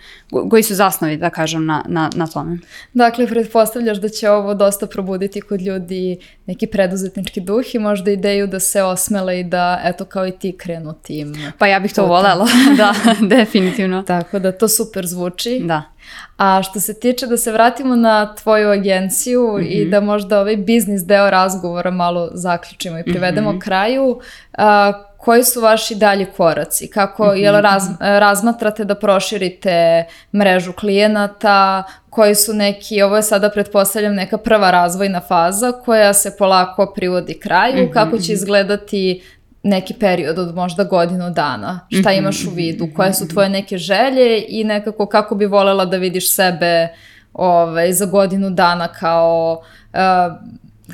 koji 0.51 0.63
su 0.63 0.75
zasnovi, 0.75 1.17
da 1.17 1.31
kažem, 1.31 1.67
na, 1.67 1.85
na, 1.89 2.11
na 2.15 2.27
tome. 2.27 2.59
Dakle, 2.95 3.27
pretpostavljaš 3.27 3.99
da 3.99 4.09
će 4.09 4.31
ovo 4.31 4.55
dosta 4.55 4.87
probuditi 4.87 5.41
kod 5.41 5.63
ljudi 5.63 6.19
neki 6.47 6.67
preduzetnički 6.67 7.41
duh 7.41 7.75
i 7.75 7.79
možda 7.79 8.11
ideju 8.11 8.47
da 8.47 8.61
se 8.61 8.83
osmele 8.83 9.41
i 9.41 9.45
da, 9.45 9.81
eto, 9.85 10.05
kao 10.05 10.27
i 10.27 10.33
ti 10.33 10.57
krenu 10.59 10.95
tim. 11.03 11.35
Pa 11.59 11.67
ja 11.67 11.81
bih 11.81 11.95
to 11.95 12.07
volela, 12.07 12.47
da, 12.81 12.95
definitivno. 13.37 14.03
Tako 14.03 14.39
da 14.39 14.53
to 14.53 14.69
super 14.69 15.07
zvuči. 15.07 15.61
Da. 15.65 15.83
A 16.37 16.63
što 16.63 16.81
se 16.81 17.01
tiče 17.01 17.27
da 17.27 17.37
se 17.37 17.53
vratimo 17.53 17.97
na 17.97 18.35
tvoju 18.35 18.71
agenciju 18.71 19.43
mm 19.43 19.61
-hmm. 19.61 19.67
i 19.71 19.83
mhm. 19.83 19.91
da 19.91 20.01
možda 20.01 20.41
ovaj 20.41 20.57
biznis 20.57 21.03
deo 21.05 21.31
razgovora 21.31 21.91
malo 21.91 22.31
zaključimo 22.35 22.99
i 22.99 23.05
privedemo 23.05 23.53
mm 23.53 23.57
-hmm. 23.57 23.61
kraju, 23.61 24.21
a, 24.59 24.93
koji 25.25 25.45
su 25.45 25.61
vaši 25.61 25.95
dalji 25.95 26.27
koraci? 26.37 26.91
Kako, 26.91 27.25
mm 27.25 27.29
-hmm. 27.29 27.35
jel 27.35 27.61
raz, 27.61 27.83
razmatrate 28.01 28.85
da 28.85 28.95
proširite 28.95 30.05
mrežu 30.35 30.73
klijenata? 30.73 31.83
Koji 32.11 32.35
su 32.35 32.55
neki, 32.55 33.03
ovo 33.03 33.17
je 33.17 33.23
sada 33.23 33.51
pretpostavljam 33.51 34.15
neka 34.15 34.39
prva 34.39 34.71
razvojna 34.71 35.21
faza 35.21 35.73
koja 35.73 36.15
se 36.15 36.37
polako 36.39 36.93
privodi 36.95 37.41
kraju, 37.41 37.85
mm 37.85 37.89
-hmm. 37.89 37.93
kako 37.93 38.19
će 38.19 38.33
izgledati 38.33 39.23
neki 39.63 39.95
period 39.95 40.39
od 40.39 40.55
možda 40.55 40.85
godinu 40.85 41.31
dana, 41.31 41.81
šta 41.91 42.11
-hmm. 42.11 42.19
imaš 42.19 42.45
u 42.45 42.51
vidu, 42.51 42.89
koje 42.97 43.15
su 43.15 43.29
tvoje 43.29 43.49
neke 43.49 43.79
želje 43.79 44.45
i 44.49 44.65
nekako 44.65 45.07
kako 45.07 45.35
bi 45.35 45.47
volela 45.47 45.85
da 45.85 45.97
vidiš 45.97 46.35
sebe 46.35 46.89
ovaj, 47.33 47.93
za 47.93 48.07
godinu 48.07 48.51
dana 48.51 48.89
kao 48.89 49.63
uh, 49.93 49.99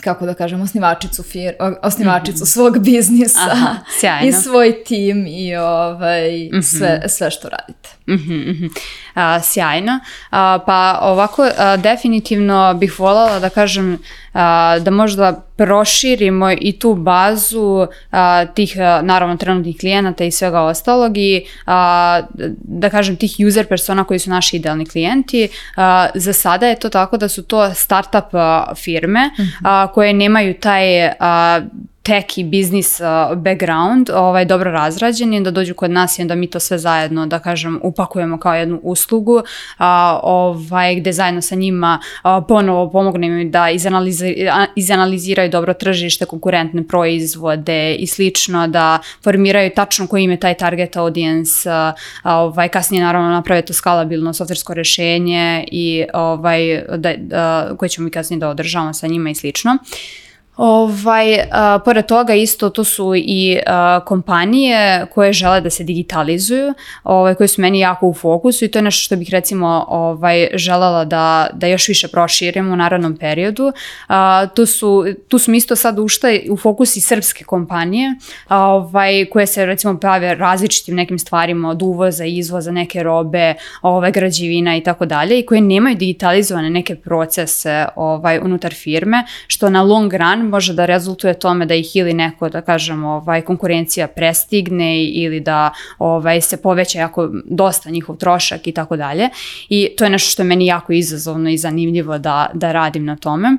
kako 0.00 0.26
da 0.26 0.34
kažem, 0.34 0.60
osnivačicu, 0.60 1.22
fir, 1.22 1.54
osnivačicu 1.82 2.38
mm 2.38 2.46
-hmm. 2.46 2.52
svog 2.52 2.78
biznisa 2.78 3.48
Aha, 3.52 3.76
sjajno. 4.00 4.26
i 4.28 4.32
svoj 4.32 4.84
tim 4.84 5.26
i 5.26 5.56
ovaj, 5.56 6.30
mm 6.30 6.56
-hmm. 6.56 6.78
sve, 6.78 7.02
sve 7.08 7.30
što 7.30 7.48
radite. 7.48 7.88
Mm 8.06 8.14
-hmm. 8.14 8.70
A, 9.14 9.40
sjajno. 9.40 10.00
A, 10.30 10.58
pa 10.66 10.98
ovako, 11.02 11.48
a, 11.58 11.76
definitivno 11.76 12.74
bih 12.74 13.00
voljela 13.00 13.38
da 13.38 13.48
kažem 13.48 13.98
a, 14.32 14.78
da 14.78 14.90
možda 14.90 15.47
proširimo 15.58 16.50
i 16.60 16.78
tu 16.78 16.94
bazu 16.94 17.86
a, 18.10 18.46
tih, 18.46 18.76
a, 18.80 19.00
naravno, 19.02 19.36
trenutnih 19.36 19.76
klijenata 19.80 20.24
i 20.24 20.30
svega 20.30 20.60
ostalog 20.60 21.16
i 21.16 21.44
a, 21.66 22.22
da 22.62 22.90
kažem 22.90 23.16
tih 23.16 23.36
user 23.46 23.66
persona 23.66 24.04
koji 24.04 24.18
su 24.18 24.30
naši 24.30 24.56
idealni 24.56 24.86
klijenti. 24.86 25.48
A, 25.76 26.08
za 26.14 26.32
sada 26.32 26.66
je 26.66 26.78
to 26.78 26.88
tako 26.88 27.16
da 27.16 27.28
su 27.28 27.42
to 27.42 27.74
startup 27.74 28.30
firme 28.76 29.30
-hmm. 29.36 29.48
a, 29.64 29.86
koje 29.92 30.12
nemaju 30.12 30.54
taj 30.54 31.06
a, 31.06 31.60
tech 32.08 32.38
i 32.38 32.44
biznis 32.44 33.00
uh, 33.00 33.38
background 33.38 34.10
ovaj, 34.10 34.44
dobro 34.44 34.70
razrađen 34.70 35.34
i 35.34 35.40
da 35.40 35.50
dođu 35.50 35.74
kod 35.74 35.90
nas 35.90 36.18
i 36.18 36.22
onda 36.22 36.34
mi 36.34 36.46
to 36.46 36.60
sve 36.60 36.78
zajedno, 36.78 37.26
da 37.26 37.38
kažem, 37.38 37.80
upakujemo 37.82 38.38
kao 38.38 38.54
jednu 38.54 38.80
uslugu, 38.82 39.42
a, 39.78 40.20
ovaj, 40.22 40.94
gde 40.94 41.12
zajedno 41.12 41.40
sa 41.40 41.54
njima 41.54 42.00
a, 42.22 42.40
ponovo 42.40 42.90
pomognemo 42.90 43.38
im 43.38 43.50
da 43.50 43.70
izanaliziraju, 43.70 44.66
izanaliziraju 44.76 45.50
dobro 45.50 45.74
tržište, 45.74 46.24
konkurentne 46.24 46.86
proizvode 46.86 47.94
i 47.94 48.06
slično, 48.06 48.68
da 48.68 48.98
formiraju 49.24 49.70
tačno 49.76 50.06
koji 50.06 50.24
im 50.24 50.30
je 50.30 50.40
taj 50.40 50.54
target 50.54 50.96
audience, 50.96 51.70
a, 51.70 51.92
ovaj, 52.24 52.68
kasnije 52.68 53.02
naravno 53.02 53.30
naprave 53.30 53.62
to 53.62 53.72
skalabilno 53.72 54.32
softversko 54.32 54.74
rešenje 54.74 55.64
i 55.72 56.04
ovaj, 56.14 56.84
da, 56.96 57.14
da, 57.16 57.70
koje 57.78 57.88
ćemo 57.88 58.04
mi 58.04 58.10
kasnije 58.10 58.40
da 58.40 58.48
održavamo 58.48 58.94
sa 58.94 59.06
njima 59.06 59.30
i 59.30 59.34
slično. 59.34 59.78
Uh, 59.82 60.27
Ovaj, 60.58 61.40
a, 61.50 61.78
pored 61.84 62.06
toga 62.06 62.34
isto 62.34 62.70
to 62.70 62.84
su 62.84 63.12
i 63.16 63.58
a, 63.66 64.00
kompanije 64.06 65.06
koje 65.14 65.32
žele 65.32 65.60
da 65.60 65.70
se 65.70 65.84
digitalizuju, 65.84 66.74
ovaj, 67.04 67.34
koje 67.34 67.48
su 67.48 67.60
meni 67.60 67.78
jako 67.78 68.06
u 68.06 68.14
fokusu 68.14 68.64
i 68.64 68.68
to 68.68 68.78
je 68.78 68.82
nešto 68.82 69.04
što 69.04 69.16
bih 69.16 69.28
recimo 69.30 69.84
ovaj, 69.88 70.48
želela 70.54 71.04
da, 71.04 71.48
da 71.52 71.66
još 71.66 71.88
više 71.88 72.08
proširimo 72.08 72.72
u 72.72 72.76
narodnom 72.76 73.16
periodu. 73.16 73.72
A, 74.08 74.46
tu, 74.54 74.66
su, 74.66 75.04
tu 75.28 75.38
su 75.38 75.50
mi 75.50 75.56
isto 75.56 75.76
sad 75.76 75.98
ušle 75.98 76.40
u 76.50 76.56
fokus 76.56 76.96
i 76.96 77.00
srpske 77.00 77.44
kompanije 77.44 78.14
a, 78.48 78.64
ovaj, 78.64 79.24
koje 79.24 79.46
se 79.46 79.66
recimo 79.66 79.94
bave 79.94 80.34
različitim 80.34 80.94
nekim 80.94 81.18
stvarima 81.18 81.70
od 81.70 81.82
uvoza, 81.82 82.24
izvoza, 82.24 82.70
neke 82.70 83.02
robe, 83.02 83.54
ovaj, 83.82 84.10
građevina 84.12 84.76
i 84.76 84.82
tako 84.82 85.06
dalje 85.06 85.38
i 85.38 85.46
koje 85.46 85.60
nemaju 85.60 85.96
digitalizovane 85.96 86.70
neke 86.70 86.96
procese 86.96 87.86
ovaj, 87.96 88.38
unutar 88.38 88.74
firme, 88.74 89.24
što 89.46 89.70
na 89.70 89.82
long 89.82 90.12
run 90.14 90.47
može 90.48 90.74
da 90.74 90.86
rezultuje 90.86 91.38
tome 91.38 91.66
da 91.66 91.74
ih 91.74 91.96
ili 91.96 92.14
neko, 92.14 92.48
da 92.48 92.60
kažem, 92.60 93.04
ovaj, 93.04 93.42
konkurencija 93.42 94.06
prestigne 94.06 95.04
ili 95.04 95.40
da 95.40 95.70
ovaj, 95.98 96.40
se 96.40 96.56
poveća 96.56 96.98
jako 96.98 97.30
dosta 97.44 97.90
njihov 97.90 98.16
trošak 98.16 98.66
i 98.66 98.72
tako 98.72 98.96
dalje. 98.96 99.28
I 99.68 99.88
to 99.96 100.04
je 100.04 100.10
nešto 100.10 100.30
što 100.30 100.42
je 100.42 100.46
meni 100.46 100.66
jako 100.66 100.92
izazovno 100.92 101.50
i 101.50 101.58
zanimljivo 101.58 102.18
da, 102.18 102.50
da 102.54 102.72
radim 102.72 103.04
na 103.04 103.16
tome. 103.16 103.56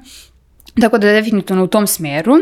Tako 0.81 0.97
da 0.97 1.07
definitivno 1.07 1.63
u 1.63 1.67
tom 1.67 1.87
smeru. 1.87 2.35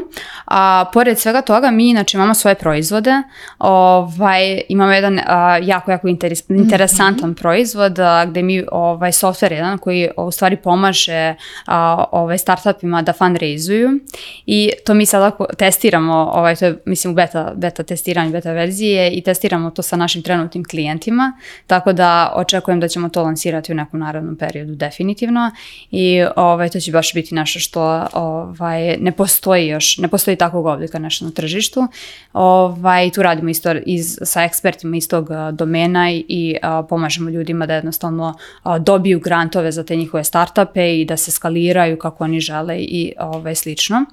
A, 0.45 0.85
pored 0.93 1.19
svega 1.19 1.41
toga, 1.41 1.71
mi 1.71 1.89
inače 1.89 2.17
imamo 2.17 2.33
svoje 2.33 2.55
proizvode. 2.55 3.21
Ovaj, 3.59 4.61
imamo 4.69 4.91
jedan 4.91 5.19
a, 5.27 5.57
jako, 5.63 5.91
jako 5.91 6.07
interes, 6.07 6.49
mhm. 6.49 6.59
interesantan 6.59 7.29
mm 7.29 7.33
-hmm. 7.33 7.39
proizvod 7.39 7.99
a, 7.99 8.25
gde 8.25 8.41
mi 8.41 8.63
ovaj, 8.71 9.11
software 9.11 9.53
jedan 9.53 9.77
koji 9.77 10.09
u 10.17 10.31
stvari 10.31 10.55
pomaže 10.55 11.35
a, 11.65 12.03
ovaj, 12.11 12.37
startupima 12.37 13.01
da 13.01 13.13
fundraizuju 13.13 13.99
i 14.45 14.71
to 14.85 14.93
mi 14.93 15.05
sada 15.05 15.31
testiramo, 15.57 16.13
ovaj, 16.13 16.55
to 16.55 16.65
je 16.65 16.77
mislim 16.85 17.13
u 17.13 17.15
beta, 17.15 17.53
beta 17.55 17.83
testiranju, 17.83 18.31
beta 18.31 18.51
verzije 18.51 19.11
i 19.11 19.21
testiramo 19.21 19.69
to 19.71 19.81
sa 19.81 19.95
našim 19.95 20.21
trenutnim 20.21 20.63
klijentima, 20.63 21.33
tako 21.67 21.93
da 21.93 22.33
očekujem 22.35 22.79
da 22.79 22.87
ćemo 22.87 23.09
to 23.09 23.23
lansirati 23.23 23.71
u 23.71 23.75
nekom 23.75 23.99
narodnom 23.99 24.35
periodu 24.35 24.75
definitivno 24.75 25.51
i 25.91 26.25
ovaj, 26.35 26.69
to 26.69 26.79
će 26.79 26.91
baš 26.91 27.13
biti 27.13 27.35
nešto 27.35 27.59
što 27.59 28.07
ovaj, 28.27 28.97
ne 28.97 29.11
postoji 29.11 29.67
još, 29.67 29.97
ne 29.97 30.07
postoji 30.07 30.37
takvog 30.37 30.65
oblika 30.65 30.99
nešto 30.99 31.25
na 31.25 31.31
tržištu. 31.31 31.87
Ovaj, 32.33 33.11
tu 33.11 33.23
radimo 33.23 33.49
isto 33.49 33.73
iz, 33.85 34.19
sa 34.23 34.43
ekspertima 34.43 34.97
iz 34.97 35.07
tog 35.07 35.29
domena 35.51 36.11
i, 36.11 36.25
i 36.27 36.57
a, 36.61 36.83
pomažemo 36.83 37.29
ljudima 37.29 37.65
da 37.65 37.73
jednostavno 37.73 38.33
a, 38.63 38.79
dobiju 38.79 39.19
grantove 39.19 39.71
za 39.71 39.83
te 39.83 39.95
njihove 39.95 40.23
startupe 40.23 40.99
i 40.99 41.05
da 41.05 41.17
se 41.17 41.31
skaliraju 41.31 41.97
kako 41.97 42.23
oni 42.23 42.39
žele 42.39 42.79
i 42.79 43.13
ovaj, 43.19 43.55
slično. 43.55 44.05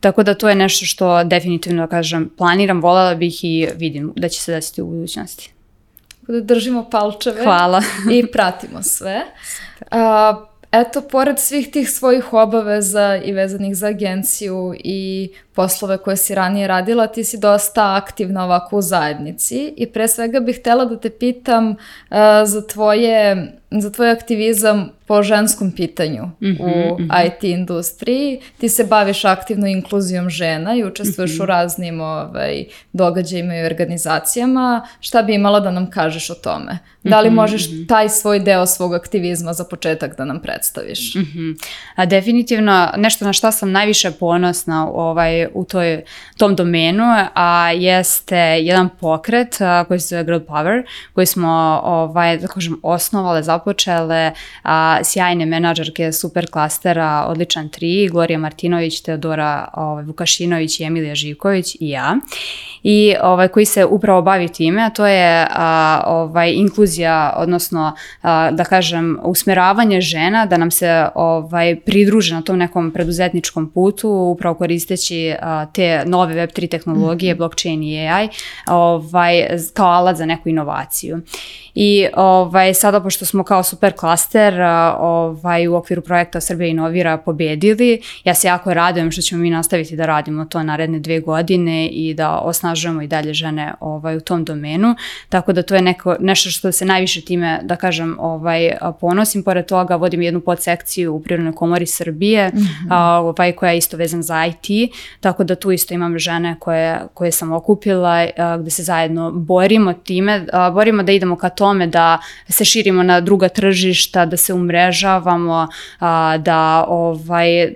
Tako 0.00 0.22
da 0.22 0.34
to 0.34 0.48
je 0.48 0.54
nešto 0.54 0.86
što 0.86 1.24
definitivno, 1.24 1.82
da 1.82 1.86
kažem, 1.86 2.30
planiram, 2.36 2.80
voljela 2.80 3.14
bih 3.14 3.44
i 3.44 3.68
vidim 3.76 4.12
da 4.16 4.28
će 4.28 4.40
se 4.40 4.52
desiti 4.52 4.82
u 4.82 4.86
budućnosti. 4.86 5.52
Da 6.28 6.40
držimo 6.40 6.90
palčeve 6.90 7.44
Hvala. 7.44 7.82
i 8.12 8.26
pratimo 8.26 8.82
sve. 8.82 9.20
Uh, 9.82 10.51
eto, 10.72 11.02
pored 11.02 11.38
svih 11.38 11.70
tih 11.70 11.90
svojih 11.90 12.32
obaveza 12.32 13.16
i 13.24 13.32
vezanih 13.32 13.76
za 13.76 13.86
agenciju 13.86 14.74
i 14.84 15.30
poslove 15.52 15.98
koje 15.98 16.16
si 16.16 16.34
ranije 16.34 16.66
radila, 16.68 17.06
ti 17.06 17.24
si 17.24 17.38
dosta 17.38 17.96
aktivna 17.96 18.44
ovako 18.44 18.76
u 18.76 18.82
zajednici 18.82 19.74
i 19.76 19.86
pre 19.86 20.08
svega 20.08 20.40
bih 20.40 20.58
htela 20.60 20.84
da 20.84 21.00
te 21.00 21.10
pitam 21.10 21.70
uh, 21.70 21.76
za, 22.44 22.66
tvoje, 22.66 23.52
za 23.80 23.90
tvoj 23.90 24.10
aktivizam 24.10 24.90
po 25.06 25.22
ženskom 25.22 25.72
pitanju 25.72 26.22
mm 26.22 26.46
-hmm, 26.46 26.60
u 26.60 26.98
mm 26.98 27.08
-hmm. 27.08 27.26
IT 27.26 27.44
industriji. 27.44 28.40
Ti 28.58 28.68
se 28.68 28.84
baviš 28.84 29.24
aktivno 29.24 29.66
inkluzijom 29.66 30.30
žena 30.30 30.74
i 30.74 30.84
učestvuješ 30.84 31.30
mm 31.30 31.34
-hmm. 31.34 31.42
u 31.42 31.46
raznim 31.46 32.00
ovaj, 32.00 32.64
događajima 32.92 33.56
i 33.56 33.64
organizacijama. 33.64 34.86
Šta 35.00 35.22
bi 35.22 35.34
imala 35.34 35.60
da 35.60 35.70
nam 35.70 35.90
kažeš 35.90 36.30
o 36.30 36.34
tome? 36.34 36.78
Da 37.02 37.20
li 37.20 37.28
mhm, 37.28 37.36
možeš 37.36 37.68
-hmm. 37.68 37.88
taj 37.88 38.08
svoj 38.08 38.40
deo 38.40 38.66
svog 38.66 38.94
aktivizma 38.94 39.52
za 39.52 39.64
početak 39.64 40.16
da 40.16 40.24
nam 40.24 40.40
predstaviš? 40.40 41.14
Mm 41.14 41.20
-hmm. 41.20 41.64
A 41.96 42.06
definitivno 42.06 42.88
nešto 42.96 43.24
na 43.24 43.32
šta 43.32 43.52
sam 43.52 43.72
najviše 43.72 44.10
ponosna 44.10 44.88
ovaj, 44.92 45.46
u 45.54 45.64
toj, 45.64 46.02
tom 46.36 46.56
domenu, 46.56 47.04
a 47.34 47.70
jeste 47.70 48.38
jedan 48.38 48.88
pokret 49.00 49.60
a, 49.60 49.84
koji 49.84 50.00
se 50.00 50.08
zove 50.08 50.24
Girl 50.24 50.38
Power, 50.38 50.82
koji 51.14 51.26
smo, 51.26 51.80
ovaj, 51.84 52.38
da 52.38 52.46
kažem, 52.46 52.80
osnovale, 52.82 53.42
započele, 53.62 54.32
a, 54.62 54.98
sjajne 55.04 55.46
menadžerke 55.46 56.12
super 56.12 56.50
klastera, 56.50 57.26
odličan 57.28 57.68
tri, 57.68 58.08
Gloria 58.10 58.38
Martinović, 58.38 59.00
Teodora 59.02 59.68
ovaj, 59.74 60.04
Vukašinović 60.04 60.80
i 60.80 60.84
Emilija 60.84 61.14
Živković 61.14 61.76
i 61.80 61.88
ja, 61.90 62.16
i 62.82 63.14
ovaj, 63.22 63.48
koji 63.48 63.66
se 63.66 63.84
upravo 63.84 64.22
bavi 64.22 64.48
time, 64.48 64.82
a 64.82 64.90
to 64.90 65.06
je 65.06 65.46
a, 65.50 66.02
ovaj, 66.06 66.52
inkluzija, 66.52 67.34
odnosno, 67.36 67.94
a, 68.22 68.50
da 68.50 68.64
kažem, 68.64 69.18
usmeravanje 69.22 70.00
žena 70.00 70.46
da 70.46 70.56
nam 70.56 70.70
se 70.70 71.06
ovaj, 71.14 71.80
pridruže 71.80 72.34
na 72.34 72.42
tom 72.42 72.58
nekom 72.58 72.90
preduzetničkom 72.90 73.70
putu, 73.70 74.08
upravo 74.08 74.54
koristeći 74.54 75.34
te 75.74 76.02
nove 76.06 76.34
Web3 76.34 76.68
tehnologije, 76.70 77.34
mm 77.34 77.36
-hmm. 77.36 77.38
blockchain 77.38 77.82
i 77.82 78.08
AI, 78.08 78.28
ovaj, 78.66 79.46
kao 79.74 79.88
alat 79.88 80.16
za 80.16 80.26
neku 80.26 80.48
inovaciju. 80.48 81.20
I 81.74 82.06
ovaj, 82.14 82.74
sada, 82.74 83.00
pošto 83.00 83.24
smo 83.24 83.44
kao 83.44 83.62
super 83.62 83.92
klaster 83.92 84.60
ovaj, 84.98 85.68
u 85.68 85.74
okviru 85.74 86.02
projekta 86.02 86.40
Srbija 86.40 86.68
inovira 86.68 87.16
pobedili, 87.16 88.00
ja 88.24 88.34
se 88.34 88.48
jako 88.48 88.74
radujem 88.74 89.10
što 89.10 89.22
ćemo 89.22 89.42
mi 89.42 89.50
nastaviti 89.50 89.96
da 89.96 90.06
radimo 90.06 90.44
to 90.44 90.62
naredne 90.62 90.98
dve 90.98 91.20
godine 91.20 91.88
i 91.88 92.14
da 92.14 92.38
osnažujemo 92.38 93.02
i 93.02 93.06
dalje 93.06 93.34
žene 93.34 93.72
ovaj, 93.80 94.16
u 94.16 94.20
tom 94.20 94.44
domenu. 94.44 94.94
Tako 95.28 95.52
da 95.52 95.62
to 95.62 95.74
je 95.74 95.82
neko, 95.82 96.16
nešto 96.20 96.50
što 96.50 96.72
se 96.72 96.84
najviše 96.84 97.20
time, 97.20 97.60
da 97.62 97.76
kažem, 97.76 98.16
ovaj, 98.18 98.72
ponosim. 99.00 99.42
Pored 99.42 99.66
toga 99.66 99.96
vodim 99.96 100.22
jednu 100.22 100.40
podsekciju 100.40 101.14
u 101.14 101.22
Prirodnoj 101.22 101.54
komori 101.54 101.86
Srbije, 101.86 102.48
mm 102.48 102.58
-hmm. 102.58 103.18
ovaj, 103.18 103.52
koja 103.52 103.70
je 103.70 103.78
isto 103.78 103.96
vezan 103.96 104.22
za 104.22 104.46
IT, 104.46 104.92
tako 105.20 105.44
da 105.44 105.54
tu 105.54 105.72
isto 105.72 105.94
imam 105.94 106.18
žene 106.18 106.56
koje, 106.58 107.00
koje 107.14 107.32
sam 107.32 107.52
okupila, 107.52 108.26
gde 108.60 108.70
se 108.70 108.82
zajedno 108.82 109.30
borimo 109.30 109.92
time, 109.92 110.46
borimo 110.72 111.02
da 111.02 111.12
idemo 111.12 111.36
ka 111.36 111.48
tome 111.62 111.86
da 111.86 112.18
se 112.48 112.64
širimo 112.64 113.02
na 113.02 113.20
druga 113.20 113.48
tržišta, 113.48 114.26
da 114.26 114.36
se 114.36 114.54
umrežavamo, 114.54 115.68
da, 116.38 116.84
ovaj, 116.88 117.72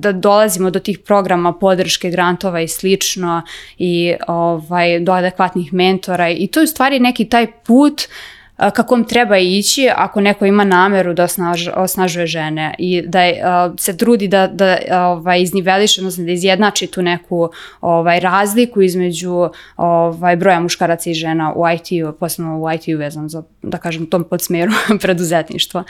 da 0.00 0.12
dolazimo 0.12 0.70
do 0.70 0.80
tih 0.80 0.98
programa 0.98 1.52
podrške, 1.52 2.10
grantova 2.10 2.60
i 2.60 2.68
slično 2.68 3.42
i 3.78 4.14
ovaj, 4.28 5.00
do 5.00 5.12
adekvatnih 5.12 5.72
mentora. 5.72 6.28
I 6.30 6.46
to 6.46 6.60
je 6.60 6.64
u 6.64 6.74
stvari 6.76 7.00
neki 7.00 7.24
taj 7.24 7.46
put 7.46 8.00
uh, 8.00 8.33
kakom 8.56 9.04
treba 9.04 9.38
ići 9.38 9.90
ako 9.96 10.20
neko 10.20 10.46
ima 10.46 10.64
nameru 10.64 11.14
da 11.14 11.24
osnaž, 11.24 11.68
osnažuje 11.76 12.26
žene 12.26 12.74
i 12.78 13.02
da 13.06 13.22
je, 13.22 13.44
se 13.78 13.96
trudi 13.96 14.28
da, 14.28 14.46
da 14.46 14.78
ovaj, 14.90 15.42
izniveliše, 15.42 16.00
odnosno 16.00 16.24
da 16.24 16.30
izjednači 16.30 16.86
tu 16.86 17.02
neku 17.02 17.50
ovaj, 17.80 18.20
razliku 18.20 18.82
između 18.82 19.48
ovaj, 19.76 20.36
broja 20.36 20.60
muškaraca 20.60 21.10
i 21.10 21.14
žena 21.14 21.52
u 21.56 21.64
IT-u, 21.68 22.12
posebno 22.12 22.60
u 22.60 22.72
IT-u 22.72 22.98
vezan 22.98 23.28
za, 23.28 23.42
da 23.62 23.78
kažem, 23.78 24.06
tom 24.06 24.24
podsmeru 24.24 24.72
preduzetništva. 25.02 25.84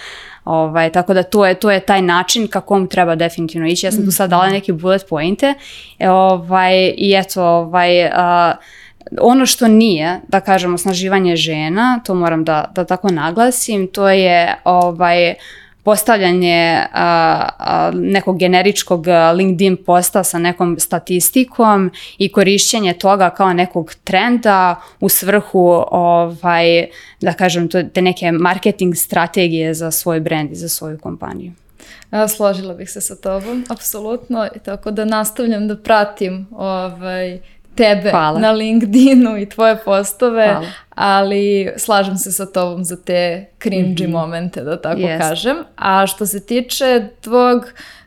Ovaj, 0.44 0.92
tako 0.92 1.14
da 1.14 1.22
to 1.22 1.46
je, 1.46 1.54
to 1.54 1.70
je 1.70 1.80
taj 1.80 2.02
način 2.02 2.48
kakom 2.48 2.86
treba 2.86 3.14
definitivno 3.14 3.68
ići. 3.68 3.86
Ja 3.86 3.92
sam 3.92 4.04
tu 4.04 4.10
sad 4.10 4.30
dala 4.30 4.48
neke 4.48 4.72
bullet 4.72 5.06
pointe 5.08 5.54
ovaj, 6.00 6.94
i 6.96 7.14
eto, 7.16 7.42
ovaj, 7.42 8.04
uh, 8.04 8.12
Ono 9.20 9.46
što 9.46 9.68
nije, 9.68 10.20
da 10.28 10.40
kažemo, 10.40 10.74
osnaživanje 10.74 11.36
žena, 11.36 12.00
to 12.06 12.14
moram 12.14 12.44
da, 12.44 12.72
da 12.74 12.84
tako 12.84 13.10
naglasim, 13.10 13.86
to 13.86 14.08
je 14.08 14.56
ovaj, 14.64 15.34
postavljanje 15.84 16.78
a, 16.92 17.48
a, 17.58 17.90
nekog 17.94 18.38
generičkog 18.38 19.06
LinkedIn 19.34 19.76
posta 19.86 20.24
sa 20.24 20.38
nekom 20.38 20.78
statistikom 20.78 21.90
i 22.18 22.32
korišćenje 22.32 22.92
toga 22.92 23.30
kao 23.30 23.52
nekog 23.52 23.94
trenda 24.04 24.80
u 25.00 25.08
svrhu 25.08 25.84
ovaj, 25.90 26.86
da 27.20 27.32
kažem 27.32 27.68
to, 27.68 27.82
te 27.82 28.02
neke 28.02 28.32
marketing 28.32 28.96
strategije 28.96 29.74
za 29.74 29.90
svoj 29.90 30.20
brand 30.20 30.52
i 30.52 30.54
za 30.54 30.68
svoju 30.68 30.98
kompaniju. 30.98 31.52
Složila 32.36 32.74
bih 32.74 32.90
se 32.90 33.00
sa 33.00 33.16
tobom, 33.16 33.64
apsolutno, 33.68 34.48
tako 34.64 34.90
da 34.90 35.04
nastavljam 35.04 35.68
da 35.68 35.76
pratim 35.76 36.46
ovaj, 36.52 37.40
tebe 37.74 38.10
Hvala. 38.10 38.40
na 38.40 38.52
LinkedInu 38.52 39.38
i 39.38 39.48
tvoje 39.48 39.76
postove, 39.76 40.46
Hvala. 40.46 40.66
Ali 40.94 41.72
slažem 41.76 42.16
se 42.16 42.32
sa 42.32 42.46
tobom 42.46 42.84
za 42.84 42.96
te 42.96 43.46
cringy 43.60 44.06
mm 44.06 44.06
-hmm. 44.06 44.12
momente, 44.12 44.62
da 44.62 44.80
tako 44.80 45.00
yes. 45.00 45.18
kažem. 45.18 45.56
A 45.76 46.06
što 46.06 46.26
se 46.26 46.46
tiče 46.46 47.08
tvog 47.20 47.64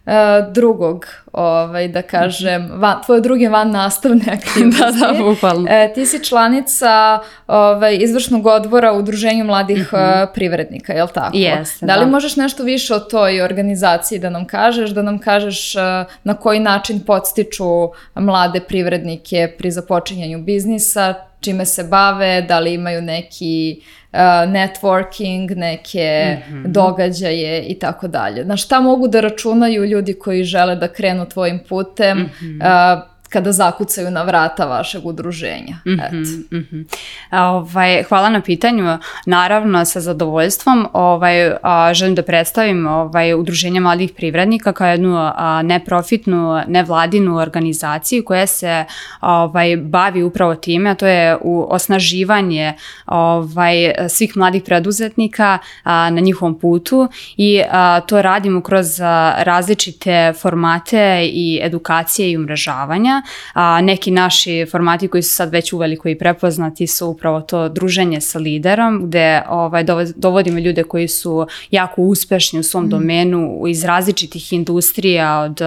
uh, 0.07 0.53
drugog, 0.53 1.05
ovaj, 1.31 1.88
da 1.88 2.01
kažem, 2.01 2.69
van, 2.73 3.01
tvoje 3.05 3.21
druge 3.21 3.49
van 3.49 3.71
nastavne 3.71 4.23
aktivnosti. 4.38 4.99
da, 4.99 5.11
da, 5.13 5.23
bukvalno. 5.23 5.67
E, 5.69 5.93
ti 5.93 6.05
si 6.05 6.23
članica 6.23 7.19
ovaj, 7.47 7.97
izvršnog 8.01 8.45
odbora 8.45 8.93
u 8.93 8.97
Udruženju 8.97 9.43
mladih 9.43 9.77
mm 9.77 9.95
-hmm. 9.95 10.27
privrednika, 10.33 10.93
je 10.93 11.03
li 11.03 11.09
tako? 11.13 11.38
Jeste, 11.38 11.85
da. 11.85 11.93
Da 11.93 11.99
li 11.99 12.05
možeš 12.05 12.35
nešto 12.35 12.63
više 12.63 12.95
o 12.95 12.99
toj 12.99 13.41
organizaciji 13.41 14.19
da 14.19 14.29
nam 14.29 14.45
kažeš, 14.45 14.89
da 14.89 15.01
nam 15.01 15.19
kažeš 15.19 15.75
uh, 15.75 15.81
na 16.23 16.33
koji 16.33 16.59
način 16.59 16.99
podstiču 16.99 17.89
mlade 18.15 18.59
privrednike 18.59 19.53
pri 19.57 19.71
započinjanju 19.71 20.39
biznisa, 20.39 21.13
čime 21.47 21.65
se 21.65 21.83
bave, 21.83 22.41
da 22.41 22.59
li 22.59 22.73
imaju 22.73 23.01
neki 23.01 23.81
uh, 24.11 24.19
networking, 24.51 25.55
neke 25.55 26.37
mm 26.49 26.53
-hmm. 26.53 26.67
događaje 26.67 27.63
i 27.63 27.79
tako 27.79 28.07
dalje. 28.07 28.45
Na 28.45 28.57
šta 28.57 28.79
mogu 28.81 29.07
da 29.07 29.21
računaju 29.21 29.85
ljudi 29.85 30.13
koji 30.13 30.43
žele 30.43 30.75
da 30.75 30.87
krenu 30.87 31.29
tvojim 31.29 31.59
putem, 31.69 32.17
mm 32.17 32.31
-hmm. 32.41 32.97
uh, 32.97 33.03
kada 33.30 33.51
zakucaju 33.51 34.11
na 34.11 34.23
vrata 34.23 34.65
vašeg 34.65 35.05
udruženja. 35.05 35.75
Mm 35.86 35.91
-hmm, 35.91 36.43
mm 36.51 36.67
-hmm. 36.71 36.86
Ovaj, 37.32 38.03
hvala 38.03 38.30
na 38.30 38.41
pitanju. 38.41 38.97
Naravno, 39.25 39.86
sa 39.86 39.99
zadovoljstvom 39.99 40.88
ovaj, 40.93 41.51
a, 41.63 41.93
želim 41.93 42.15
da 42.15 42.23
predstavim 42.23 42.88
ovaj, 42.88 43.34
Udruženje 43.34 43.80
mladih 43.80 44.11
privrednika 44.15 44.73
kao 44.73 44.88
jednu 44.88 45.32
a, 45.36 45.61
neprofitnu, 45.61 46.61
nevladinu 46.67 47.38
organizaciju 47.38 48.25
koja 48.25 48.47
se 48.47 48.86
ovaj, 49.21 49.78
bavi 49.78 50.23
upravo 50.23 50.55
time, 50.55 50.89
a 50.89 50.95
to 50.95 51.07
je 51.07 51.38
u 51.41 51.67
osnaživanje 51.69 52.73
ovaj, 53.05 53.93
svih 54.09 54.38
mladih 54.38 54.63
preduzetnika 54.63 55.57
a, 55.84 56.09
na 56.09 56.21
njihovom 56.21 56.59
putu 56.59 57.07
i 57.38 57.61
a, 57.71 57.99
to 57.99 58.21
radimo 58.21 58.61
kroz 58.61 59.01
a, 59.01 59.34
različite 59.38 60.34
formate 60.41 61.21
i 61.23 61.59
edukacije 61.63 62.32
i 62.32 62.38
umrežavanja 62.38 63.16
A, 63.53 63.82
neki 63.82 64.11
naši 64.11 64.65
formati 64.72 65.07
koji 65.07 65.24
su 65.24 65.34
sad 65.34 65.51
već 65.51 65.74
uveliko 65.74 66.09
i 66.09 66.18
prepoznati 66.18 66.88
su 66.88 67.07
upravo 67.07 67.41
to 67.41 67.70
druženje 67.70 68.22
sa 68.22 68.39
liderom, 68.39 69.07
gde 69.07 69.41
ovaj, 69.49 69.86
dovodimo 70.15 70.59
ljude 70.59 70.84
koji 70.84 71.07
su 71.07 71.47
jako 71.72 72.01
uspešni 72.01 72.59
u 72.59 72.63
svom 72.63 72.86
mm. 72.86 72.89
domenu 72.89 73.63
iz 73.68 73.84
različitih 73.84 74.53
industrija, 74.53 75.39
od 75.39 75.61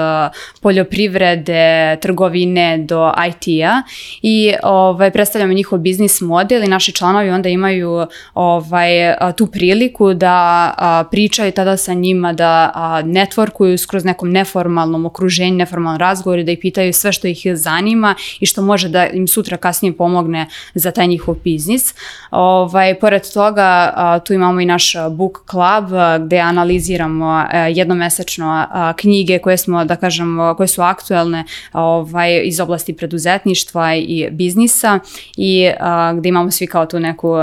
poljoprivrede, 0.60 1.96
trgovine 2.02 2.78
do 2.78 3.12
IT-a 3.28 3.82
i 4.22 4.52
ovaj, 4.62 5.10
predstavljamo 5.10 5.52
njihov 5.52 5.78
biznis 5.78 6.20
model 6.20 6.64
i 6.64 6.68
naši 6.68 6.92
članovi 6.92 7.30
onda 7.30 7.48
imaju 7.48 8.06
ovaj, 8.34 8.90
tu 9.36 9.46
priliku 9.46 10.14
da 10.14 10.74
a, 10.76 11.04
pričaju 11.10 11.52
tada 11.52 11.76
sa 11.76 11.94
njima, 11.94 12.32
da 12.32 12.70
a, 12.74 13.02
networkuju 13.02 13.76
skroz 13.76 14.04
nekom 14.04 14.30
neformalnom 14.30 15.06
okruženju, 15.06 15.56
neformalnom 15.56 16.00
razgovoru, 16.00 16.42
da 16.42 16.52
ih 16.52 16.58
pitaju 16.58 16.92
sve 16.92 17.12
što 17.12 17.26
ih 17.26 17.39
ih 17.46 17.56
zanima 17.56 18.14
i 18.40 18.46
što 18.46 18.62
može 18.62 18.88
da 18.88 19.06
im 19.06 19.28
sutra 19.28 19.56
kasnije 19.56 19.96
pomogne 19.96 20.46
za 20.74 20.90
taj 20.90 21.06
njihov 21.06 21.34
biznis. 21.44 21.94
Ovaj, 22.30 22.98
pored 22.98 23.32
toga, 23.32 23.92
tu 24.24 24.32
imamo 24.32 24.60
i 24.60 24.66
naš 24.66 24.92
book 25.10 25.38
club 25.50 25.84
gde 26.26 26.38
analiziramo 26.38 27.44
jednomesečno 27.70 28.66
knjige 28.96 29.38
koje 29.38 29.56
smo, 29.56 29.84
da 29.84 29.96
kažemo, 29.96 30.54
koje 30.54 30.66
su 30.66 30.82
aktuelne 30.82 31.44
ovaj, 31.72 32.40
iz 32.44 32.60
oblasti 32.60 32.96
preduzetništva 32.96 33.94
i 33.96 34.28
biznisa 34.30 34.98
i 35.36 35.70
gde 36.18 36.28
imamo 36.28 36.50
svi 36.50 36.66
kao 36.66 36.86
tu 36.86 37.00
neku 37.00 37.34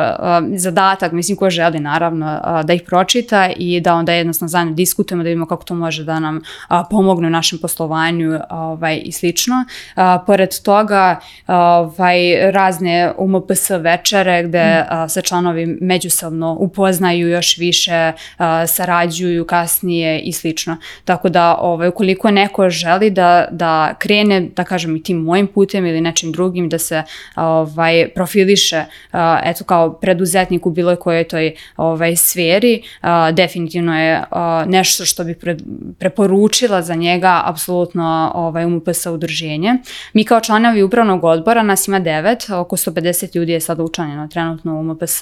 zadatak, 0.55 1.11
mislim 1.11 1.37
ko 1.37 1.49
želi 1.49 1.79
naravno 1.79 2.39
da 2.63 2.73
ih 2.73 2.81
pročita 2.85 3.49
i 3.57 3.81
da 3.81 3.95
onda 3.95 4.13
jednostavno 4.13 4.49
zajedno 4.49 4.73
diskutujemo 4.73 5.23
da 5.23 5.27
vidimo 5.27 5.45
kako 5.45 5.63
to 5.63 5.75
može 5.75 6.03
da 6.03 6.19
nam 6.19 6.41
pomogne 6.89 7.27
u 7.27 7.31
našem 7.31 7.59
poslovanju 7.59 8.39
ovaj, 8.49 9.01
i 9.05 9.11
slično. 9.11 9.65
A, 9.95 10.23
pored 10.27 10.49
toga 10.63 11.19
ovaj, 11.47 12.51
razne 12.51 13.13
UMPS 13.17 13.69
večere 13.69 14.43
gde 14.43 14.79
mm. 14.79 14.85
a, 14.89 15.09
se 15.09 15.21
članovi 15.21 15.77
međusobno 15.81 16.57
upoznaju 16.59 17.29
još 17.29 17.57
više, 17.57 18.11
a, 18.37 18.67
sarađuju 18.67 19.45
kasnije 19.45 20.19
i 20.19 20.31
slično. 20.33 20.77
Tako 21.05 21.29
da 21.29 21.57
ovaj, 21.59 21.87
ukoliko 21.87 22.31
neko 22.31 22.69
želi 22.69 23.09
da, 23.09 23.47
da 23.51 23.93
krene, 23.99 24.41
da 24.55 24.63
kažem 24.63 24.95
i 24.95 25.03
tim 25.03 25.17
mojim 25.17 25.47
putem 25.47 25.85
ili 25.85 26.01
nečim 26.01 26.31
drugim, 26.31 26.69
da 26.69 26.79
se 26.79 27.03
ovaj, 27.35 28.09
profiliše 28.15 28.85
a, 29.11 29.39
eto 29.43 29.63
kao 29.63 29.93
preduzetnik 29.93 30.65
u 30.65 30.69
bilo 30.69 30.95
kojoj 30.95 31.23
toj 31.23 31.55
ovaj, 31.77 32.15
sferi, 32.15 32.81
a, 33.01 33.31
definitivno 33.31 33.99
je 33.99 34.23
a, 34.31 34.65
nešto 34.67 35.05
što 35.05 35.23
bi 35.23 35.33
pre, 35.33 35.57
preporučila 35.99 36.81
za 36.81 36.95
njega 36.95 37.41
apsolutno 37.45 38.31
ovaj, 38.35 38.65
UMPS 38.65 39.05
udruženje. 39.05 39.76
Mi 40.13 40.23
kao 40.23 40.41
članovi 40.41 40.83
upravnog 40.83 41.23
odbora, 41.23 41.63
nas 41.63 41.87
ima 41.87 41.99
devet, 41.99 42.49
oko 42.49 42.77
150 42.77 43.35
ljudi 43.35 43.51
je 43.51 43.59
sada 43.59 43.83
učlanjeno 43.83 44.27
trenutno 44.27 44.79
u 44.79 44.83
MPS 44.83 45.21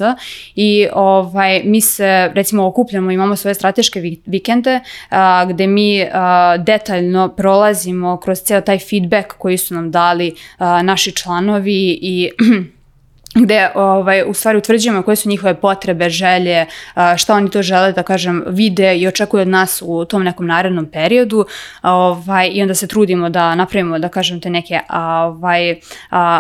i 0.56 0.88
ovaj, 0.94 1.62
mi 1.64 1.82
se 1.82 2.32
recimo 2.34 2.68
okupljamo, 2.68 3.12
imamo 3.12 3.36
svoje 3.36 3.54
strateške 3.54 4.02
vikende 4.26 4.80
a, 5.10 5.46
gde 5.46 5.68
mi 5.68 6.08
a, 6.14 6.58
detaljno 6.58 7.28
prolazimo 7.28 8.18
kroz 8.18 8.40
ceo 8.40 8.62
taj 8.62 8.80
feedback 8.80 9.34
koji 9.38 9.58
su 9.58 9.74
nam 9.74 9.92
dali 9.92 10.36
a, 10.58 10.82
naši 10.82 11.12
članovi 11.12 12.00
i 12.02 12.32
gde 13.36 13.72
ovaj, 13.76 14.24
u 14.28 14.34
stvari 14.34 14.58
utvrđujemo 14.58 15.02
koje 15.02 15.16
su 15.16 15.30
njihove 15.30 15.54
potrebe, 15.54 16.10
želje, 16.10 16.66
šta 17.18 17.34
oni 17.34 17.50
to 17.50 17.62
žele 17.62 17.92
da 17.92 18.04
kažem 18.04 18.44
vide 18.48 18.98
i 18.98 19.08
očekuju 19.08 19.42
od 19.42 19.48
nas 19.48 19.82
u 19.86 20.06
tom 20.06 20.24
nekom 20.24 20.48
narednom 20.48 20.86
periodu 20.86 21.46
ovaj, 21.82 22.50
i 22.54 22.62
onda 22.62 22.74
se 22.74 22.88
trudimo 22.88 23.30
da 23.30 23.56
napravimo 23.56 24.00
da 24.00 24.10
kažem 24.10 24.42
te 24.42 24.50
neke 24.50 24.80
ovaj, 24.90 25.80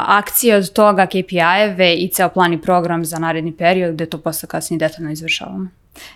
akcije 0.07 0.55
od 0.55 0.73
toga, 0.73 1.05
KPI-eve 1.05 1.95
i 1.95 2.09
ceo 2.13 2.29
plan 2.29 2.53
i 2.53 2.61
program 2.61 3.05
za 3.05 3.19
naredni 3.19 3.51
period 3.51 3.93
gde 3.93 4.05
to 4.05 4.17
posle 4.17 4.47
kasnije 4.47 4.79
detaljno 4.79 5.11
izvršavamo. 5.11 5.67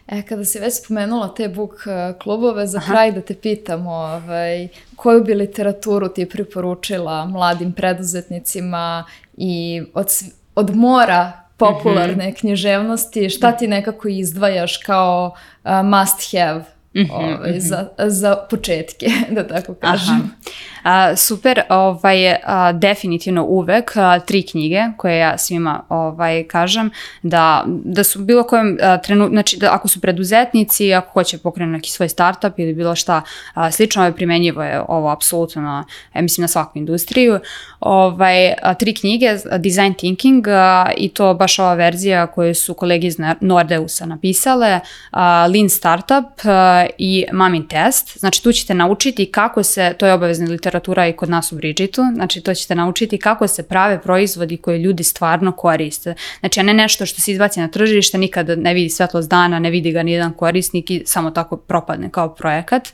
E, 0.08 0.22
kada 0.22 0.46
si 0.46 0.60
već 0.60 0.74
spomenula 0.74 1.34
te 1.34 1.48
book 1.48 1.74
klubove, 2.22 2.68
za 2.68 2.78
Aha. 2.78 2.92
kraj 2.92 3.12
da 3.12 3.22
te 3.22 3.36
pitam, 3.36 3.88
ovaj, 3.88 4.68
koju 4.96 5.24
bi 5.24 5.34
literaturu 5.34 6.10
ti 6.10 6.26
preporučila 6.26 7.26
mladim 7.26 7.72
preduzetnicima 7.72 9.04
i 9.38 9.82
od, 9.94 10.08
od 10.60 10.76
mora 10.76 11.32
popularne 11.58 12.26
-hmm. 12.26 12.40
književnosti, 12.40 13.30
šta 13.30 13.52
ti 13.52 13.68
nekako 13.68 14.08
izdvajaš 14.08 14.78
kao 14.78 15.34
uh, 15.64 15.72
must 15.72 16.32
have 16.32 16.79
Mm 17.00 17.08
-hmm, 17.08 17.36
ovaj, 17.36 17.52
mm 17.52 17.54
-hmm. 17.54 17.60
za, 17.60 17.90
za 17.98 18.36
početke, 18.50 19.06
da 19.36 19.48
tako 19.48 19.74
kažem. 19.74 20.16
Aha. 20.16 20.28
A, 20.84 21.16
super, 21.16 21.62
ovaj, 21.70 22.36
a, 22.44 22.72
definitivno 22.72 23.44
uvek 23.46 23.98
a, 23.98 24.20
tri 24.20 24.46
knjige 24.46 24.82
koje 24.98 25.18
ja 25.18 25.38
svima 25.38 25.84
ovaj, 25.90 26.44
kažem 26.44 26.92
da, 27.24 27.64
da 27.68 28.04
su 28.04 28.20
bilo 28.20 28.44
kojem 28.44 28.78
trenutku, 29.04 29.34
znači 29.34 29.58
da 29.58 29.74
ako 29.74 29.88
su 29.88 30.02
preduzetnici, 30.02 30.94
ako 30.94 31.12
hoće 31.12 31.38
pokrenuti 31.38 31.78
neki 31.78 31.92
svoj 31.92 32.10
startup 32.10 32.60
ili 32.60 32.74
bilo 32.74 32.96
šta 32.96 33.22
a, 33.54 33.72
slično, 33.72 34.02
ovaj, 34.02 34.16
primenjivo 34.16 34.64
je 34.64 34.82
ovo 34.88 35.10
apsolutno 35.10 35.62
na, 35.62 35.86
ja 36.16 36.22
mislim 36.22 36.44
na 36.44 36.48
svaku 36.48 36.78
industriju. 36.78 37.40
Ovaj, 37.80 38.54
a, 38.62 38.74
tri 38.74 38.94
knjige, 38.94 39.38
Design 39.58 39.94
Thinking 39.94 40.48
a, 40.48 40.92
i 40.98 41.10
to 41.10 41.34
baš 41.34 41.60
ova 41.60 41.74
verzija 41.74 42.28
koju 42.28 42.56
su 42.56 42.74
kolege 42.74 43.08
iz 43.08 43.18
Nordeusa 43.42 44.06
napisale, 44.06 44.80
a, 45.12 45.48
Lean 45.48 45.70
Startup 45.70 46.26
a, 46.44 46.86
i 46.98 47.26
Mamin 47.32 47.68
Test. 47.68 48.20
Znači 48.20 48.44
tu 48.44 48.52
ćete 48.52 48.74
naučiti 48.74 49.32
kako 49.32 49.64
se, 49.64 49.94
to 49.98 50.08
je 50.08 50.14
obavezna 50.14 50.48
literatura 50.48 51.08
i 51.08 51.14
kod 51.14 51.30
nas 51.30 51.52
u 51.52 51.56
Bridgetu, 51.56 52.02
znači 52.14 52.42
to 52.42 52.54
ćete 52.54 52.76
naučiti 52.76 53.18
kako 53.18 53.48
se 53.48 53.64
prave 53.64 54.02
proizvodi 54.02 54.58
koje 54.58 54.78
ljudi 54.78 55.04
stvarno 55.04 55.52
koriste. 55.52 56.14
Znači 56.40 56.60
a 56.60 56.64
ne 56.64 56.74
nešto 56.74 57.06
što 57.06 57.22
se 57.22 57.32
izbaci 57.32 57.60
na 57.60 57.68
tržište, 57.68 58.18
nikada 58.18 58.56
ne 58.56 58.74
vidi 58.74 58.90
svetlost 58.90 59.30
dana, 59.30 59.60
ne 59.60 59.70
vidi 59.70 59.92
ga 59.92 60.04
nijedan 60.04 60.34
korisnik 60.34 60.92
i 60.92 61.04
samo 61.06 61.32
tako 61.32 61.58
propadne 61.58 62.10
kao 62.10 62.36
projekat. 62.36 62.90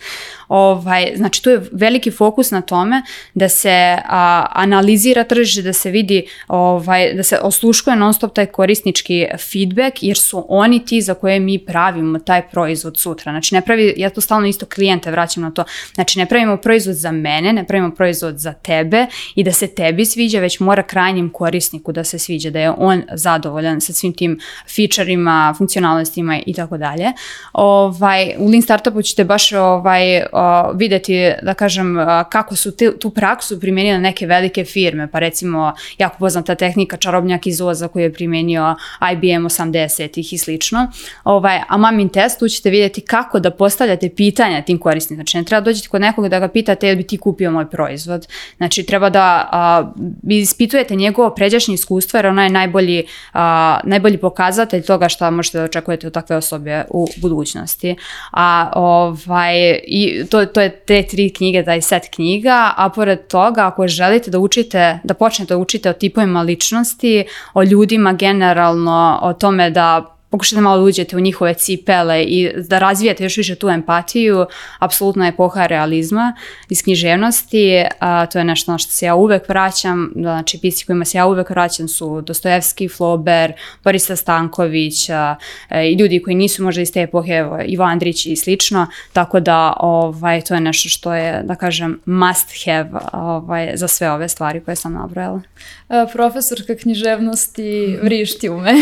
Ovaj, 0.48 1.14
znači 1.16 1.44
tu 1.44 1.50
je 1.50 1.62
veliki 1.72 2.12
fokus 2.12 2.52
na 2.52 2.62
tome 2.62 3.02
da 3.34 3.50
se 3.50 3.98
a, 4.06 4.46
analizira 4.52 5.24
tržište, 5.24 5.62
da 5.62 5.74
se 5.74 5.92
vidi, 5.92 6.26
ovaj, 6.48 7.14
da 7.14 7.24
se 7.24 7.40
osluškuje 7.42 7.96
non 7.96 8.14
stop 8.14 8.34
taj 8.34 8.46
korisnički 8.46 9.26
feedback 9.52 10.04
jer 10.04 10.18
su 10.18 10.46
oni 10.50 10.86
ti 10.86 11.02
za 11.02 11.14
koje 11.14 11.40
mi 11.40 11.60
pravimo 11.60 12.20
taj 12.20 12.48
proizvod 12.50 12.98
sutra. 12.98 13.32
Znači 13.32 13.56
ne 13.56 13.62
pravi, 13.76 13.94
ja 13.98 14.10
to 14.10 14.22
stalno 14.22 14.48
isto 14.48 14.66
klijente 14.66 15.12
vraćam 15.12 15.44
na 15.44 15.52
to, 15.52 15.64
znači 15.96 16.20
ne 16.20 16.26
pravimo 16.26 16.58
proizvod 16.58 16.96
za 16.96 17.12
mene, 17.12 17.54
ne 17.54 17.68
pravimo 17.68 17.92
proizvod 17.92 18.38
za 18.38 18.54
tebe 18.54 19.06
i 19.36 19.44
da 19.44 19.52
se 19.52 19.68
tebi 19.68 20.06
sviđa, 20.06 20.40
već 20.40 20.60
mora 20.60 20.84
krajnjem 20.84 21.30
korisniku 21.30 21.92
da 21.92 22.04
se 22.04 22.20
sviđa, 22.20 22.50
da 22.50 22.60
je 22.60 22.72
on 22.78 23.04
zadovoljan 23.14 23.82
sa 23.82 23.94
svim 23.94 24.14
tim 24.14 24.40
featureima, 24.76 25.54
funkcionalnostima 25.58 26.40
i 26.46 26.54
tako 26.54 26.78
dalje. 26.78 27.12
Ovaj, 27.54 28.36
u 28.38 28.48
Lean 28.50 28.62
Startupu 28.62 29.02
ćete 29.02 29.24
baš 29.24 29.52
ovaj, 29.52 30.24
o, 30.32 30.72
videti, 30.74 31.32
da 31.42 31.54
kažem, 31.54 31.98
kako 32.30 32.56
su 32.56 32.72
te, 32.72 33.00
tu 33.00 33.10
praksu 33.10 33.60
primijenile 33.60 34.00
neke 34.00 34.28
velike 34.28 34.66
firme, 34.66 35.08
pa 35.12 35.20
recimo 35.20 35.74
jako 35.98 36.18
poznata 36.18 36.56
tehnika 36.56 36.98
čarobnjak 36.98 37.48
iz 37.48 37.62
Oza 37.62 37.88
koju 37.88 38.04
je 38.04 38.14
primenio 38.14 38.76
IBM 39.14 39.46
80-ih 39.46 40.34
i 40.34 40.38
slično. 40.38 40.92
Ovaj, 41.24 41.62
a 41.68 41.78
mamin 41.78 42.10
test, 42.10 42.40
tu 42.40 42.48
ćete 42.48 42.70
vidjeti 42.70 43.02
kako 43.02 43.40
da 43.40 43.52
postavljate 43.66 44.10
pitanja 44.10 44.62
tim 44.62 44.78
korisnicima. 44.80 45.16
Znači, 45.16 45.38
ne 45.38 45.44
treba 45.44 45.62
dođeti 45.62 45.88
kod 45.88 46.02
nekoga 46.02 46.30
da 46.30 46.40
ga 46.40 46.48
pitate 46.48 46.88
jel 46.88 46.96
bi 46.96 47.04
ti 47.04 47.18
kupio 47.18 47.52
moj 47.52 47.70
proizvod. 47.70 48.28
Znači, 48.58 48.84
treba 48.84 49.10
da 49.10 49.50
a, 49.52 49.92
ispitujete 50.30 50.96
njegovo 50.96 51.30
pređašnje 51.30 51.74
iskustvo, 51.74 52.18
jer 52.18 52.28
ono 52.28 52.44
je 52.44 52.50
najbolji, 52.50 53.04
a, 53.34 53.80
najbolji 53.84 54.18
pokazatelj 54.18 54.84
toga 54.84 55.10
šta 55.10 55.32
možete 55.32 55.58
da 55.58 55.64
očekujete 55.64 56.08
od 56.08 56.14
takve 56.14 56.36
osobe 56.36 56.84
u 56.90 57.08
budućnosti. 57.22 57.96
A 58.32 58.72
ovaj, 58.76 59.80
i 59.88 60.24
to, 60.30 60.46
to 60.46 60.62
je 60.62 60.70
te 60.70 61.04
tri 61.04 61.34
knjige, 61.34 61.64
taj 61.64 61.82
set 61.82 62.04
knjiga, 62.16 62.74
a 62.78 62.90
pored 62.90 63.28
toga, 63.28 63.68
ako 63.68 63.88
želite 63.88 64.32
da 64.32 64.40
učite, 64.40 65.00
da 65.04 65.14
počnete 65.14 65.54
da 65.54 65.58
učite 65.58 65.90
o 65.90 65.94
tipovima 65.94 66.42
ličnosti, 66.42 67.26
o 67.54 67.64
ljudima 67.64 68.14
generalno, 68.14 69.20
o 69.22 69.34
tome 69.34 69.70
da 69.70 70.15
pokušate 70.30 70.62
malo 70.62 70.78
da 70.78 70.84
uđete 70.84 71.18
u 71.18 71.20
njihove 71.20 71.54
cipele 71.54 72.24
i 72.24 72.52
da 72.68 72.80
razvijete 72.80 73.24
još 73.24 73.38
više 73.38 73.56
tu 73.56 73.70
empatiju, 73.70 74.46
apsolutno 74.80 75.26
je 75.26 75.30
epoha 75.30 75.66
realizma 75.66 76.36
iz 76.70 76.84
književnosti, 76.84 77.84
a, 78.00 78.26
to 78.26 78.38
je 78.38 78.44
nešto 78.46 78.72
na 78.72 78.78
što 78.78 78.92
se 78.92 79.06
ja 79.06 79.16
uvek 79.16 79.50
vraćam, 79.50 80.12
znači 80.16 80.60
pisci 80.62 80.86
kojima 80.86 81.06
se 81.06 81.18
ja 81.18 81.26
uvek 81.26 81.50
vraćam 81.50 81.88
su 81.88 82.22
Dostojevski, 82.22 82.88
Flober, 82.90 83.54
Borisa 83.84 84.16
Stanković 84.16 85.10
a, 85.10 85.36
e, 85.70 85.90
i 85.90 85.94
ljudi 85.94 86.22
koji 86.24 86.36
nisu 86.36 86.64
možda 86.64 86.82
iz 86.82 86.94
te 86.94 87.02
epohe, 87.02 87.34
evo, 87.34 87.60
Ivo 87.66 87.84
Andrić 87.84 88.26
i 88.26 88.36
slično, 88.36 88.88
tako 89.14 89.40
da 89.40 89.74
ovaj, 89.80 90.42
to 90.42 90.54
je 90.54 90.62
nešto 90.62 90.90
što 90.90 91.14
je, 91.14 91.44
da 91.44 91.56
kažem, 91.56 92.00
must 92.06 92.66
have 92.66 92.90
ovaj, 93.14 93.72
za 93.76 93.88
sve 93.88 94.12
ove 94.12 94.30
stvari 94.30 94.62
koje 94.62 94.76
sam 94.76 94.94
nabrojala. 94.94 95.42
A, 95.90 96.06
profesorka 96.14 96.76
književnosti 96.76 98.00
vrišti 98.02 98.50
u 98.50 98.58
meni. 98.58 98.82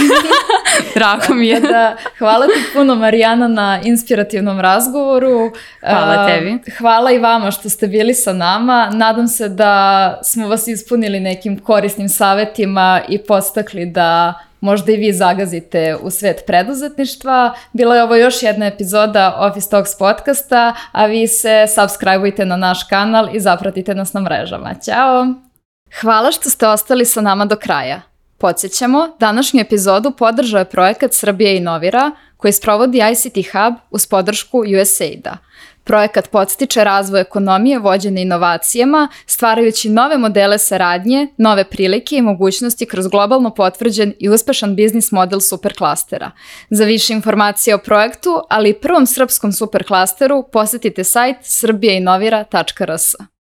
Drago 0.95 1.33
mi 1.33 1.47
je. 1.47 1.59
da, 1.59 1.97
hvala 2.17 2.45
ti 2.45 2.63
puno 2.73 2.95
Marijana 2.95 3.47
na 3.47 3.79
inspirativnom 3.83 4.59
razgovoru. 4.59 5.51
Hvala 5.79 6.27
tebi. 6.27 6.59
Hvala 6.77 7.11
i 7.11 7.19
vama 7.19 7.51
što 7.51 7.69
ste 7.69 7.87
bili 7.87 8.13
sa 8.13 8.33
nama. 8.33 8.89
Nadam 8.93 9.27
se 9.27 9.49
da 9.49 10.19
smo 10.23 10.47
vas 10.47 10.67
ispunili 10.67 11.19
nekim 11.19 11.59
korisnim 11.59 12.09
savetima 12.09 13.01
i 13.09 13.17
postakli 13.17 13.85
da 13.85 14.33
možda 14.59 14.91
i 14.91 14.97
vi 14.97 15.13
zagazite 15.13 15.97
u 16.01 16.09
svet 16.09 16.43
preduzetništva. 16.47 17.53
Bila 17.73 17.95
je 17.95 18.03
ovo 18.03 18.15
još 18.15 18.43
jedna 18.43 18.65
epizoda 18.65 19.37
Office 19.39 19.69
Talks 19.69 19.97
podcasta, 19.97 20.75
a 20.91 21.05
vi 21.05 21.27
se 21.27 21.65
subscribeujte 21.75 22.45
na 22.45 22.55
naš 22.55 22.83
kanal 22.83 23.35
i 23.35 23.39
zapratite 23.39 23.95
nas 23.95 24.13
na 24.13 24.21
mrežama. 24.21 24.73
Ćao! 24.85 25.52
Hvala 26.01 26.31
što 26.31 26.49
ste 26.49 26.67
ostali 26.67 27.05
sa 27.05 27.21
nama 27.21 27.45
do 27.45 27.55
kraja. 27.55 28.01
Podsjećamo, 28.37 29.07
današnju 29.19 29.61
epizodu 29.61 30.11
podržao 30.11 30.59
je 30.59 30.65
projekat 30.65 31.13
Srbije 31.13 31.57
inovira 31.57 32.11
koji 32.37 32.53
sprovodi 32.53 33.01
ICT 33.11 33.51
Hub 33.51 33.73
uz 33.91 34.07
podršku 34.07 34.63
USAID-a. 34.81 35.37
Projekat 35.83 36.29
podstiče 36.31 36.83
razvoj 36.83 37.21
ekonomije 37.21 37.79
vođene 37.79 38.21
inovacijama, 38.21 39.07
stvarajući 39.25 39.89
nove 39.89 40.17
modele 40.17 40.59
saradnje, 40.59 41.27
nove 41.37 41.63
prilike 41.63 42.15
i 42.15 42.21
mogućnosti 42.21 42.85
kroz 42.85 43.07
globalno 43.07 43.53
potvrđen 43.53 44.13
i 44.19 44.29
uspešan 44.29 44.75
biznis 44.75 45.11
model 45.11 45.39
superklastera. 45.39 46.31
Za 46.69 46.85
više 46.85 47.13
informacije 47.13 47.75
o 47.75 47.77
projektu, 47.77 48.41
ali 48.49 48.69
i 48.69 48.73
prvom 48.73 49.05
srpskom 49.05 49.51
superklasteru, 49.51 50.43
posetite 50.51 51.03
sajt 51.03 51.37
srbijainovira.rs. 51.41 53.15